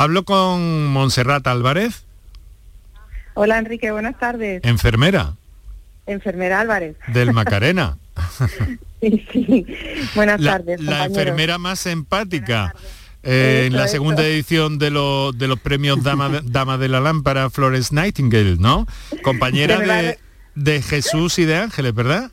Hablo 0.00 0.24
con 0.24 0.86
Montserrat 0.86 1.44
Álvarez. 1.48 2.04
Hola 3.34 3.58
Enrique, 3.58 3.90
buenas 3.90 4.16
tardes. 4.16 4.62
Enfermera. 4.64 5.34
Enfermera 6.06 6.60
Álvarez. 6.60 6.96
Del 7.08 7.32
Macarena. 7.32 7.98
sí, 9.00 9.26
sí. 9.32 9.66
Buenas 10.14 10.40
tardes. 10.40 10.80
La 10.80 11.06
enfermera 11.06 11.58
más 11.58 11.84
empática. 11.86 12.76
Eh, 13.24 13.64
en 13.66 13.72
la 13.76 13.88
segunda 13.88 14.24
edición 14.24 14.78
de, 14.78 14.90
de 14.90 15.48
los 15.48 15.60
premios 15.60 16.04
Dama, 16.04 16.42
Dama 16.44 16.78
de 16.78 16.88
la 16.88 17.00
Lámpara 17.00 17.50
Flores 17.50 17.90
Nightingale, 17.90 18.56
¿no? 18.56 18.86
Compañera 19.24 19.80
de, 19.80 20.18
de 20.54 20.80
Jesús 20.80 21.40
y 21.40 21.44
de 21.44 21.56
Ángeles, 21.56 21.92
¿verdad? 21.92 22.30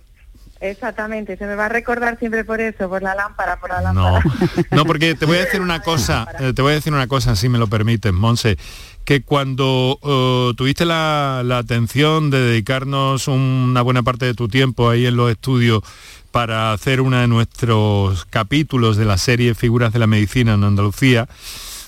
Exactamente, 0.70 1.38
se 1.38 1.46
me 1.46 1.56
va 1.56 1.66
a 1.66 1.70
recordar 1.70 2.18
siempre 2.18 2.44
por 2.44 2.60
eso, 2.60 2.90
por 2.90 3.02
la 3.02 3.16
lámpara, 3.16 3.60
por 3.60 3.70
la 3.70 3.82
lámpara. 3.82 4.24
No, 4.72 4.86
porque 4.86 5.16
te 5.16 5.26
voy 5.26 5.38
a 5.38 5.42
decir 5.42 5.62
una 5.62 5.82
cosa, 5.82 6.28
eh, 6.40 6.54
te 6.54 6.62
voy 6.62 6.72
a 6.72 6.76
decir 6.76 6.94
una 6.94 7.08
cosa, 7.08 7.36
si 7.36 7.50
me 7.50 7.58
lo 7.58 7.68
permites, 7.68 8.12
Monse, 8.12 8.58
que 9.04 9.22
cuando 9.22 10.00
eh, 10.04 10.54
tuviste 10.58 10.86
la, 10.86 11.40
atención 11.40 12.32
de 12.32 12.40
dedicarnos 12.40 13.28
una 13.28 13.82
buena 13.82 14.04
parte 14.04 14.26
de 14.26 14.34
tu 14.34 14.48
tiempo 14.48 14.90
ahí 14.90 15.06
en 15.06 15.16
los 15.16 15.32
estudios 15.32 15.84
para 16.32 16.74
hacer 16.74 17.00
uno 17.00 17.18
de 17.18 17.28
nuestros 17.28 18.26
capítulos 18.26 18.98
de 18.98 19.06
la 19.06 19.18
serie 19.18 19.56
Figuras 19.56 19.94
de 19.94 20.00
la 20.00 20.08
Medicina 20.08 20.56
en 20.56 20.64
Andalucía, 20.64 21.30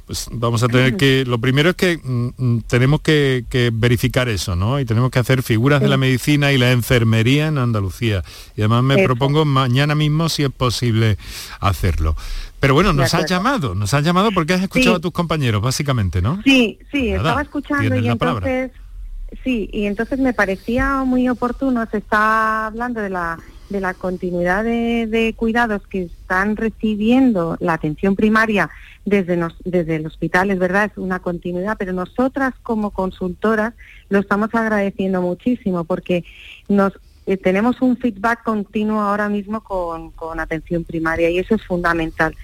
pues 0.07 0.29
vamos 0.31 0.63
a 0.63 0.67
tener 0.69 0.95
que, 0.95 1.25
lo 1.25 1.37
primero 1.37 1.71
es 1.71 1.75
que 1.75 1.99
mm, 2.01 2.29
mm, 2.37 2.61
tenemos 2.61 3.01
que, 3.01 3.43
verificar 3.73 4.29
eso, 4.29 4.55
¿no? 4.55 4.79
Y 4.79 4.85
tenemos 4.85 5.11
que 5.11 5.19
hacer 5.19 5.43
figuras 5.43 5.81
de 5.81 5.89
la 5.89 5.97
medicina 5.97 6.53
y 6.53 6.57
la 6.57 6.71
enfermería 6.71 7.47
en 7.47 7.57
Andalucía. 7.57 8.23
Y 8.55 8.61
además 8.61 8.83
me 8.83 9.03
propongo 9.03 9.43
mañana 9.43 9.95
mismo, 9.95 10.29
si 10.29 10.43
es 10.43 10.49
posible, 10.49 11.17
hacerlo. 11.59 12.15
Pero 12.61 12.73
bueno, 12.73 12.93
nos 12.93 13.13
has 13.13 13.29
llamado, 13.29 13.75
nos 13.75 13.93
has 13.93 14.03
llamado 14.03 14.31
porque 14.31 14.53
has 14.53 14.61
escuchado 14.61 14.95
a 14.95 14.99
tus 15.01 15.11
compañeros, 15.11 15.61
básicamente, 15.61 16.21
¿no? 16.21 16.41
Sí, 16.45 16.79
sí, 16.89 17.09
estaba 17.09 17.41
escuchando 17.41 17.95
y 17.97 18.07
entonces, 18.07 18.71
sí, 19.43 19.69
y 19.73 19.87
entonces 19.87 20.19
me 20.19 20.31
parecía 20.31 21.03
muy 21.03 21.27
oportuno, 21.27 21.85
se 21.91 21.97
está 21.97 22.67
hablando 22.67 23.01
de 23.01 23.09
la 23.09 23.37
de 23.69 23.81
la 23.81 23.93
continuidad 23.93 24.63
de, 24.63 25.33
cuidados 25.35 25.85
que 25.87 26.03
están 26.03 26.55
recibiendo 26.55 27.57
la 27.59 27.73
atención 27.73 28.15
primaria 28.15 28.69
desde, 29.07 29.39
desde 29.63 29.95
el 29.95 30.05
hospital, 30.05 30.51
es 30.51 30.59
verdad, 30.59 30.91
es 30.91 30.97
una 30.97 31.19
continuidad, 31.19 31.77
pero 31.79 31.93
nosotras 31.93 32.53
como 32.61 32.91
consultoras 32.91 33.73
lo 34.09 34.19
estamos 34.19 34.53
agradeciendo 34.53 35.21
muchísimo 35.21 35.85
porque 35.85 36.25
nos 36.67 36.91
eh, 37.25 37.37
tenemos 37.37 37.81
un 37.81 37.95
feedback 37.95 38.43
continuo 38.43 38.99
ahora 38.99 39.29
mismo 39.29 39.61
con, 39.61 40.11
con 40.11 40.41
atención 40.41 40.83
primaria 40.83 41.29
y 41.29 41.39
eso 41.39 41.55
es 41.55 41.65
fundamental. 41.65 42.35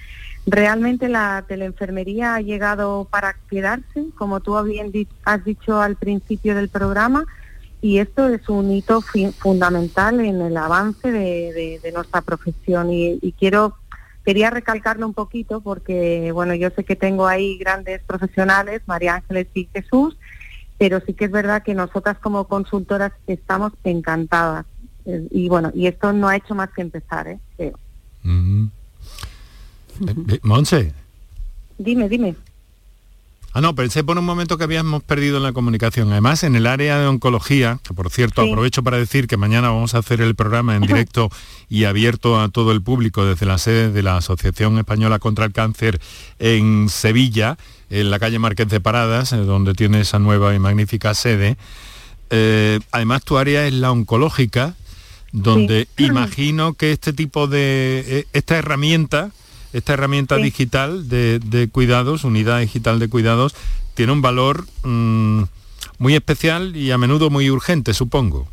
Realmente 0.46 1.10
la 1.10 1.44
teleenfermería 1.46 2.36
ha 2.36 2.40
llegado 2.40 3.06
para 3.10 3.36
quedarse, 3.50 4.06
como 4.14 4.40
tú 4.40 4.62
bien 4.62 4.90
has 5.24 5.44
dicho 5.44 5.82
al 5.82 5.96
principio 5.96 6.54
del 6.54 6.70
programa, 6.70 7.26
y 7.84 7.98
esto 7.98 8.30
es 8.30 8.48
un 8.48 8.72
hito 8.72 9.02
fundamental 9.36 10.18
en 10.20 10.40
el 10.40 10.56
avance 10.56 11.12
de, 11.12 11.92
nuestra 11.92 12.22
profesión 12.22 12.90
y, 12.90 13.34
quiero 13.38 13.76
quería 14.24 14.50
recalcarlo 14.50 15.06
un 15.06 15.14
poquito 15.14 15.60
porque 15.60 16.32
bueno 16.32 16.54
yo 16.54 16.70
sé 16.70 16.84
que 16.84 16.96
tengo 16.96 17.26
ahí 17.26 17.58
grandes 17.58 18.02
profesionales 18.02 18.82
María 18.86 19.16
Ángeles 19.16 19.48
y 19.54 19.68
Jesús 19.72 20.16
pero 20.78 21.00
sí 21.06 21.14
que 21.14 21.26
es 21.26 21.30
verdad 21.30 21.62
que 21.62 21.74
nosotras 21.74 22.18
como 22.18 22.46
consultoras 22.46 23.12
estamos 23.26 23.72
encantadas 23.84 24.66
eh, 25.04 25.26
y 25.30 25.48
bueno 25.48 25.70
y 25.74 25.86
esto 25.86 26.12
no 26.12 26.28
ha 26.28 26.36
hecho 26.36 26.54
más 26.54 26.70
que 26.70 26.82
empezar 26.82 27.28
¿eh? 27.28 27.38
creo 27.56 27.78
mm-hmm. 28.24 28.70
eh, 30.32 30.40
Monse 30.42 30.94
dime 31.78 32.08
dime 32.08 32.34
Ah, 33.56 33.60
no, 33.60 33.76
pensé 33.76 34.02
por 34.02 34.18
un 34.18 34.24
momento 34.24 34.58
que 34.58 34.64
habíamos 34.64 35.04
perdido 35.04 35.36
en 35.36 35.44
la 35.44 35.52
comunicación. 35.52 36.10
Además, 36.10 36.42
en 36.42 36.56
el 36.56 36.66
área 36.66 36.98
de 36.98 37.06
oncología, 37.06 37.78
que 37.84 37.94
por 37.94 38.10
cierto 38.10 38.42
aprovecho 38.42 38.82
para 38.82 38.98
decir 38.98 39.28
que 39.28 39.36
mañana 39.36 39.68
vamos 39.68 39.94
a 39.94 39.98
hacer 39.98 40.20
el 40.20 40.34
programa 40.34 40.74
en 40.74 40.82
directo 40.82 41.30
y 41.68 41.84
abierto 41.84 42.40
a 42.40 42.48
todo 42.48 42.72
el 42.72 42.82
público 42.82 43.24
desde 43.24 43.46
la 43.46 43.58
sede 43.58 43.92
de 43.92 44.02
la 44.02 44.16
Asociación 44.16 44.76
Española 44.78 45.20
contra 45.20 45.44
el 45.44 45.52
Cáncer 45.52 46.00
en 46.40 46.88
Sevilla, 46.88 47.56
en 47.90 48.10
la 48.10 48.18
calle 48.18 48.40
Márquez 48.40 48.66
de 48.66 48.80
Paradas, 48.80 49.32
eh, 49.32 49.36
donde 49.36 49.74
tiene 49.74 50.00
esa 50.00 50.18
nueva 50.18 50.52
y 50.52 50.58
magnífica 50.58 51.14
sede. 51.14 51.56
Eh, 52.30 52.80
además, 52.90 53.22
tu 53.22 53.38
área 53.38 53.68
es 53.68 53.72
la 53.72 53.92
oncológica, 53.92 54.74
donde 55.30 55.86
imagino 55.96 56.74
que 56.74 56.90
este 56.90 57.12
tipo 57.12 57.46
de, 57.46 58.04
eh, 58.04 58.26
esta 58.32 58.56
herramienta, 58.56 59.30
esta 59.74 59.92
herramienta 59.92 60.36
digital 60.36 61.08
de, 61.08 61.68
cuidados, 61.70 62.22
unidad 62.22 62.60
digital 62.60 63.00
de 63.00 63.08
cuidados, 63.08 63.56
tiene 63.94 64.12
un 64.12 64.22
valor 64.22 64.64
mm, 64.84 65.42
muy 65.98 66.14
especial 66.14 66.76
y 66.76 66.92
a 66.92 66.98
menudo 66.98 67.28
muy 67.28 67.50
urgente, 67.50 67.92
supongo. 67.92 68.46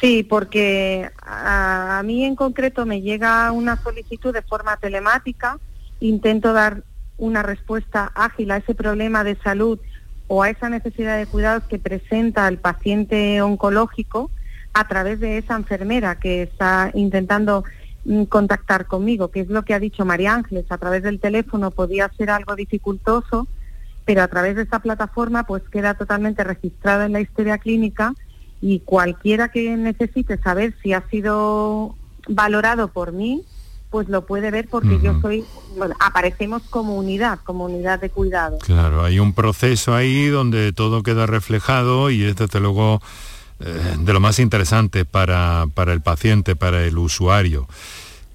Sí, 0.00 0.24
porque 0.24 1.08
a, 1.22 2.02
mí 2.04 2.24
en 2.24 2.34
concreto 2.34 2.84
me 2.84 3.00
llega 3.00 3.50
una 3.52 3.80
solicitud 3.80 4.34
de 4.34 4.42
forma 4.42 4.76
telemática, 4.76 5.58
intento 6.00 6.52
dar 6.52 6.82
una 7.16 7.44
respuesta 7.44 8.10
ágil 8.14 8.50
a 8.50 8.56
ese 8.56 8.74
problema 8.74 9.22
de 9.22 9.36
salud 9.36 9.78
o 10.26 10.42
a 10.42 10.50
esa 10.50 10.68
necesidad 10.68 11.16
de 11.16 11.26
cuidados 11.26 11.62
que 11.64 11.78
presenta 11.78 12.48
el 12.48 12.58
paciente 12.58 13.40
oncológico 13.40 14.32
a 14.74 14.88
través 14.88 15.20
de 15.20 15.38
esa 15.38 15.54
enfermera 15.54 16.18
que 16.18 16.42
está 16.42 16.90
intentando 16.94 17.64
contactar 18.28 18.86
conmigo, 18.86 19.30
que 19.30 19.40
es 19.40 19.48
lo 19.48 19.64
que 19.64 19.74
ha 19.74 19.80
dicho 19.80 20.04
María 20.04 20.34
Ángeles, 20.34 20.66
a 20.70 20.78
través 20.78 21.02
del 21.02 21.20
teléfono 21.20 21.70
podía 21.70 22.10
ser 22.16 22.30
algo 22.30 22.56
dificultoso, 22.56 23.46
pero 24.04 24.22
a 24.22 24.28
través 24.28 24.56
de 24.56 24.62
esta 24.62 24.78
plataforma 24.78 25.44
pues 25.44 25.62
queda 25.70 25.94
totalmente 25.94 26.42
registrado 26.44 27.04
en 27.04 27.12
la 27.12 27.20
historia 27.20 27.58
clínica 27.58 28.14
y 28.60 28.80
cualquiera 28.80 29.50
que 29.50 29.76
necesite 29.76 30.38
saber 30.38 30.74
si 30.82 30.92
ha 30.92 31.06
sido 31.10 31.94
valorado 32.28 32.88
por 32.88 33.12
mí, 33.12 33.44
pues 33.90 34.08
lo 34.08 34.26
puede 34.26 34.50
ver 34.50 34.68
porque 34.68 34.98
yo 35.02 35.18
soy, 35.20 35.44
bueno, 35.76 35.94
aparecemos 35.98 36.62
como 36.68 36.96
unidad, 36.96 37.38
como 37.44 37.64
unidad 37.64 38.00
de 38.00 38.10
cuidado. 38.10 38.58
Claro, 38.58 39.04
hay 39.04 39.18
un 39.18 39.32
proceso 39.32 39.94
ahí 39.94 40.26
donde 40.26 40.72
todo 40.72 41.02
queda 41.02 41.26
reflejado 41.26 42.10
y 42.10 42.24
es 42.24 42.36
desde 42.36 42.60
luego 42.60 43.00
eh, 43.60 43.96
de 43.98 44.12
lo 44.12 44.20
más 44.20 44.38
interesante 44.38 45.04
para, 45.04 45.66
para 45.72 45.92
el 45.92 46.00
paciente, 46.00 46.54
para 46.54 46.84
el 46.84 46.98
usuario 46.98 47.66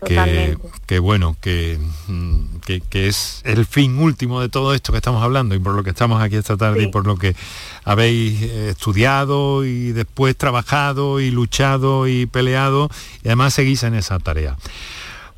que, 0.04 1.00
bueno, 1.00 1.32
mm, 1.32 2.58
que, 2.66 2.82
que, 2.82 3.08
es 3.08 3.42
el 3.46 3.66
fin 3.66 3.98
último 3.98 4.42
de 4.42 4.50
todo 4.50 4.74
esto 4.74 4.92
que 4.92 4.98
estamos 4.98 5.24
hablando 5.24 5.56
y 5.56 5.60
por 5.60 5.74
lo 5.74 5.84
que 5.84 5.92
estamos 5.92 6.22
aquí 6.22 6.36
esta 6.36 6.58
tarde 6.58 6.84
y 6.84 6.88
por 6.88 7.06
lo 7.06 7.18
que 7.18 7.36
habéis 7.84 8.42
eh, 8.42 8.70
estudiado 8.70 9.66
y 9.66 9.92
después 9.92 10.38
trabajado 10.38 11.20
y 11.20 11.32
luchado 11.32 12.08
y 12.08 12.26
peleado 12.26 12.90
y 13.24 13.28
además 13.28 13.54
seguís 13.54 13.84
en 13.84 13.96
esa 13.96 14.20
tarea. 14.20 14.58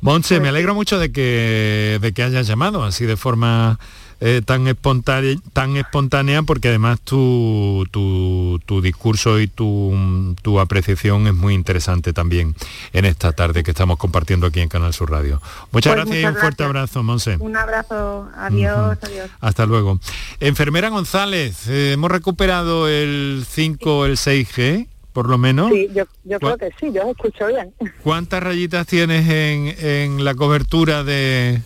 Monse, 0.00 0.34
me 0.34 0.40
pues 0.40 0.50
alegro 0.50 0.74
mucho 0.74 0.98
de 0.98 1.10
que, 1.10 1.98
de 2.00 2.12
que 2.12 2.22
hayas 2.22 2.46
llamado 2.46 2.84
así 2.84 3.06
de 3.06 3.16
forma 3.16 3.78
eh, 4.20 4.40
tan, 4.44 4.66
espontánea, 4.66 5.36
tan 5.52 5.76
espontánea 5.76 6.42
porque 6.42 6.68
además 6.68 7.00
tu, 7.00 7.86
tu, 7.90 8.80
discurso 8.80 9.40
y 9.40 9.46
tu, 9.46 10.34
tu, 10.42 10.58
apreciación 10.58 11.26
es 11.26 11.34
muy 11.34 11.54
interesante 11.54 12.12
también 12.12 12.54
en 12.92 13.04
esta 13.04 13.32
tarde 13.32 13.62
que 13.62 13.72
estamos 13.72 13.98
compartiendo 13.98 14.46
aquí 14.46 14.60
en 14.60 14.68
Canal 14.68 14.94
Sur 14.94 15.10
Radio. 15.10 15.42
Muchas 15.70 15.94
pues 15.94 16.06
gracias 16.06 16.22
y 16.22 16.26
un 16.26 16.36
fuerte 16.36 16.64
abrazo, 16.64 17.02
Monse. 17.02 17.36
Un 17.40 17.56
abrazo, 17.56 18.28
adiós, 18.36 18.96
adiós. 19.02 19.30
Hasta 19.40 19.66
luego. 19.66 19.98
Enfermera 20.40 20.88
González, 20.88 21.68
eh, 21.68 21.92
hemos 21.92 22.10
recuperado 22.10 22.88
el 22.88 23.44
5, 23.48 24.06
el 24.06 24.16
6G 24.16 24.86
por 25.12 25.30
lo 25.30 25.38
menos. 25.38 25.70
Sí, 25.72 25.88
yo, 25.94 26.04
creo 26.38 26.58
que 26.58 26.70
sí, 26.78 26.92
yo 26.92 27.10
escucho 27.10 27.46
bien. 27.46 27.72
¿Cuántas 28.02 28.42
rayitas 28.42 28.86
tienes 28.86 29.26
en, 29.26 29.74
en 29.78 30.24
la 30.26 30.34
cobertura 30.34 31.04
de, 31.04 31.62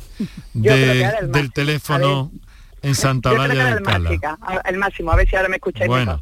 del 0.53 1.53
teléfono 1.53 2.31
en 2.83 2.95
Santa 2.95 3.33
María 3.33 3.77
de 3.77 3.83
Cala? 3.83 4.11
El 4.65 4.79
máximo, 4.79 5.13
a 5.13 5.17
ver 5.17 5.29
si 5.29 5.37
ahora 5.37 5.49
me 5.49 5.57
escucháis 5.57 5.89
Bueno, 5.89 6.21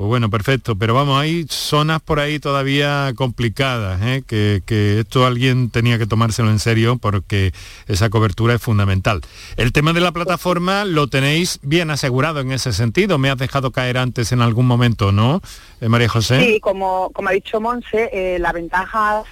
pues 0.00 0.08
bueno, 0.08 0.30
perfecto, 0.30 0.76
pero 0.76 0.94
vamos, 0.94 1.20
hay 1.20 1.44
zonas 1.50 2.00
por 2.00 2.20
ahí 2.20 2.38
todavía 2.38 3.12
complicadas, 3.16 4.00
¿eh? 4.02 4.22
que, 4.26 4.62
esto 4.98 5.26
alguien 5.26 5.68
tenía 5.68 5.98
que 5.98 6.06
tomárselo 6.06 6.48
en 6.48 6.58
serio 6.58 6.96
porque 6.96 7.52
esa 7.86 8.08
cobertura 8.08 8.54
es 8.54 8.62
fundamental. 8.62 9.20
El 9.58 9.72
tema 9.72 9.92
de 9.92 10.00
la 10.00 10.12
plataforma 10.12 10.86
lo 10.86 11.08
tenéis 11.08 11.58
bien 11.62 11.90
asegurado 11.90 12.40
en 12.40 12.50
ese 12.50 12.72
sentido, 12.72 13.18
me 13.18 13.28
has 13.28 13.36
dejado 13.36 13.72
caer 13.72 13.98
antes 13.98 14.32
en 14.32 14.40
algún 14.40 14.66
momento, 14.66 15.12
¿no, 15.12 15.42
eh, 15.82 15.88
María 15.90 16.08
José? 16.08 16.42
Sí, 16.46 16.60
como, 16.60 17.10
como 17.10 17.28
ha 17.28 17.32
dicho 17.32 17.60
Monse, 17.60 18.08
eh, 18.10 18.38
la 18.38 18.52
ventaja 18.52 19.22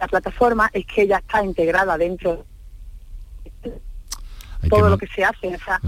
la 0.00 0.08
plataforma 0.08 0.70
es 0.72 0.86
que 0.86 1.06
ya 1.06 1.16
está 1.16 1.44
integrada 1.44 1.98
dentro 1.98 2.44
de 3.62 4.68
todo 4.68 4.88
lo 4.88 4.98
que 4.98 5.06
se 5.08 5.24
hace. 5.24 5.54
O 5.54 5.58
sea, 5.58 5.80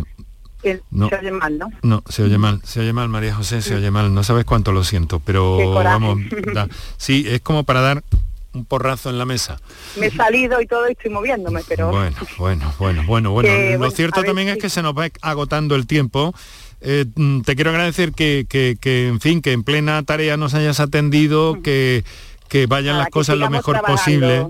no, 0.91 1.09
se 1.09 1.17
oye 1.17 1.31
mal, 1.31 1.59
¿no? 1.59 1.71
No, 1.83 2.03
se 2.09 2.23
oye 2.23 2.39
mal, 2.39 2.61
se 2.65 2.81
oye 2.81 2.93
mal, 2.93 3.09
María 3.09 3.35
José, 3.35 3.63
se 3.63 3.75
oye 3.75 3.91
mal. 3.91 4.13
No 4.13 4.23
sabes 4.25 4.45
cuánto 4.45 4.73
lo 4.73 4.85
siento, 4.85 5.21
pero 5.21 5.75
vamos, 5.75 6.19
sí, 6.97 7.27
es 7.29 7.41
como 7.41 7.65
para 7.65 7.81
dar 7.81 8.03
un 8.53 8.65
porrazo 8.65 9.11
en 9.11 9.19
la 9.19 9.25
mesa. 9.25 9.59
Me 9.97 10.07
he 10.07 10.11
salido 10.11 10.61
y 10.61 10.67
todo 10.67 10.89
y 10.89 10.93
estoy 10.93 11.11
moviéndome, 11.11 11.63
pero... 11.69 11.91
Bueno, 11.91 12.17
bueno, 12.39 12.75
bueno, 12.79 13.05
bueno, 13.05 13.33
bueno. 13.33 13.79
lo 13.79 13.91
cierto 13.91 14.25
también 14.25 14.49
es 14.49 14.59
que 14.59 14.69
se 14.69 14.83
nos 14.83 14.93
va 14.97 15.09
agotando 15.23 15.77
el 15.77 15.87
tiempo. 15.87 16.35
Eh, 16.81 17.05
mm, 17.15 17.43
te 17.43 17.55
quiero 17.55 17.71
agradecer 17.71 18.13
que, 18.13 18.47
que, 18.49 18.77
que, 18.81 19.07
en 19.07 19.21
fin, 19.21 19.43
que 19.43 19.53
en 19.53 19.63
plena 19.63 20.03
tarea 20.03 20.37
nos 20.37 20.55
hayas 20.55 20.81
atendido, 20.81 21.63
que, 21.63 22.05
que 22.51 22.67
vayan 22.67 22.99
las 22.99 23.09
cosas 23.09 23.39
lo 23.39 23.49
mejor 23.49 23.81
posible 23.81 24.49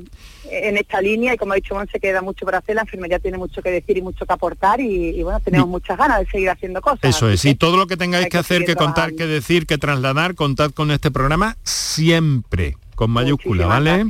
en 0.51 0.77
esta 0.77 1.01
línea 1.01 1.35
y 1.35 1.37
como 1.37 1.53
ha 1.53 1.57
dicho 1.57 1.77
se 1.93 2.01
queda 2.01 2.23
mucho 2.23 2.45
por 2.45 2.55
hacer, 2.55 2.75
la 2.75 2.83
enfermería 2.83 3.19
tiene 3.19 3.39
mucho 3.39 3.63
que 3.63 3.71
decir 3.71 3.97
y 3.97 4.03
mucho 4.03 4.27
que 4.27 4.33
aportar 4.33 4.81
y, 4.81 5.23
bueno, 5.23 5.39
tenemos 5.41 5.69
muchas 5.69 5.97
ganas 5.97 6.19
de 6.21 6.27
seguir 6.27 6.51
haciendo 6.51 6.81
cosas. 6.81 7.01
Eso 7.03 7.29
es, 7.29 7.45
y 7.45 7.55
todo 7.55 7.77
lo 7.77 7.87
que 7.87 7.97
tengáis 7.97 8.29
que, 8.29 8.39
hacer, 8.39 8.65
que 8.65 8.75
contar, 8.75 9.15
que 9.15 9.27
decir, 9.27 9.67
que 9.67 9.79
trasladar, 9.79 10.35
contad 10.35 10.73
con 10.73 10.91
este 10.91 11.11
programa 11.11 11.57
siempre, 11.63 12.77
con 12.97 13.11
mayúscula, 13.11 13.67
¿vale? 13.67 14.07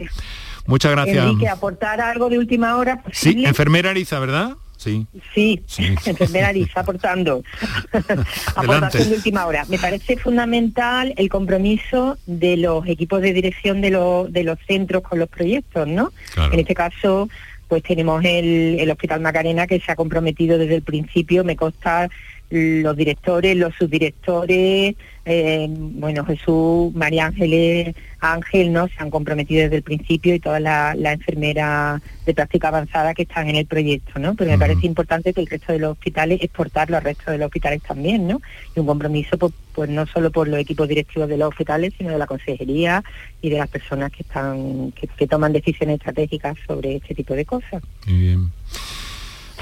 Muchas 0.66 0.92
gracias. 0.92 1.26
Enrique, 1.26 1.48
aportar 1.48 2.00
algo 2.00 2.28
de 2.28 2.38
última 2.38 2.76
hora. 2.76 3.02
Sí, 3.12 3.44
enfermera 3.44 3.90
Ariza, 3.90 4.18
¿verdad? 4.18 4.56
Sí. 4.80 5.06
Sí, 5.34 5.62
enfermera 6.06 6.48
Ariza 6.48 6.80
aportando. 6.80 7.44
Aportación 8.56 9.10
de 9.10 9.16
última 9.16 9.44
hora. 9.44 9.66
Me 9.68 9.78
parece 9.78 10.16
fundamental 10.16 11.12
el 11.18 11.28
compromiso 11.28 12.16
de 12.26 12.56
los 12.56 12.86
equipos 12.86 13.20
de 13.20 13.34
dirección 13.34 13.82
de, 13.82 13.90
de 14.30 14.44
los 14.44 14.58
centros 14.66 15.02
con 15.02 15.18
los 15.18 15.28
proyectos, 15.28 15.86
¿no? 15.86 16.12
En 16.50 16.58
este 16.58 16.74
caso, 16.74 17.28
pues 17.68 17.82
tenemos 17.82 18.24
el, 18.24 18.78
el 18.80 18.90
Hospital 18.90 19.20
Macarena 19.20 19.66
que 19.66 19.80
se 19.80 19.92
ha 19.92 19.96
comprometido 19.96 20.56
desde 20.56 20.76
el 20.76 20.82
principio, 20.82 21.44
me 21.44 21.56
consta 21.56 22.08
los 22.50 22.96
directores, 22.96 23.56
los 23.56 23.74
subdirectores, 23.76 24.96
eh, 25.24 25.66
bueno, 25.70 26.24
Jesús, 26.24 26.92
María 26.94 27.26
Ángeles, 27.26 27.94
Ángel, 28.20 28.72
¿no? 28.72 28.88
Se 28.88 28.94
han 28.98 29.10
comprometido 29.10 29.62
desde 29.62 29.76
el 29.76 29.82
principio 29.82 30.34
y 30.34 30.40
todas 30.40 30.60
las 30.60 30.96
la 30.96 31.12
enfermeras 31.12 32.02
de 32.26 32.34
práctica 32.34 32.68
avanzada 32.68 33.14
que 33.14 33.22
están 33.22 33.48
en 33.48 33.56
el 33.56 33.66
proyecto, 33.66 34.18
¿no? 34.18 34.34
Pero 34.34 34.50
me 34.50 34.58
parece 34.58 34.86
importante 34.86 35.32
que 35.32 35.40
el 35.40 35.46
resto 35.46 35.72
de 35.72 35.78
los 35.78 35.92
hospitales 35.92 36.40
exportarlo 36.42 36.96
al 36.96 37.04
resto 37.04 37.30
de 37.30 37.38
los 37.38 37.46
hospitales 37.46 37.82
también, 37.82 38.26
¿no? 38.26 38.40
Y 38.74 38.80
un 38.80 38.86
compromiso, 38.86 39.38
pues, 39.38 39.52
pues, 39.74 39.88
no 39.88 40.06
solo 40.06 40.30
por 40.30 40.48
los 40.48 40.58
equipos 40.58 40.88
directivos 40.88 41.28
de 41.28 41.36
los 41.36 41.50
hospitales, 41.50 41.94
sino 41.96 42.10
de 42.10 42.18
la 42.18 42.26
consejería 42.26 43.04
y 43.40 43.50
de 43.50 43.58
las 43.58 43.68
personas 43.68 44.10
que 44.10 44.22
están, 44.22 44.92
que, 44.92 45.06
que 45.06 45.26
toman 45.26 45.52
decisiones 45.52 45.98
estratégicas 45.98 46.56
sobre 46.66 46.96
este 46.96 47.14
tipo 47.14 47.34
de 47.34 47.44
cosas. 47.44 47.82
Muy 48.06 48.18
bien. 48.18 48.50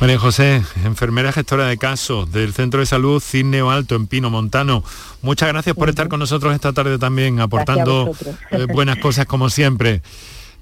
María 0.00 0.18
José, 0.18 0.62
enfermera 0.84 1.32
gestora 1.32 1.66
de 1.66 1.76
casos 1.76 2.30
del 2.30 2.52
Centro 2.52 2.78
de 2.78 2.86
Salud 2.86 3.20
Cisneo 3.20 3.68
Alto 3.68 3.96
en 3.96 4.06
Pino 4.06 4.30
Montano. 4.30 4.84
Muchas 5.22 5.48
gracias 5.48 5.74
por 5.74 5.88
estar 5.88 6.06
con 6.06 6.20
nosotros 6.20 6.54
esta 6.54 6.72
tarde 6.72 6.98
también, 6.98 7.40
aportando 7.40 8.14
eh, 8.52 8.66
buenas 8.72 8.98
cosas 8.98 9.26
como 9.26 9.50
siempre. 9.50 10.02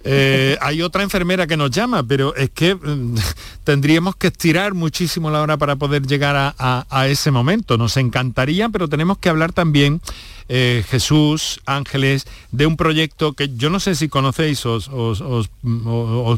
Eh, 0.09 0.57
hay 0.61 0.82
otra 0.82 1.03
enfermera 1.03 1.49
que 1.49 1.57
nos 1.57 1.72
llama, 1.72 2.05
pero 2.05 2.32
es 2.37 2.51
que 2.51 2.76
mm, 2.76 3.16
tendríamos 3.64 4.14
que 4.14 4.28
estirar 4.28 4.72
muchísimo 4.72 5.32
la 5.32 5.43
hora 5.43 5.57
para 5.57 5.74
poder 5.74 6.07
llegar 6.07 6.55
a, 6.57 7.07
ese 7.09 7.32
momento. 7.32 7.76
Nos 7.76 7.97
encantaría, 7.97 8.68
pero 8.68 8.87
tenemos 8.87 9.18
que 9.18 9.30
hablar 9.30 9.53
también, 9.53 10.01
eh, 10.49 10.84
Jesús, 10.89 11.61
Ángeles, 11.66 12.28
de 12.53 12.66
un 12.66 12.76
proyecto 12.76 13.32
que 13.32 13.57
yo 13.57 13.68
no 13.68 13.80
sé 13.80 13.97
si 13.97 14.09
conocéis, 14.09 14.64
os, 14.64 14.89
os 14.93 15.49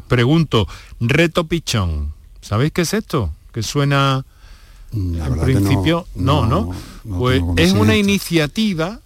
pregunto, 0.08 0.66
Reto 0.98 1.46
Pichón. 1.46 2.17
¿Sabéis 2.48 2.72
qué 2.72 2.80
es 2.80 2.94
esto? 2.94 3.30
Que 3.52 3.62
suena 3.62 4.24
al 4.94 5.40
principio. 5.42 6.06
No, 6.14 6.46
no. 6.46 6.70
pues 7.06 7.42
es 7.56 7.72
una 7.72 7.94
iniciativa 7.94 9.00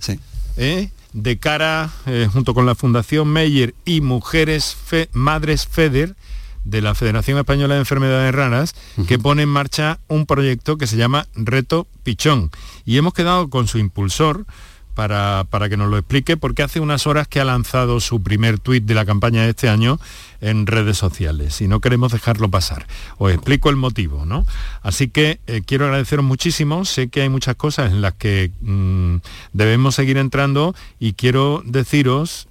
¿eh? 0.57 0.91
de 1.13 1.39
cara, 1.39 1.91
eh, 2.07 2.29
junto 2.33 2.55
con 2.55 2.67
la 2.67 2.77
Fundación 2.77 3.27
Meyer 3.27 3.75
y 3.85 4.01
Mujeres 4.01 4.77
Madres 5.13 5.67
FEDER, 5.67 6.15
de 6.63 6.83
la 6.83 6.95
Federación 6.95 7.37
Española 7.37 7.75
de 7.75 7.81
Enfermedades 7.81 8.33
Raras, 8.33 8.75
que 9.09 9.19
pone 9.19 9.43
en 9.43 9.49
marcha 9.49 9.99
un 10.07 10.27
proyecto 10.27 10.79
que 10.79 10.87
se 10.87 10.97
llama 10.97 11.27
Reto 11.35 11.89
Pichón. 12.05 12.53
Y 12.85 12.97
hemos 12.97 13.13
quedado 13.13 13.51
con 13.51 13.67
su 13.67 13.79
impulsor, 13.79 14.47
para, 14.95 15.47
que 15.69 15.77
nos 15.77 15.91
lo 15.91 15.99
explique, 15.99 16.37
porque 16.37 16.63
hace 16.63 16.81
unas 16.81 17.07
horas 17.07 17.29
que 17.29 17.41
ha 17.41 17.45
lanzado 17.45 18.01
su 18.01 18.23
primer 18.23 18.59
tuit 18.59 18.85
de 18.85 18.95
la 18.95 19.07
campaña 19.07 19.43
de 19.43 19.51
este 19.51 19.69
año 19.69 19.99
en 20.41 20.67
redes 20.67 20.99
sociales 20.99 21.61
y 21.61 21.69
no 21.69 21.81
queremos 21.81 22.13
dejarlo 22.13 22.51
pasar. 22.51 22.87
Os 23.19 23.33
explico 23.33 23.71
el 23.71 23.77
motivo, 23.77 24.27
¿no? 24.27 24.47
Así 24.83 25.09
que 25.09 25.41
eh, 25.47 25.63
quiero 25.65 25.87
agradeceros 25.87 26.25
muchísimo, 26.25 26.85
sé 26.85 27.09
que 27.09 27.23
hay 27.23 27.29
muchas 27.29 27.57
cosas 27.57 27.93
en 27.93 28.03
las 28.03 28.15
que 28.15 28.51
mm, 28.61 29.17
debemos 29.53 29.95
seguir 29.95 30.19
entrando 30.19 30.75
y 30.99 31.15
quiero 31.15 31.63
deciros, 31.65 32.49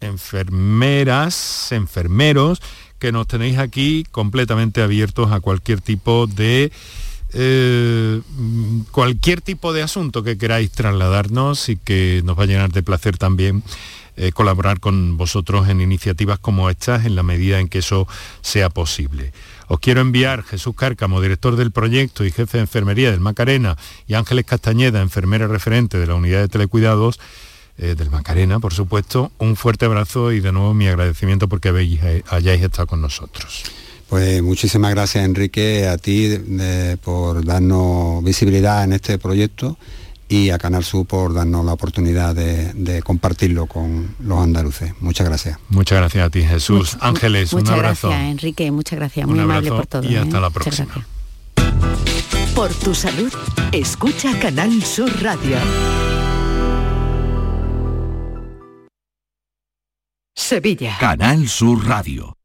enfermeras, 0.00 1.72
enfermeros, 1.72 2.60
que 2.98 3.12
nos 3.12 3.26
tenéis 3.26 3.58
aquí 3.58 4.04
completamente 4.10 4.82
abiertos 4.82 5.32
a 5.32 5.40
cualquier 5.40 5.80
tipo 5.80 6.26
de 6.26 6.72
eh, 7.34 8.20
cualquier 8.98 9.40
tipo 9.40 9.72
de 9.72 9.82
asunto 9.82 10.24
que 10.24 10.36
queráis 10.36 10.72
trasladarnos 10.72 11.68
y 11.68 11.76
que 11.76 12.20
nos 12.24 12.36
va 12.36 12.42
a 12.42 12.46
llenar 12.46 12.72
de 12.72 12.82
placer 12.82 13.16
también 13.16 13.62
eh, 14.16 14.32
colaborar 14.32 14.80
con 14.80 15.16
vosotros 15.16 15.68
en 15.68 15.80
iniciativas 15.80 16.40
como 16.40 16.68
estas 16.68 17.06
en 17.06 17.14
la 17.14 17.22
medida 17.22 17.60
en 17.60 17.68
que 17.68 17.78
eso 17.78 18.08
sea 18.40 18.70
posible. 18.70 19.32
Os 19.68 19.78
quiero 19.78 20.00
enviar 20.00 20.42
Jesús 20.42 20.74
Cárcamo, 20.74 21.20
director 21.20 21.54
del 21.54 21.70
proyecto 21.70 22.24
y 22.24 22.32
jefe 22.32 22.58
de 22.58 22.62
enfermería 22.62 23.12
del 23.12 23.20
Macarena, 23.20 23.76
y 24.08 24.14
Ángeles 24.14 24.46
Castañeda, 24.46 25.00
enfermera 25.00 25.46
referente 25.46 25.96
de 25.96 26.06
la 26.08 26.16
unidad 26.16 26.40
de 26.40 26.48
telecuidados 26.48 27.20
eh, 27.76 27.94
del 27.94 28.10
Macarena, 28.10 28.58
por 28.58 28.74
supuesto, 28.74 29.30
un 29.38 29.54
fuerte 29.54 29.84
abrazo 29.84 30.32
y 30.32 30.40
de 30.40 30.50
nuevo 30.50 30.74
mi 30.74 30.88
agradecimiento 30.88 31.46
porque 31.46 31.68
habéis, 31.68 32.00
hayáis 32.28 32.64
estado 32.64 32.88
con 32.88 33.00
nosotros. 33.00 33.62
Pues 34.08 34.42
muchísimas 34.42 34.90
gracias 34.92 35.24
Enrique, 35.24 35.86
a 35.86 35.98
ti 35.98 36.38
por 37.02 37.44
darnos 37.44 38.24
visibilidad 38.24 38.84
en 38.84 38.94
este 38.94 39.18
proyecto 39.18 39.76
y 40.28 40.50
a 40.50 40.58
Canal 40.58 40.84
Sur 40.84 41.06
por 41.06 41.34
darnos 41.34 41.64
la 41.64 41.72
oportunidad 41.72 42.34
de, 42.34 43.02
compartirlo 43.02 43.66
con 43.66 44.14
los 44.20 44.38
andaluces. 44.40 44.92
Muchas 45.00 45.26
gracias. 45.26 45.58
Muchas 45.68 45.98
gracias 45.98 46.26
a 46.26 46.30
ti, 46.30 46.42
Jesús. 46.42 46.96
Ángeles, 47.00 47.52
un 47.52 47.66
abrazo. 47.68 48.08
Gracias, 48.08 48.30
Enrique, 48.30 48.70
muchas 48.70 48.98
gracias. 48.98 49.26
Muy 49.26 49.40
amable 49.40 49.70
por 49.70 49.86
todo. 49.86 50.04
Y 50.04 50.16
hasta 50.16 50.38
¿eh? 50.38 50.40
la 50.40 50.50
próxima. 50.50 51.06
Por 52.54 52.74
tu 52.74 52.94
salud, 52.94 53.32
escucha 53.72 54.38
Canal 54.38 54.82
Sur 54.82 55.10
Radio. 55.22 55.56
Sevilla. 60.34 60.96
Canal 60.98 61.48
Sur 61.48 61.86
Radio. 61.86 62.37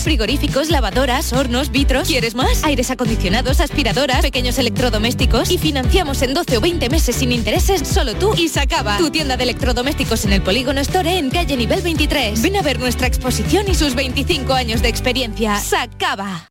frigoríficos, 0.00 0.70
lavadoras, 0.70 1.32
hornos, 1.32 1.70
vitros. 1.70 2.08
¿Quieres 2.08 2.34
más? 2.34 2.64
Aires 2.64 2.90
acondicionados, 2.90 3.60
aspiradoras, 3.60 4.22
pequeños 4.22 4.58
electrodomésticos 4.58 5.50
y 5.50 5.58
financiamos 5.58 6.22
en 6.22 6.34
12 6.34 6.56
o 6.56 6.60
20 6.60 6.88
meses 6.88 7.16
sin 7.16 7.32
intereses 7.32 7.86
solo 7.86 8.14
tú 8.14 8.34
y 8.36 8.48
Sacaba. 8.48 8.98
Tu 8.98 9.10
tienda 9.10 9.36
de 9.36 9.44
electrodomésticos 9.44 10.24
en 10.24 10.32
el 10.32 10.42
Polígono 10.42 10.80
Store 10.80 11.18
en 11.18 11.30
calle 11.30 11.56
nivel 11.56 11.82
23. 11.82 12.42
Ven 12.42 12.56
a 12.56 12.62
ver 12.62 12.78
nuestra 12.78 13.06
exposición 13.06 13.66
y 13.68 13.74
sus 13.74 13.94
25 13.94 14.52
años 14.52 14.82
de 14.82 14.88
experiencia. 14.88 15.58
Sacaba. 15.58 16.48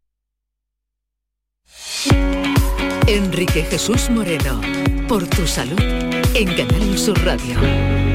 Enrique 3.07 3.63
Jesús 3.63 4.09
Moreno, 4.09 4.61
por 5.07 5.27
tu 5.27 5.45
salud, 5.45 5.79
en 6.33 6.55
Canal 6.55 6.97
Sur 6.97 7.23
Radio. 7.25 8.10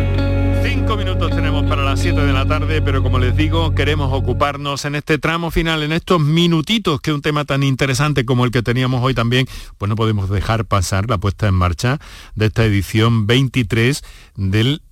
Cinco 0.68 0.96
minutos 0.96 1.30
tenemos 1.30 1.64
para 1.66 1.84
las 1.84 2.00
7 2.00 2.20
de 2.22 2.32
la 2.32 2.44
tarde, 2.44 2.82
pero 2.82 3.00
como 3.00 3.20
les 3.20 3.36
digo, 3.36 3.72
queremos 3.72 4.12
ocuparnos 4.12 4.84
en 4.84 4.96
este 4.96 5.16
tramo 5.16 5.52
final, 5.52 5.84
en 5.84 5.92
estos 5.92 6.20
minutitos, 6.20 7.00
que 7.00 7.12
un 7.12 7.22
tema 7.22 7.44
tan 7.44 7.62
interesante 7.62 8.24
como 8.24 8.44
el 8.44 8.50
que 8.50 8.64
teníamos 8.64 9.00
hoy 9.00 9.14
también, 9.14 9.46
pues 9.78 9.88
no 9.88 9.94
podemos 9.94 10.28
dejar 10.28 10.64
pasar 10.64 11.08
la 11.08 11.18
puesta 11.18 11.46
en 11.46 11.54
marcha 11.54 12.00
de 12.34 12.46
esta 12.46 12.64
edición 12.64 13.28
23 13.28 14.02
del 14.34 14.82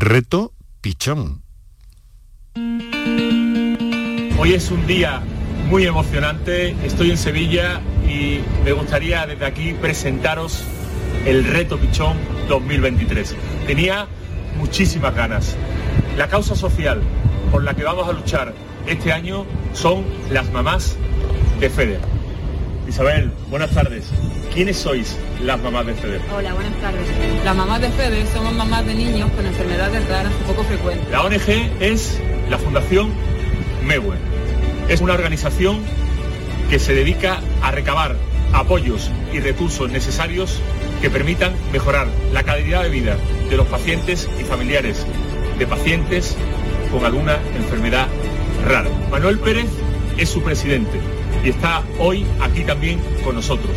reto 0.00 0.52
Pichón. 0.82 1.40
Hoy 4.38 4.52
es 4.52 4.70
un 4.70 4.86
día 4.86 5.22
muy 5.70 5.86
emocionante, 5.86 6.76
estoy 6.84 7.12
en 7.12 7.16
Sevilla 7.16 7.80
y 8.06 8.40
me 8.66 8.72
gustaría 8.72 9.26
desde 9.26 9.46
aquí 9.46 9.72
presentaros 9.72 10.62
el 11.24 11.42
reto 11.42 11.78
Pichón 11.78 12.18
2023. 12.50 13.34
Tenía 13.66 14.08
muchísimas 14.56 15.14
ganas. 15.14 15.56
La 16.16 16.28
causa 16.28 16.54
social 16.54 17.00
por 17.52 17.62
la 17.62 17.74
que 17.74 17.84
vamos 17.84 18.08
a 18.08 18.12
luchar 18.12 18.54
este 18.86 19.12
año 19.12 19.44
son 19.72 20.04
las 20.30 20.50
mamás 20.50 20.96
de 21.60 21.70
FEDER. 21.70 22.00
Isabel, 22.88 23.32
buenas 23.50 23.70
tardes. 23.70 24.10
¿Quiénes 24.54 24.76
sois 24.76 25.16
las 25.42 25.60
mamás 25.60 25.86
de 25.86 25.94
FEDER? 25.94 26.20
Hola, 26.34 26.54
buenas 26.54 26.74
tardes. 26.80 27.06
Las 27.44 27.56
mamás 27.56 27.80
de 27.80 27.90
FEDER 27.90 28.26
somos 28.28 28.54
mamás 28.54 28.86
de 28.86 28.94
niños 28.94 29.30
con 29.32 29.44
enfermedades 29.44 30.08
raras 30.08 30.32
poco 30.46 30.64
frecuentes. 30.64 31.08
La 31.10 31.22
ONG 31.22 31.48
es 31.80 32.20
la 32.48 32.58
Fundación 32.58 33.12
MEWE. 33.84 34.16
Es 34.88 35.00
una 35.00 35.14
organización 35.14 35.80
que 36.70 36.78
se 36.78 36.94
dedica 36.94 37.40
a 37.62 37.70
recabar 37.72 38.16
apoyos 38.56 39.10
y 39.32 39.40
recursos 39.40 39.90
necesarios 39.90 40.60
que 41.00 41.10
permitan 41.10 41.52
mejorar 41.72 42.08
la 42.32 42.42
calidad 42.42 42.82
de 42.82 42.88
vida 42.88 43.16
de 43.50 43.56
los 43.56 43.66
pacientes 43.66 44.28
y 44.40 44.44
familiares 44.44 45.06
de 45.58 45.66
pacientes 45.66 46.36
con 46.90 47.04
alguna 47.04 47.38
enfermedad 47.56 48.08
rara. 48.66 48.90
Manuel 49.10 49.38
Pérez 49.38 49.68
es 50.16 50.28
su 50.28 50.42
presidente 50.42 50.98
y 51.44 51.50
está 51.50 51.82
hoy 51.98 52.26
aquí 52.40 52.64
también 52.64 53.00
con 53.22 53.34
nosotros. 53.34 53.76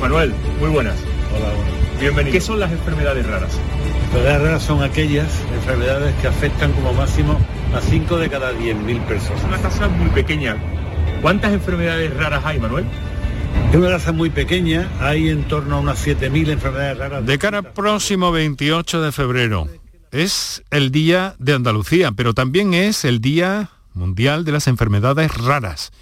Manuel, 0.00 0.34
muy 0.60 0.68
buenas. 0.68 0.96
Hola, 1.34 1.46
buenas. 1.54 2.00
Bienvenido. 2.00 2.32
¿Qué 2.32 2.40
son 2.40 2.60
las 2.60 2.70
enfermedades 2.70 3.26
raras? 3.26 3.50
Las 3.52 4.04
enfermedades 4.04 4.42
raras 4.42 4.62
son 4.62 4.82
aquellas 4.82 5.28
enfermedades 5.54 6.14
que 6.20 6.28
afectan 6.28 6.72
como 6.72 6.92
máximo 6.92 7.38
a 7.74 7.80
5 7.80 8.18
de 8.18 8.28
cada 8.28 8.52
10.000 8.52 9.00
personas. 9.06 9.40
Es 9.40 9.48
una 9.48 9.58
tasa 9.58 9.88
muy 9.88 10.10
pequeña. 10.10 10.56
¿Cuántas 11.22 11.52
enfermedades 11.52 12.14
raras 12.14 12.44
hay, 12.44 12.60
Manuel? 12.60 12.84
Es 13.70 13.76
una 13.76 13.90
raza 13.90 14.12
muy 14.12 14.30
pequeña, 14.30 14.90
hay 15.00 15.28
en 15.28 15.46
torno 15.46 15.76
a 15.76 15.80
unas 15.80 16.06
7.000 16.06 16.50
enfermedades 16.50 16.98
raras. 16.98 17.26
De 17.26 17.38
cara 17.38 17.58
al 17.58 17.72
próximo 17.72 18.32
28 18.32 19.02
de 19.02 19.12
febrero, 19.12 19.68
es 20.10 20.62
el 20.70 20.90
Día 20.90 21.34
de 21.38 21.52
Andalucía, 21.52 22.12
pero 22.12 22.32
también 22.32 22.72
es 22.74 23.04
el 23.04 23.20
Día 23.20 23.70
Mundial 23.92 24.44
de 24.44 24.52
las 24.52 24.66
Enfermedades 24.66 25.36
Raras. 25.36 25.92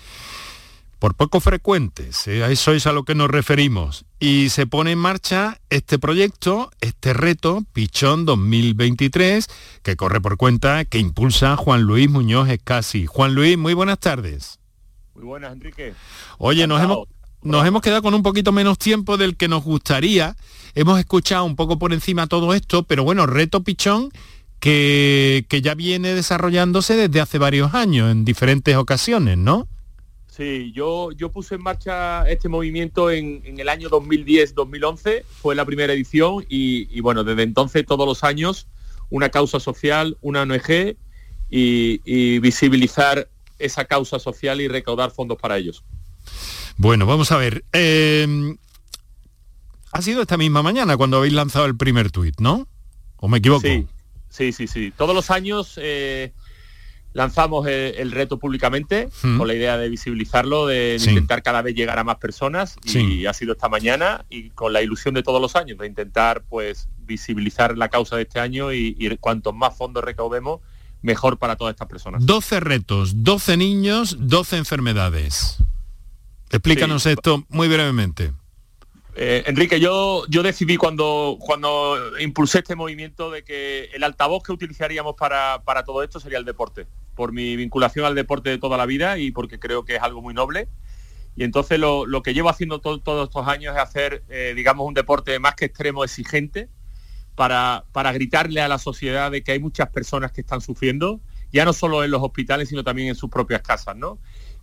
Por 0.99 1.14
poco 1.14 1.40
frecuentes, 1.40 2.26
¿eh? 2.26 2.42
a 2.42 2.51
eso 2.51 2.72
es 2.72 2.86
a 2.86 2.92
lo 2.92 3.05
que 3.05 3.14
nos 3.14 3.30
referimos. 3.30 4.07
Y 4.18 4.49
se 4.49 4.66
pone 4.66 4.92
en 4.92 4.99
marcha 4.99 5.59
este 5.68 5.99
proyecto, 5.99 6.70
este 6.80 7.12
reto, 7.12 7.64
Pichón 7.72 8.24
2023, 8.24 9.47
que 9.82 9.97
corre 9.97 10.20
por 10.20 10.38
cuenta, 10.38 10.84
que 10.86 10.99
impulsa 10.99 11.57
Juan 11.57 11.82
Luis 11.82 12.09
Muñoz 12.09 12.49
Escasi. 12.49 13.07
Juan 13.07 13.34
Luis, 13.34 13.59
muy 13.59 13.74
buenas 13.74 13.99
tardes. 13.99 14.59
Muy 15.14 15.24
buenas, 15.24 15.53
Enrique. 15.53 15.94
Oye, 16.38 16.66
nos 16.66 16.82
hemos, 16.82 17.09
nos 17.47 17.66
hemos 17.66 17.82
quedado 17.82 18.03
con 18.03 18.14
un 18.14 18.22
poquito 18.22 18.53
menos 18.53 18.78
tiempo 18.78 19.16
del 19.16 19.36
que 19.36 19.49
nos 19.49 19.64
gustaría. 19.64 20.36
Hemos 20.74 20.99
escuchado 20.99 21.44
un 21.44 21.57
poco 21.57 21.78
por 21.78 21.92
encima 21.92 22.26
todo 22.26 22.53
esto, 22.55 22.82
pero 22.82 23.05
bueno, 23.05 23.26
reto 23.26 23.62
pichón 23.62 24.11
que, 24.61 25.47
que 25.49 25.62
ya 25.62 25.74
viene 25.74 26.14
desarrollándose 26.14 26.97
desde 26.97 27.20
hace 27.20 27.38
varios 27.38 27.74
años 27.74 28.11
en 28.11 28.24
diferentes 28.24 28.76
ocasiones, 28.76 29.38
¿no? 29.38 29.68
Sí, 30.28 30.70
yo, 30.74 31.12
yo 31.12 31.30
puse 31.32 31.55
en 31.55 31.62
marcha 31.62 32.28
este 32.28 32.51
movimiento 32.51 33.11
en, 33.11 33.42
el 33.59 33.68
año 33.70 33.88
2010-2011, 33.88 35.24
fue 35.24 35.55
la 35.55 35.64
primera 35.64 35.94
edición 35.94 36.44
y, 36.47 37.01
bueno, 37.01 37.24
desde 37.24 37.42
entonces 37.42 37.86
todos 37.86 38.07
los 38.07 38.22
años 38.22 38.68
una 39.09 39.30
causa 39.30 39.61
social, 39.61 40.18
una 40.20 40.42
ONG 40.42 40.97
y, 41.49 42.01
y 42.05 42.38
visibilizar 42.40 43.30
esa 43.59 43.86
causa 43.86 44.18
social 44.18 44.61
y 44.61 44.68
recaudar 44.68 45.11
fondos 45.11 45.38
para 45.38 45.57
ellos. 45.57 45.84
Bueno, 46.77 47.07
vamos 47.07 47.33
a 47.33 47.37
ver. 47.37 47.64
Em, 47.72 48.57
ha 49.93 50.03
sido 50.03 50.22
esta 50.22 50.37
misma 50.37 50.62
mañana 50.62 50.97
cuando 50.97 51.18
habéis 51.18 51.33
lanzado 51.33 51.66
el 51.66 51.77
primer 51.77 52.11
tuit, 52.11 52.39
¿no? 52.41 52.68
¿O 53.16 53.29
me 53.29 53.39
equivoco? 53.39 53.66
Sí, 54.29 54.53
sí, 54.53 54.66
sí. 54.66 54.93
Todos 54.95 55.14
los 55.14 55.31
años 55.31 55.79
eh, 55.83 56.35
lanzamos 57.14 57.66
el, 57.66 58.12
reto 58.12 58.39
públicamente 58.39 59.09
con 59.22 59.49
la 59.49 59.55
idea 59.55 59.79
de 59.79 59.89
visibilizarlo, 59.89 60.66
de, 60.66 60.99
intentar 61.01 61.43
cada 61.43 61.62
vez 61.62 61.74
llegar 61.74 61.99
a 61.99 62.05
más 62.05 62.16
personas 62.16 62.77
y 62.85 63.24
ha 63.24 63.33
sido 63.33 63.55
esta 63.55 63.70
mañana 63.70 64.27
y 64.29 64.51
con 64.51 64.74
la 64.74 64.83
ilusión 64.83 65.14
de 65.14 65.22
todos 65.22 65.41
los 65.41 65.57
años 65.57 65.79
de 65.79 65.87
intentar 65.87 66.45
pues 66.47 66.89
visibilizar 66.99 67.79
la 67.79 67.89
causa 67.89 68.16
de 68.16 68.22
este 68.22 68.39
año 68.39 68.74
y, 68.74 68.95
y 68.99 69.16
cuantos 69.16 69.55
más 69.55 69.74
fondos 69.74 70.05
recaudemos, 70.05 70.61
mejor 71.01 71.39
para 71.39 71.57
todas 71.57 71.72
estas 71.72 71.89
personas. 71.89 72.27
12 72.27 72.61
retos, 72.61 73.24
12 73.24 73.57
niños, 73.57 74.16
12 74.20 74.59
enfermedades. 74.59 75.57
Explícanos 76.51 77.07
esto 77.07 77.44
muy 77.49 77.68
brevemente. 77.68 78.32
Eh, 79.18 79.44
Enrique, 79.47 79.80
yo, 79.80 80.26
yo 80.28 80.42
decidí 80.42 80.76
cuando, 80.76 81.38
cuando 81.40 81.97
impulsé 82.20 82.59
este 82.59 82.76
movimiento 82.76 83.30
de 83.30 83.44
que 83.44 83.84
el 83.94 84.05
altavoz 84.05 84.42
que 84.42 84.53
utilizaríamos 84.53 85.14
para, 85.16 85.62
todo 85.86 86.03
esto 86.03 86.20
sería 86.20 86.36
el 86.36 86.44
deporte, 86.44 86.86
por 87.14 87.32
mi 87.32 87.57
vinculación 87.57 88.05
al 88.05 88.14
deporte 88.14 88.51
de 88.51 88.59
toda 88.59 88.76
la 88.76 88.84
vida 88.84 89.16
y 89.16 89.30
porque 89.30 89.59
creo 89.59 89.86
que 89.86 89.97
es 89.97 90.03
algo 90.03 90.20
muy 90.20 90.34
noble. 90.34 90.68
Y 91.34 91.44
entonces 91.44 91.78
lo, 91.78 92.07
que 92.22 92.34
llevo 92.34 92.51
haciendo 92.51 92.80
todos 92.80 93.28
estos 93.28 93.49
años 93.49 93.74
es 93.74 93.80
hacer, 93.80 94.22
eh, 94.28 94.53
digamos, 94.55 94.86
un 94.86 94.94
deporte 94.94 95.38
más 95.38 95.55
que 95.55 95.64
extremo, 95.64 96.05
exigente, 96.05 96.68
para, 97.34 97.84
para 97.92 98.12
gritarle 98.12 98.61
a 98.61 98.68
la 98.68 98.78
sociedad 98.78 99.30
de 99.30 99.42
que 99.42 99.53
hay 99.53 99.61
muchas 99.61 99.88
personas 99.90 100.32
que 100.32 100.42
están 100.42 100.61
sufriendo, 100.61 101.20
ya 101.53 101.64
no 101.64 101.72
solo 101.72 102.05
en 102.05 102.11
los 102.11 102.22
hospitales, 102.22 102.68
sino 102.68 102.84
también 102.84 103.09
en 103.09 103.14
sus 103.14 103.30
propias 103.30 103.62
casas, 103.62 103.97
¿no? 103.97 104.18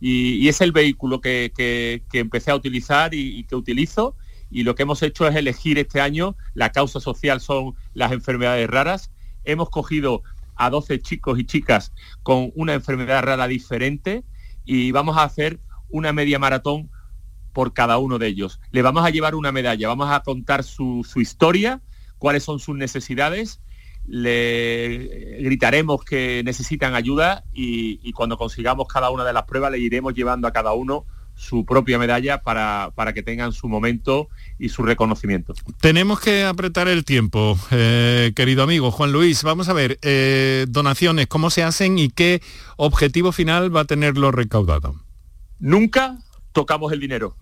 Y, 0.05 0.49
es 0.49 0.59
el 0.59 0.73
vehículo 0.73 1.21
que, 1.21 2.03
empecé 2.11 2.51
a 2.51 2.55
utilizar 2.55 3.13
y, 3.13 3.45
que 3.45 3.55
utilizo. 3.55 4.17
Y 4.51 4.63
lo 4.63 4.75
que 4.75 4.83
hemos 4.83 5.01
hecho 5.01 5.25
es 5.25 5.33
elegir 5.33 5.79
este 5.79 6.01
año, 6.01 6.35
la 6.53 6.73
causa 6.73 6.99
social 6.99 7.39
son 7.39 7.73
las 7.93 8.11
enfermedades 8.11 8.69
raras. 8.69 9.11
Hemos 9.45 9.69
cogido 9.69 10.21
a 10.55 10.69
12 10.69 10.99
chicos 10.99 11.39
y 11.39 11.45
chicas 11.45 11.93
con 12.21 12.51
una 12.53 12.73
enfermedad 12.73 13.23
rara 13.23 13.47
diferente 13.47 14.25
y 14.65 14.91
vamos 14.91 15.15
a 15.15 15.23
hacer 15.23 15.61
una 15.87 16.11
media 16.11 16.37
maratón 16.37 16.91
por 17.53 17.71
cada 17.71 17.97
uno 17.97 18.19
de 18.19 18.27
ellos. 18.27 18.59
Le 18.71 18.81
vamos 18.81 19.05
a 19.05 19.09
llevar 19.09 19.35
una 19.35 19.53
medalla, 19.53 19.87
vamos 19.87 20.11
a 20.11 20.19
contar 20.19 20.65
su, 20.65 21.07
su 21.09 21.21
historia, 21.21 21.81
cuáles 22.17 22.43
son 22.43 22.59
sus 22.59 22.75
necesidades 22.75 23.61
le 24.07 25.37
gritaremos 25.41 26.03
que 26.03 26.41
necesitan 26.43 26.95
ayuda 26.95 27.43
y, 27.53 28.11
cuando 28.13 28.37
consigamos 28.37 28.87
cada 28.87 29.09
una 29.09 29.23
de 29.23 29.33
las 29.33 29.43
pruebas 29.43 29.71
le 29.71 29.79
iremos 29.79 30.13
llevando 30.13 30.47
a 30.47 30.51
cada 30.51 30.73
uno 30.73 31.05
su 31.35 31.65
propia 31.65 31.97
medalla 31.97 32.43
para, 32.43 32.91
para, 32.93 33.13
que 33.13 33.23
tengan 33.23 33.53
su 33.53 33.67
momento 33.67 34.29
y 34.59 34.69
su 34.69 34.83
reconocimiento. 34.83 35.53
Tenemos 35.81 36.19
que 36.19 36.43
apretar 36.43 36.87
el 36.87 37.05
tiempo, 37.05 37.57
eh, 37.71 38.33
querido 38.35 38.61
amigo 38.61 38.91
Juan 38.91 39.11
Luis. 39.11 39.41
Vamos 39.41 39.67
a 39.67 39.73
ver, 39.73 39.97
eh, 40.03 40.67
donaciones, 40.69 41.25
¿cómo 41.27 41.49
se 41.49 41.63
hacen 41.63 41.97
y 41.97 42.09
qué 42.09 42.41
objetivo 42.77 43.31
final 43.31 43.75
va 43.75 43.81
a 43.81 43.85
tener 43.85 44.15
lo 44.17 44.31
recaudado? 44.31 44.95
Nunca 45.59 46.19
tocamos 46.51 46.91
el 46.93 46.99
dinero. 46.99 47.35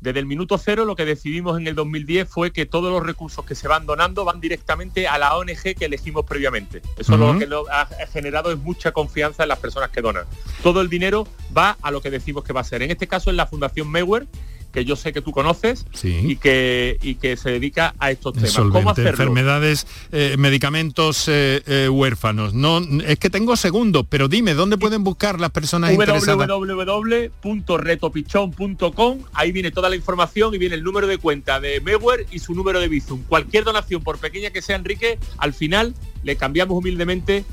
Desde 0.00 0.18
el 0.18 0.26
minuto 0.26 0.56
cero 0.56 0.84
lo 0.86 0.96
que 0.96 1.04
decidimos 1.04 1.58
en 1.58 1.66
el 1.66 1.74
2010 1.74 2.28
fue 2.28 2.52
que 2.52 2.64
todos 2.64 2.90
los 2.90 3.04
recursos 3.04 3.44
que 3.44 3.54
se 3.54 3.68
van 3.68 3.84
donando 3.84 4.24
van 4.24 4.40
directamente 4.40 5.06
a 5.06 5.18
la 5.18 5.36
ONG 5.36 5.74
que 5.78 5.84
elegimos 5.84 6.24
previamente. 6.24 6.80
Eso 6.96 7.16
lo 7.18 7.38
que 7.38 7.46
lo 7.46 7.70
ha 7.70 7.86
generado 8.10 8.50
es 8.50 8.58
mucha 8.58 8.92
confianza 8.92 9.42
en 9.42 9.50
las 9.50 9.58
personas 9.58 9.90
que 9.90 10.00
donan. 10.00 10.24
Todo 10.62 10.80
el 10.80 10.88
dinero 10.88 11.28
va 11.56 11.76
a 11.82 11.90
lo 11.90 12.00
que 12.00 12.10
decimos 12.10 12.44
que 12.44 12.52
va 12.52 12.60
a 12.62 12.64
ser. 12.64 12.82
En 12.82 12.90
este 12.90 13.06
caso 13.06 13.30
es 13.30 13.36
la 13.36 13.46
Fundación 13.46 13.90
Mewer, 13.90 14.26
que 14.72 14.84
yo 14.84 14.96
sé 14.96 15.12
que 15.12 15.20
tú 15.20 15.30
conoces 15.32 15.86
y, 16.02 16.36
que, 16.36 16.98
y 17.02 17.16
que 17.16 17.36
se 17.36 17.50
dedica 17.50 17.94
a 17.98 18.10
estos 18.10 18.32
temas. 18.34 18.54
¿Cómo 18.54 18.90
hacerlo? 18.90 19.10
Enfermedades, 19.10 19.86
eh, 20.12 20.36
medicamentos 20.38 21.28
eh, 21.28 21.62
eh, 21.66 21.88
huérfanos. 21.88 22.54
No, 22.54 22.78
es 22.78 23.18
que 23.18 23.28
tengo 23.30 23.56
segundo, 23.56 24.04
pero 24.04 24.28
dime, 24.28 24.54
¿dónde 24.54 24.78
pueden 24.78 25.02
buscar 25.04 25.40
las 25.40 25.50
personas 25.50 25.92
interesadas? 25.92 26.48
www.retopichón.com 26.48 29.18
Ahí 29.32 29.52
viene 29.52 29.70
toda 29.70 29.88
la 29.88 29.94
información 29.96 30.54
y 30.54 30.58
viene 30.58 30.74
el 30.76 30.84
número 30.84 31.06
de 31.06 31.16
cuenta 31.18 31.60
de 31.60 31.80
Mewer 31.80 32.26
y 32.30 32.38
su 32.38 32.54
número 32.54 32.80
de 32.80 32.88
Bizum. 32.88 33.22
Cualquier 33.24 33.64
donación, 33.64 34.02
por 34.02 34.18
pequeña 34.18 34.50
que 34.50 34.60
sea, 34.62 34.76
Enrique, 34.76 35.18
al 35.38 35.54
final 35.54 35.94
le 36.22 36.36
cambiamos 36.36 36.78
humildemente 36.78 37.44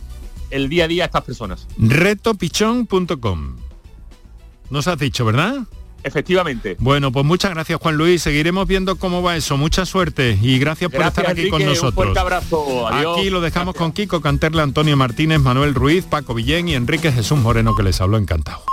el 0.49 0.69
día 0.69 0.85
a 0.85 0.87
día 0.87 1.03
a 1.03 1.07
estas 1.07 1.23
personas. 1.23 1.67
Retopichón.com. 1.77 3.57
Nos 4.69 4.87
has 4.87 4.99
dicho, 4.99 5.25
¿verdad? 5.25 5.65
Efectivamente. 6.03 6.77
Bueno, 6.79 7.11
pues 7.11 7.25
muchas 7.25 7.51
gracias 7.51 7.79
Juan 7.81 7.97
Luis. 7.97 8.21
Seguiremos 8.21 8.67
viendo 8.67 8.95
cómo 8.97 9.21
va 9.21 9.35
eso. 9.35 9.57
Mucha 9.57 9.85
suerte 9.85 10.37
y 10.41 10.59
gracias, 10.59 10.91
por 10.91 11.01
estar 11.01 11.29
aquí 11.29 11.49
con 11.49 11.63
nosotros. 11.63 11.91
Un 11.91 11.95
fuerte 11.95 12.19
abrazo. 12.19 12.87
Aquí 12.87 13.29
lo 13.29 13.41
dejamos 13.41 13.75
con 13.75 13.91
Kiko 13.91 14.21
Canterle, 14.21 14.61
Antonio 14.61 14.95
Martínez, 14.95 15.39
Manuel 15.39 15.73
Ruiz, 15.73 16.05
Paco 16.05 16.33
Villén 16.33 16.69
y 16.69 16.75
Enrique 16.75 17.11
Jesús 17.11 17.37
Moreno 17.37 17.75
que 17.75 17.83
les 17.83 17.99
habló 18.01 18.17
encantado. 18.17 18.63